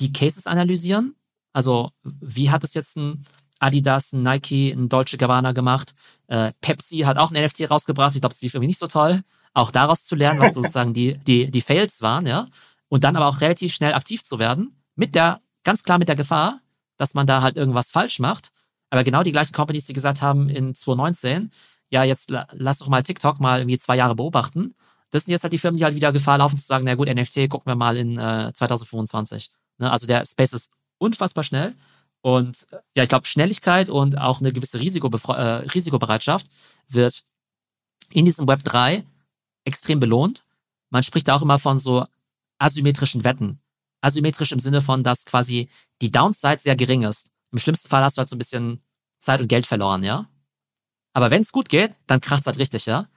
die 0.00 0.12
Cases 0.12 0.46
analysieren. 0.46 1.14
Also, 1.52 1.92
wie 2.02 2.50
hat 2.50 2.64
es 2.64 2.74
jetzt 2.74 2.96
ein 2.96 3.24
Adidas, 3.58 4.12
ein 4.12 4.22
Nike, 4.22 4.72
ein 4.72 4.88
Dolce 4.88 5.16
Gabbana 5.16 5.52
gemacht? 5.52 5.94
Äh, 6.26 6.52
Pepsi 6.60 7.00
hat 7.00 7.18
auch 7.18 7.30
ein 7.30 7.42
NFT 7.44 7.70
rausgebracht. 7.70 8.14
Ich 8.14 8.20
glaube, 8.20 8.34
es 8.34 8.40
lief 8.42 8.54
irgendwie 8.54 8.68
nicht 8.68 8.80
so 8.80 8.86
toll. 8.86 9.22
Auch 9.54 9.70
daraus 9.70 10.04
zu 10.04 10.16
lernen, 10.16 10.40
was 10.40 10.54
sozusagen 10.54 10.92
die, 10.92 11.18
die, 11.18 11.50
die 11.50 11.60
Fails 11.60 12.02
waren, 12.02 12.26
ja. 12.26 12.48
Und 12.88 13.04
dann 13.04 13.16
aber 13.16 13.26
auch 13.26 13.40
relativ 13.40 13.74
schnell 13.74 13.94
aktiv 13.94 14.24
zu 14.24 14.38
werden. 14.38 14.76
Mit 14.96 15.14
der, 15.14 15.40
ganz 15.62 15.82
klar 15.82 15.98
mit 15.98 16.08
der 16.08 16.16
Gefahr, 16.16 16.60
dass 16.98 17.14
man 17.14 17.26
da 17.26 17.40
halt 17.40 17.56
irgendwas 17.56 17.90
falsch 17.90 18.18
macht. 18.18 18.52
Aber 18.90 19.04
genau 19.04 19.22
die 19.22 19.32
gleichen 19.32 19.54
Companies, 19.54 19.86
die 19.86 19.92
gesagt 19.94 20.20
haben 20.20 20.50
in 20.50 20.74
2019, 20.74 21.50
ja, 21.90 22.04
jetzt 22.04 22.30
lass 22.52 22.78
doch 22.78 22.88
mal 22.88 23.02
TikTok 23.02 23.40
mal 23.40 23.60
irgendwie 23.60 23.78
zwei 23.78 23.96
Jahre 23.96 24.14
beobachten. 24.14 24.74
Das 25.10 25.24
sind 25.24 25.32
jetzt 25.32 25.42
halt 25.42 25.54
die 25.54 25.58
Firmen, 25.58 25.78
die 25.78 25.84
halt 25.84 25.94
wieder 25.94 26.12
Gefahr 26.12 26.38
laufen 26.38 26.58
zu 26.58 26.66
sagen, 26.66 26.84
na 26.84 26.94
gut, 26.94 27.08
NFT 27.08 27.48
gucken 27.48 27.70
wir 27.70 27.76
mal 27.76 27.96
in 27.96 28.18
äh, 28.18 28.52
2025. 28.52 29.50
Ne? 29.78 29.90
Also 29.90 30.06
der 30.06 30.26
Space 30.26 30.52
ist 30.52 30.70
unfassbar 30.98 31.44
schnell. 31.44 31.74
Und 32.20 32.66
äh, 32.72 32.76
ja, 32.94 33.02
ich 33.04 33.08
glaube, 33.08 33.26
Schnelligkeit 33.26 33.88
und 33.88 34.18
auch 34.18 34.40
eine 34.40 34.52
gewisse 34.52 34.80
Risikobefre 34.80 35.36
äh, 35.36 35.54
Risikobereitschaft 35.68 36.46
wird 36.88 37.24
in 38.10 38.24
diesem 38.24 38.46
Web 38.48 38.64
3 38.64 39.04
extrem 39.64 40.00
belohnt. 40.00 40.44
Man 40.90 41.02
spricht 41.02 41.28
da 41.28 41.36
auch 41.36 41.42
immer 41.42 41.58
von 41.58 41.78
so 41.78 42.06
asymmetrischen 42.58 43.24
Wetten. 43.24 43.60
Asymmetrisch 44.00 44.52
im 44.52 44.58
Sinne 44.58 44.80
von, 44.80 45.02
dass 45.02 45.24
quasi 45.24 45.68
die 46.00 46.10
Downside 46.10 46.58
sehr 46.60 46.76
gering 46.76 47.02
ist. 47.02 47.30
Im 47.52 47.58
schlimmsten 47.58 47.88
Fall 47.88 48.02
hast 48.04 48.16
du 48.16 48.20
halt 48.20 48.28
so 48.28 48.36
ein 48.36 48.38
bisschen 48.38 48.82
Zeit 49.20 49.40
und 49.40 49.48
Geld 49.48 49.66
verloren, 49.66 50.02
ja. 50.02 50.28
Aber 51.12 51.30
wenn 51.30 51.42
es 51.42 51.52
gut 51.52 51.68
geht, 51.68 51.94
dann 52.06 52.20
kracht 52.20 52.42
es 52.42 52.46
halt 52.46 52.58
richtig, 52.58 52.86
ja. 52.86 53.08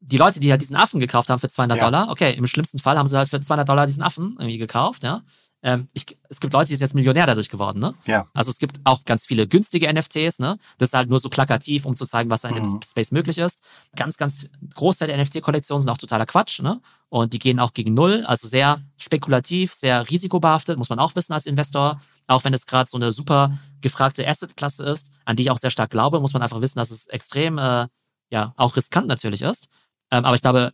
Die 0.00 0.16
Leute, 0.16 0.40
die 0.40 0.50
halt 0.50 0.62
diesen 0.62 0.76
Affen 0.76 1.00
gekauft 1.00 1.30
haben 1.30 1.38
für 1.38 1.48
200 1.48 1.78
ja. 1.78 1.84
Dollar, 1.84 2.10
okay, 2.10 2.34
im 2.34 2.46
schlimmsten 2.46 2.78
Fall 2.78 2.98
haben 2.98 3.06
sie 3.06 3.16
halt 3.16 3.28
für 3.28 3.40
200 3.40 3.68
Dollar 3.68 3.86
diesen 3.86 4.02
Affen 4.02 4.36
irgendwie 4.38 4.58
gekauft, 4.58 5.04
ja. 5.04 5.22
Ähm, 5.64 5.88
ich, 5.92 6.18
es 6.28 6.40
gibt 6.40 6.52
Leute, 6.52 6.68
die 6.68 6.76
sind 6.76 6.86
jetzt 6.86 6.94
Millionär 6.94 7.26
dadurch 7.26 7.48
geworden, 7.48 7.78
ne? 7.78 7.94
Ja. 8.04 8.28
Also 8.34 8.50
es 8.50 8.58
gibt 8.58 8.80
auch 8.82 9.04
ganz 9.04 9.26
viele 9.26 9.46
günstige 9.46 9.92
NFTs, 9.92 10.40
ne? 10.40 10.58
Das 10.78 10.88
ist 10.88 10.94
halt 10.94 11.08
nur 11.08 11.20
so 11.20 11.28
plakativ, 11.28 11.86
um 11.86 11.94
zu 11.94 12.04
zeigen, 12.04 12.30
was 12.30 12.40
da 12.40 12.48
in 12.48 12.56
mhm. 12.56 12.80
dem 12.80 12.82
Space 12.82 13.12
möglich 13.12 13.38
ist. 13.38 13.60
Ganz, 13.94 14.16
ganz 14.16 14.48
Großteil 14.74 15.08
der 15.08 15.18
NFT-Kollektionen 15.18 15.82
sind 15.82 15.90
auch 15.90 15.98
totaler 15.98 16.26
Quatsch, 16.26 16.60
ne? 16.60 16.80
Und 17.08 17.32
die 17.32 17.38
gehen 17.38 17.60
auch 17.60 17.74
gegen 17.74 17.94
Null, 17.94 18.24
also 18.26 18.48
sehr 18.48 18.80
spekulativ, 18.96 19.72
sehr 19.72 20.08
risikobehaftet, 20.10 20.78
muss 20.78 20.90
man 20.90 20.98
auch 20.98 21.14
wissen 21.14 21.32
als 21.32 21.46
Investor. 21.46 22.00
Auch 22.26 22.42
wenn 22.44 22.54
es 22.54 22.66
gerade 22.66 22.90
so 22.90 22.96
eine 22.96 23.12
super 23.12 23.56
gefragte 23.80 24.26
Asset-Klasse 24.26 24.84
ist, 24.84 25.10
an 25.24 25.36
die 25.36 25.44
ich 25.44 25.50
auch 25.50 25.58
sehr 25.58 25.70
stark 25.70 25.90
glaube, 25.90 26.20
muss 26.20 26.32
man 26.32 26.42
einfach 26.42 26.60
wissen, 26.60 26.78
dass 26.78 26.90
es 26.90 27.06
extrem, 27.08 27.58
äh, 27.58 27.86
ja, 28.30 28.54
auch 28.56 28.76
riskant 28.76 29.06
natürlich 29.06 29.42
ist. 29.42 29.68
Ähm, 30.10 30.24
aber 30.24 30.34
ich 30.34 30.42
glaube, 30.42 30.72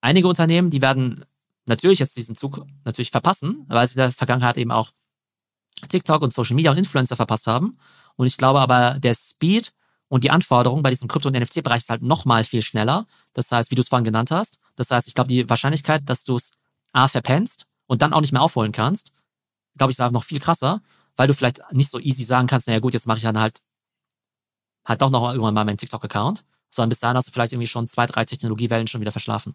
einige 0.00 0.26
Unternehmen, 0.26 0.70
die 0.70 0.82
werden 0.82 1.24
natürlich 1.68 1.98
jetzt 1.98 2.16
diesen 2.16 2.36
Zug 2.36 2.64
natürlich 2.84 3.10
verpassen, 3.10 3.64
weil 3.68 3.86
sie 3.86 3.94
in 3.94 3.98
der 3.98 4.12
Vergangenheit 4.12 4.56
eben 4.56 4.70
auch 4.70 4.90
TikTok 5.88 6.22
und 6.22 6.32
Social 6.32 6.56
Media 6.56 6.70
und 6.70 6.76
Influencer 6.76 7.16
verpasst 7.16 7.46
haben. 7.46 7.78
Und 8.16 8.26
ich 8.26 8.36
glaube 8.36 8.60
aber, 8.60 8.98
der 8.98 9.14
Speed 9.14 9.72
und 10.08 10.24
die 10.24 10.30
Anforderungen 10.30 10.82
bei 10.82 10.90
diesem 10.90 11.08
Krypto- 11.08 11.28
und 11.28 11.36
NFT-Bereich 11.38 11.82
ist 11.82 11.90
halt 11.90 12.02
nochmal 12.02 12.44
viel 12.44 12.62
schneller. 12.62 13.06
Das 13.34 13.52
heißt, 13.52 13.70
wie 13.70 13.74
du 13.74 13.82
es 13.82 13.88
vorhin 13.88 14.04
genannt 14.04 14.30
hast. 14.30 14.58
Das 14.76 14.90
heißt, 14.90 15.06
ich 15.06 15.14
glaube, 15.14 15.28
die 15.28 15.48
Wahrscheinlichkeit, 15.48 16.02
dass 16.06 16.24
du 16.24 16.36
es 16.36 16.52
A 16.92 17.06
verpennst 17.06 17.66
und 17.86 18.02
dann 18.02 18.12
auch 18.12 18.20
nicht 18.20 18.32
mehr 18.32 18.42
aufholen 18.42 18.72
kannst, 18.72 19.12
glaube 19.76 19.92
ich, 19.92 19.98
ist 19.98 20.12
noch 20.12 20.24
viel 20.24 20.40
krasser, 20.40 20.82
weil 21.16 21.28
du 21.28 21.34
vielleicht 21.34 21.60
nicht 21.72 21.90
so 21.90 21.98
easy 22.00 22.24
sagen 22.24 22.46
kannst, 22.46 22.66
naja 22.66 22.80
gut, 22.80 22.94
jetzt 22.94 23.06
mache 23.06 23.18
ich 23.18 23.24
dann 23.24 23.38
halt 23.38 23.60
halt 24.84 25.02
doch 25.02 25.10
noch 25.10 25.28
irgendwann 25.28 25.54
mal 25.54 25.64
meinen 25.64 25.76
TikTok-Account, 25.76 26.44
sondern 26.70 26.88
bis 26.88 26.98
dahin 26.98 27.16
hast 27.16 27.28
du 27.28 27.32
vielleicht 27.32 27.52
irgendwie 27.52 27.66
schon 27.66 27.88
zwei, 27.88 28.06
drei 28.06 28.24
Technologiewellen 28.24 28.86
schon 28.86 29.00
wieder 29.00 29.12
verschlafen. 29.12 29.54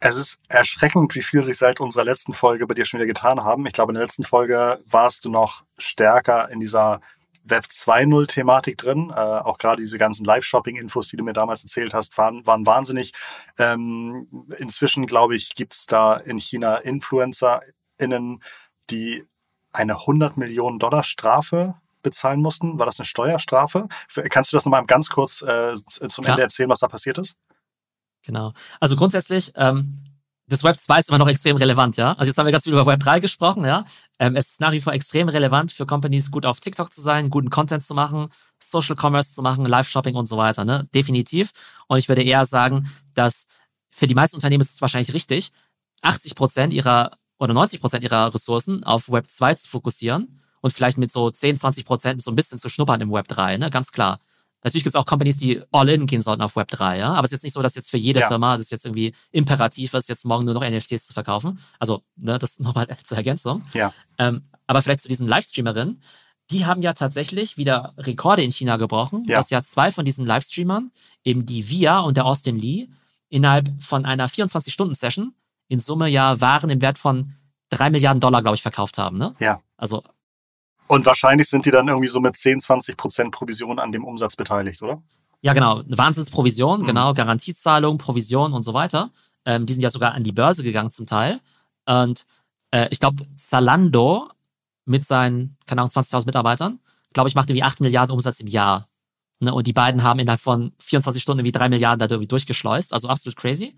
Es 0.00 0.16
ist 0.16 0.38
erschreckend, 0.48 1.14
wie 1.14 1.22
viel 1.22 1.42
sich 1.42 1.58
seit 1.58 1.80
unserer 1.80 2.04
letzten 2.04 2.32
Folge 2.32 2.66
bei 2.66 2.74
dir 2.74 2.84
schon 2.84 3.00
wieder 3.00 3.06
getan 3.06 3.42
haben. 3.42 3.66
Ich 3.66 3.72
glaube, 3.72 3.90
in 3.90 3.94
der 3.94 4.04
letzten 4.04 4.22
Folge 4.22 4.80
warst 4.86 5.24
du 5.24 5.30
noch 5.30 5.64
stärker 5.76 6.48
in 6.50 6.60
dieser 6.60 7.00
Web 7.42 7.64
2.0 7.64 8.26
Thematik 8.28 8.78
drin. 8.78 9.10
Äh, 9.10 9.18
auch 9.18 9.58
gerade 9.58 9.82
diese 9.82 9.98
ganzen 9.98 10.24
Live-Shopping-Infos, 10.24 11.08
die 11.08 11.16
du 11.16 11.24
mir 11.24 11.32
damals 11.32 11.62
erzählt 11.62 11.94
hast, 11.94 12.16
waren, 12.16 12.46
waren 12.46 12.64
wahnsinnig. 12.64 13.12
Ähm, 13.58 14.46
inzwischen, 14.58 15.06
glaube 15.06 15.34
ich, 15.34 15.54
gibt 15.54 15.74
es 15.74 15.86
da 15.86 16.16
in 16.16 16.38
China 16.38 16.76
InfluencerInnen, 16.76 18.42
die 18.90 19.24
eine 19.72 19.94
100 19.94 20.36
Millionen 20.36 20.78
Dollar 20.78 21.02
Strafe 21.02 21.74
bezahlen 22.02 22.40
mussten. 22.40 22.78
War 22.78 22.86
das 22.86 23.00
eine 23.00 23.06
Steuerstrafe? 23.06 23.88
Kannst 24.30 24.52
du 24.52 24.56
das 24.56 24.64
nochmal 24.64 24.84
ganz 24.86 25.08
kurz 25.08 25.42
äh, 25.42 25.74
zum 25.74 26.24
Klar. 26.24 26.34
Ende 26.34 26.42
erzählen, 26.42 26.70
was 26.70 26.80
da 26.80 26.88
passiert 26.88 27.18
ist? 27.18 27.34
Genau. 28.28 28.52
Also 28.78 28.94
grundsätzlich, 28.94 29.52
ähm, 29.56 29.88
das 30.48 30.62
Web 30.62 30.78
2 30.78 30.98
ist 30.98 31.08
immer 31.08 31.16
noch 31.16 31.28
extrem 31.28 31.56
relevant, 31.56 31.96
ja. 31.96 32.12
Also 32.12 32.28
jetzt 32.28 32.36
haben 32.36 32.44
wir 32.44 32.52
ganz 32.52 32.64
viel 32.64 32.74
über 32.74 32.84
Web 32.84 33.00
3 33.00 33.20
gesprochen, 33.20 33.64
ja. 33.64 33.86
Ähm, 34.18 34.36
es 34.36 34.50
ist 34.50 34.60
nach 34.60 34.72
wie 34.72 34.82
vor 34.82 34.92
extrem 34.92 35.30
relevant 35.30 35.72
für 35.72 35.86
Companies, 35.86 36.30
gut 36.30 36.44
auf 36.44 36.60
TikTok 36.60 36.92
zu 36.92 37.00
sein, 37.00 37.30
guten 37.30 37.48
Content 37.48 37.86
zu 37.86 37.94
machen, 37.94 38.28
Social 38.62 38.96
Commerce 39.00 39.32
zu 39.32 39.40
machen, 39.40 39.64
Live-Shopping 39.64 40.14
und 40.14 40.26
so 40.26 40.36
weiter, 40.36 40.66
ne? 40.66 40.86
Definitiv. 40.94 41.52
Und 41.86 41.96
ich 41.96 42.08
würde 42.10 42.22
eher 42.22 42.44
sagen, 42.44 42.90
dass 43.14 43.46
für 43.90 44.06
die 44.06 44.14
meisten 44.14 44.36
Unternehmen 44.36 44.60
ist 44.60 44.74
es 44.74 44.82
wahrscheinlich 44.82 45.14
richtig, 45.14 45.50
80 46.02 46.34
Prozent 46.34 46.74
ihrer 46.74 47.12
oder 47.38 47.54
90 47.54 47.80
Prozent 47.80 48.04
ihrer 48.04 48.34
Ressourcen 48.34 48.84
auf 48.84 49.10
Web 49.10 49.30
2 49.30 49.54
zu 49.54 49.68
fokussieren 49.70 50.42
und 50.60 50.74
vielleicht 50.74 50.98
mit 50.98 51.10
so 51.10 51.30
10, 51.30 51.56
20 51.56 51.86
Prozent 51.86 52.22
so 52.22 52.30
ein 52.30 52.36
bisschen 52.36 52.58
zu 52.58 52.68
schnuppern 52.68 53.00
im 53.00 53.10
Web 53.10 53.26
3, 53.28 53.56
ne? 53.56 53.70
Ganz 53.70 53.90
klar. 53.90 54.18
Natürlich 54.62 54.84
gibt 54.84 54.94
es 54.94 55.00
auch 55.00 55.06
Companies, 55.06 55.36
die 55.36 55.62
all 55.70 55.88
in 55.88 56.06
gehen 56.06 56.20
sollten 56.20 56.42
auf 56.42 56.56
Web 56.56 56.68
3, 56.68 56.98
ja. 56.98 57.12
Aber 57.12 57.24
es 57.24 57.30
ist 57.30 57.38
jetzt 57.38 57.42
nicht 57.44 57.54
so, 57.54 57.62
dass 57.62 57.74
jetzt 57.74 57.90
für 57.90 57.96
jede 57.96 58.20
ja. 58.20 58.28
Firma 58.28 58.56
das 58.56 58.70
jetzt 58.70 58.84
irgendwie 58.84 59.14
imperativ 59.30 59.94
ist, 59.94 60.08
jetzt 60.08 60.24
morgen 60.24 60.44
nur 60.44 60.54
noch 60.54 60.68
NFTs 60.68 61.06
zu 61.06 61.12
verkaufen. 61.12 61.60
Also, 61.78 62.02
ne, 62.16 62.38
das 62.38 62.58
nochmal 62.58 62.88
zur 63.04 63.16
Ergänzung. 63.16 63.62
Ja. 63.72 63.92
Ähm, 64.18 64.42
aber 64.66 64.82
vielleicht 64.82 65.02
zu 65.02 65.08
diesen 65.08 65.28
Livestreamerinnen, 65.28 66.02
die 66.50 66.66
haben 66.66 66.82
ja 66.82 66.94
tatsächlich 66.94 67.56
wieder 67.56 67.94
Rekorde 67.98 68.42
in 68.42 68.50
China 68.50 68.78
gebrochen, 68.78 69.22
ja. 69.26 69.36
dass 69.36 69.50
ja 69.50 69.62
zwei 69.62 69.92
von 69.92 70.04
diesen 70.04 70.26
Livestreamern, 70.26 70.90
eben 71.24 71.46
die 71.46 71.68
Via 71.68 72.00
und 72.00 72.16
der 72.16 72.24
Austin 72.24 72.58
Lee, 72.58 72.88
innerhalb 73.28 73.70
von 73.82 74.06
einer 74.06 74.28
24-Stunden-Session 74.28 75.34
in 75.68 75.78
Summe 75.78 76.08
ja 76.08 76.40
Waren 76.40 76.70
im 76.70 76.80
Wert 76.80 76.98
von 76.98 77.34
drei 77.68 77.90
Milliarden 77.90 78.20
Dollar, 78.20 78.42
glaube 78.42 78.54
ich, 78.54 78.62
verkauft 78.62 78.98
haben. 78.98 79.18
Ne? 79.18 79.34
Ja. 79.38 79.60
Also 79.76 80.02
und 80.88 81.06
wahrscheinlich 81.06 81.48
sind 81.48 81.66
die 81.66 81.70
dann 81.70 81.88
irgendwie 81.88 82.08
so 82.08 82.20
mit 82.20 82.36
10, 82.36 82.60
20 82.60 82.96
Prozent 82.96 83.30
Provision 83.32 83.78
an 83.78 83.92
dem 83.92 84.04
Umsatz 84.04 84.36
beteiligt, 84.36 84.82
oder? 84.82 85.02
Ja, 85.40 85.52
genau. 85.52 85.82
Wahnsinnsprovision, 85.86 86.80
mhm. 86.80 86.84
genau. 86.84 87.14
Garantiezahlung, 87.14 87.98
Provision 87.98 88.52
und 88.52 88.62
so 88.62 88.74
weiter. 88.74 89.10
Ähm, 89.44 89.66
die 89.66 89.72
sind 89.72 89.82
ja 89.82 89.90
sogar 89.90 90.14
an 90.14 90.24
die 90.24 90.32
Börse 90.32 90.62
gegangen 90.62 90.90
zum 90.90 91.06
Teil. 91.06 91.40
Und 91.86 92.26
äh, 92.70 92.88
ich 92.90 93.00
glaube, 93.00 93.24
Zalando 93.36 94.28
mit 94.84 95.04
seinen, 95.04 95.56
keine 95.66 95.82
Ahnung, 95.82 95.92
20.000 95.92 96.26
Mitarbeitern, 96.26 96.80
glaube 97.12 97.28
ich, 97.28 97.34
macht 97.34 97.48
irgendwie 97.50 97.62
8 97.62 97.80
Milliarden 97.80 98.12
Umsatz 98.12 98.40
im 98.40 98.46
Jahr. 98.46 98.86
Ne? 99.40 99.54
Und 99.54 99.66
die 99.66 99.72
beiden 99.72 100.02
haben 100.02 100.18
innerhalb 100.18 100.40
von 100.40 100.72
24 100.80 101.22
Stunden 101.22 101.40
irgendwie 101.40 101.52
3 101.52 101.68
Milliarden 101.68 101.98
da 101.98 102.12
irgendwie 102.12 102.28
durchgeschleust. 102.28 102.92
Also 102.92 103.08
absolut 103.08 103.36
crazy. 103.36 103.76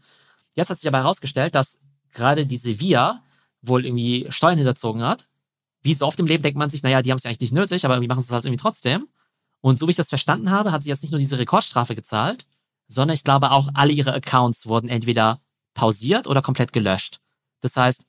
Jetzt 0.54 0.70
hat 0.70 0.78
sich 0.78 0.88
aber 0.88 0.98
herausgestellt, 0.98 1.54
dass 1.54 1.80
gerade 2.12 2.46
diese 2.46 2.80
Via 2.80 3.22
wohl 3.62 3.84
irgendwie 3.84 4.26
Steuern 4.30 4.56
hinterzogen 4.56 5.02
hat. 5.02 5.28
Wie 5.82 5.94
so 5.94 6.06
oft 6.06 6.18
im 6.20 6.26
Leben 6.26 6.42
denkt 6.42 6.58
man 6.58 6.70
sich, 6.70 6.82
naja, 6.82 7.02
die 7.02 7.10
haben 7.10 7.18
es 7.18 7.24
ja 7.24 7.28
eigentlich 7.30 7.40
nicht 7.40 7.54
nötig, 7.54 7.84
aber 7.84 7.94
irgendwie 7.94 8.08
machen 8.08 8.20
sie 8.20 8.26
es 8.26 8.32
halt 8.32 8.44
irgendwie 8.44 8.60
trotzdem. 8.60 9.08
Und 9.60 9.78
so 9.78 9.86
wie 9.86 9.92
ich 9.92 9.96
das 9.96 10.08
verstanden 10.08 10.50
habe, 10.50 10.72
hat 10.72 10.82
sie 10.82 10.88
jetzt 10.88 11.02
nicht 11.02 11.10
nur 11.10 11.18
diese 11.18 11.38
Rekordstrafe 11.38 11.94
gezahlt, 11.94 12.46
sondern 12.88 13.14
ich 13.14 13.24
glaube 13.24 13.50
auch 13.50 13.68
alle 13.74 13.92
ihre 13.92 14.12
Accounts 14.12 14.66
wurden 14.66 14.88
entweder 14.88 15.40
pausiert 15.74 16.26
oder 16.26 16.42
komplett 16.42 16.72
gelöscht. 16.72 17.20
Das 17.60 17.76
heißt, 17.76 18.04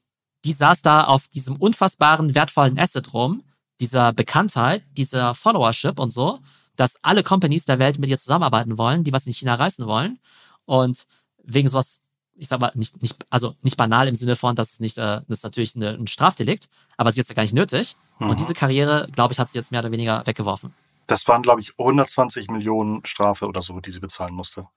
die 0.46 0.54
saß 0.54 0.82
da 0.82 1.04
auf 1.04 1.28
diesem 1.28 1.56
unfassbaren, 1.58 2.34
wertvollen 2.34 2.80
Asset 2.80 3.14
rum, 3.14 3.44
dieser 3.80 4.14
Bekanntheit, 4.14 4.84
dieser 4.92 5.36
Followership 5.36 6.00
und 6.00 6.10
so, 6.10 6.40
dass 6.76 7.04
alle 7.04 7.24
Companies 7.24 7.66
der 7.66 7.80
Welt 7.80 8.00
mit 8.00 8.10
ihr 8.10 8.20
zusammenarbeiten 8.20 8.78
wollen, 8.78 9.04
die 9.04 9.14
was 9.14 9.28
in 9.28 9.34
China 9.34 9.56
reißen 9.56 9.86
wollen. 9.86 10.20
Und 10.66 11.06
wegen 11.44 11.68
sowas, 11.68 12.02
ich 12.36 12.48
sag 12.48 12.60
mal, 12.60 12.72
nicht, 12.76 13.02
nicht, 13.02 13.26
also 13.30 13.56
nicht 13.62 13.78
banal 13.78 14.08
im 14.08 14.16
Sinne 14.16 14.36
von, 14.36 14.56
dass 14.56 14.74
es 14.74 14.80
nicht, 14.80 14.98
äh, 14.98 15.22
das 15.28 15.40
ist 15.40 15.44
natürlich 15.44 15.76
eine, 15.76 15.92
ein 15.92 16.08
Strafdelikt, 16.08 16.70
aber 16.98 17.12
sie 17.12 17.22
ist 17.22 17.30
ja 17.30 17.36
gar 17.36 17.44
nicht 17.44 17.54
nötig. 17.54 17.98
Mhm. 18.20 18.30
Und 18.30 18.40
diese 18.40 18.54
Karriere, 18.54 19.08
glaube 19.12 19.34
ich, 19.34 19.40
hat 19.40 19.50
sie 19.50 19.58
jetzt 19.58 19.72
mehr 19.72 19.82
oder 19.82 19.92
weniger 19.92 20.26
weggeworfen. 20.26 20.74
Das 21.08 21.28
waren, 21.28 21.42
glaube 21.42 21.62
ich, 21.62 21.72
120 21.78 22.50
Millionen 22.50 23.06
Strafe 23.06 23.48
oder 23.48 23.62
so, 23.62 23.80
die 23.80 23.92
sie 23.92 24.00
bezahlen 24.00 24.34
musste. 24.34 24.68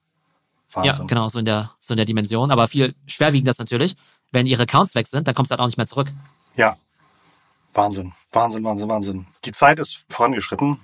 Wahnsinn. 0.73 1.03
Ja, 1.03 1.07
genau, 1.07 1.29
so 1.29 1.39
in 1.39 1.45
der, 1.45 1.71
so 1.79 1.95
in 1.95 1.97
der 1.97 2.07
Dimension. 2.07 2.51
Aber 2.51 2.69
viel 2.69 2.95
schwerwiegender 3.07 3.51
ist 3.51 3.59
natürlich, 3.59 3.97
wenn 4.33 4.47
ihre 4.47 4.65
Accounts 4.65 4.95
weg 4.95 5.07
sind, 5.07 5.29
dann 5.29 5.35
kommt 5.35 5.47
es 5.47 5.51
halt 5.51 5.61
auch 5.61 5.67
nicht 5.67 5.77
mehr 5.77 5.87
zurück. 5.87 6.13
Ja. 6.57 6.77
Wahnsinn. 7.73 8.13
Wahnsinn, 8.33 8.65
Wahnsinn, 8.65 8.89
Wahnsinn. 8.89 9.27
Die 9.45 9.53
Zeit 9.53 9.79
ist 9.79 10.05
vorangeschritten. 10.09 10.81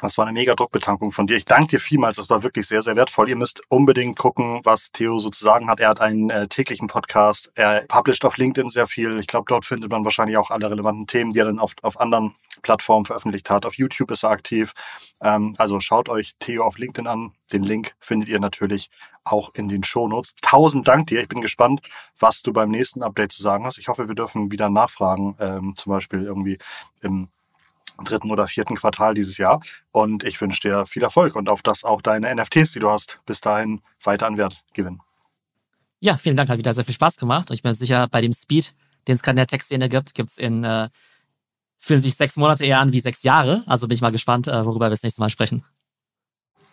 Das 0.00 0.16
war 0.16 0.26
eine 0.26 0.32
mega 0.32 0.54
Druckbetankung 0.54 1.10
von 1.10 1.26
dir. 1.26 1.36
Ich 1.36 1.44
danke 1.44 1.68
dir 1.68 1.80
vielmals. 1.80 2.16
Das 2.16 2.30
war 2.30 2.42
wirklich 2.42 2.66
sehr, 2.66 2.82
sehr 2.82 2.94
wertvoll. 2.94 3.28
Ihr 3.28 3.36
müsst 3.36 3.60
unbedingt 3.68 4.16
gucken, 4.16 4.60
was 4.64 4.92
Theo 4.92 5.18
sozusagen 5.18 5.68
hat. 5.68 5.80
Er 5.80 5.88
hat 5.88 6.00
einen 6.00 6.30
äh, 6.30 6.46
täglichen 6.46 6.86
Podcast. 6.86 7.50
Er 7.54 7.82
publisht 7.88 8.24
auf 8.24 8.36
LinkedIn 8.36 8.70
sehr 8.70 8.86
viel. 8.86 9.18
Ich 9.18 9.26
glaube, 9.26 9.46
dort 9.48 9.64
findet 9.64 9.90
man 9.90 10.04
wahrscheinlich 10.04 10.36
auch 10.36 10.50
alle 10.50 10.70
relevanten 10.70 11.06
Themen, 11.06 11.32
die 11.32 11.40
er 11.40 11.46
dann 11.46 11.58
auf, 11.58 11.72
auf 11.82 12.00
anderen 12.00 12.34
Plattformen 12.62 13.06
veröffentlicht 13.06 13.50
hat. 13.50 13.66
Auf 13.66 13.74
YouTube 13.74 14.10
ist 14.10 14.22
er 14.22 14.30
aktiv. 14.30 14.72
Ähm, 15.20 15.54
also 15.58 15.80
schaut 15.80 16.08
euch 16.08 16.34
Theo 16.38 16.64
auf 16.64 16.78
LinkedIn 16.78 17.06
an. 17.06 17.32
Den 17.52 17.62
Link 17.64 17.94
findet 17.98 18.28
ihr 18.28 18.40
natürlich 18.40 18.90
auch 19.24 19.50
in 19.54 19.68
den 19.68 19.82
Shownotes. 19.82 20.36
Tausend 20.40 20.86
Dank 20.86 21.08
dir. 21.08 21.20
Ich 21.20 21.28
bin 21.28 21.40
gespannt, 21.40 21.80
was 22.18 22.42
du 22.42 22.52
beim 22.52 22.70
nächsten 22.70 23.02
Update 23.02 23.32
zu 23.32 23.42
sagen 23.42 23.64
hast. 23.64 23.78
Ich 23.78 23.88
hoffe, 23.88 24.08
wir 24.08 24.14
dürfen 24.14 24.52
wieder 24.52 24.70
nachfragen, 24.70 25.36
ähm, 25.40 25.74
zum 25.76 25.90
Beispiel 25.90 26.22
irgendwie 26.22 26.58
im 27.02 27.28
dritten 28.04 28.30
oder 28.30 28.46
vierten 28.46 28.76
Quartal 28.76 29.14
dieses 29.14 29.38
Jahr. 29.38 29.60
Und 29.90 30.24
ich 30.24 30.40
wünsche 30.40 30.60
dir 30.60 30.86
viel 30.86 31.02
Erfolg 31.02 31.36
und 31.36 31.48
auf 31.48 31.62
das 31.62 31.84
auch 31.84 32.02
deine 32.02 32.34
NFTs, 32.34 32.72
die 32.72 32.80
du 32.80 32.90
hast, 32.90 33.20
bis 33.26 33.40
dahin 33.40 33.80
weiter 34.02 34.26
an 34.26 34.36
Wert 34.36 34.62
gewinnen. 34.74 35.00
Ja, 36.00 36.16
vielen 36.16 36.36
Dank, 36.36 36.48
hat 36.48 36.58
wieder 36.58 36.74
sehr 36.74 36.84
viel 36.84 36.94
Spaß 36.94 37.16
gemacht. 37.16 37.50
Und 37.50 37.54
ich 37.54 37.62
bin 37.62 37.72
sicher, 37.72 38.06
bei 38.08 38.20
dem 38.20 38.32
Speed, 38.32 38.74
den 39.06 39.14
es 39.14 39.22
gerade 39.22 39.32
in 39.32 39.38
der 39.38 39.46
Textszene 39.48 39.88
gibt, 39.88 40.14
gibt 40.14 40.30
es 40.30 40.38
in, 40.38 40.62
äh, 40.62 40.88
fühlen 41.80 42.00
sich 42.00 42.14
sechs 42.14 42.36
Monate 42.36 42.64
eher 42.64 42.80
an 42.80 42.92
wie 42.92 43.00
sechs 43.00 43.22
Jahre. 43.22 43.64
Also 43.66 43.88
bin 43.88 43.96
ich 43.96 44.00
mal 44.00 44.12
gespannt, 44.12 44.46
äh, 44.46 44.64
worüber 44.64 44.86
wir 44.86 44.90
das 44.90 45.02
nächste 45.02 45.20
Mal 45.20 45.30
sprechen. 45.30 45.64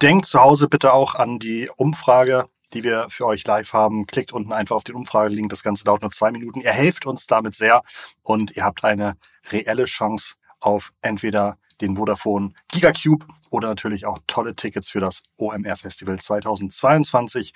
Denkt 0.02 0.26
zu 0.26 0.42
Hause 0.42 0.68
bitte 0.68 0.94
auch 0.94 1.16
an 1.16 1.40
die 1.40 1.70
Umfrage, 1.76 2.48
die 2.74 2.84
wir 2.84 3.08
für 3.10 3.26
euch 3.26 3.46
live 3.46 3.74
haben. 3.74 4.06
Klickt 4.06 4.34
unten 4.34 4.52
einfach 4.52 4.76
auf 4.76 4.84
den 4.84 4.96
Umfragelink. 4.96 5.50
Das 5.50 5.64
Ganze 5.64 5.86
dauert 5.86 6.02
nur 6.02 6.12
zwei 6.12 6.32
Minuten. 6.32 6.62
Ihr 6.62 6.72
helft 6.72 7.06
uns 7.06 7.28
damit 7.28 7.56
sehr 7.56 7.82
und 8.22 8.56
ihr 8.56 8.64
habt 8.64 8.84
eine 8.84 9.18
reelle 9.52 9.86
Chance, 9.86 10.36
auf 10.60 10.92
entweder 11.02 11.58
den 11.82 11.98
Vodafone 11.98 12.54
Gigacube 12.72 13.26
oder 13.50 13.68
natürlich 13.68 14.06
auch 14.06 14.20
tolle 14.28 14.56
Tickets 14.56 14.90
für 14.90 15.00
das 15.00 15.24
OMR 15.38 15.76
Festival 15.76 16.20
2022 16.20 17.54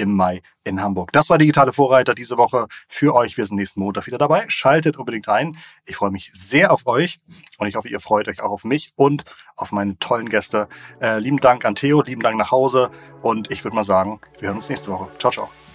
im 0.00 0.14
Mai 0.16 0.40
in 0.64 0.80
Hamburg. 0.80 1.12
Das 1.12 1.28
war 1.28 1.36
Digitale 1.36 1.72
Vorreiter 1.72 2.14
diese 2.14 2.38
Woche 2.38 2.66
für 2.88 3.14
euch. 3.14 3.36
Wir 3.36 3.44
sind 3.44 3.58
nächsten 3.58 3.80
Montag 3.80 4.06
wieder 4.06 4.18
dabei. 4.18 4.46
Schaltet 4.48 4.96
unbedingt 4.96 5.28
ein. 5.28 5.58
Ich 5.84 5.96
freue 5.96 6.10
mich 6.10 6.30
sehr 6.32 6.72
auf 6.72 6.86
euch 6.86 7.20
und 7.58 7.68
ich 7.68 7.76
hoffe, 7.76 7.88
ihr 7.88 8.00
freut 8.00 8.26
euch 8.28 8.40
auch 8.40 8.50
auf 8.50 8.64
mich 8.64 8.92
und 8.96 9.24
auf 9.56 9.72
meine 9.72 9.98
tollen 9.98 10.28
Gäste. 10.28 10.68
Äh, 11.00 11.18
lieben 11.18 11.38
Dank 11.38 11.64
an 11.64 11.74
Theo, 11.74 12.02
lieben 12.02 12.22
Dank 12.22 12.36
nach 12.36 12.50
Hause 12.50 12.90
und 13.20 13.50
ich 13.50 13.62
würde 13.62 13.76
mal 13.76 13.84
sagen, 13.84 14.20
wir 14.38 14.48
hören 14.48 14.56
uns 14.56 14.70
nächste 14.70 14.90
Woche. 14.90 15.08
Ciao, 15.18 15.30
ciao. 15.30 15.69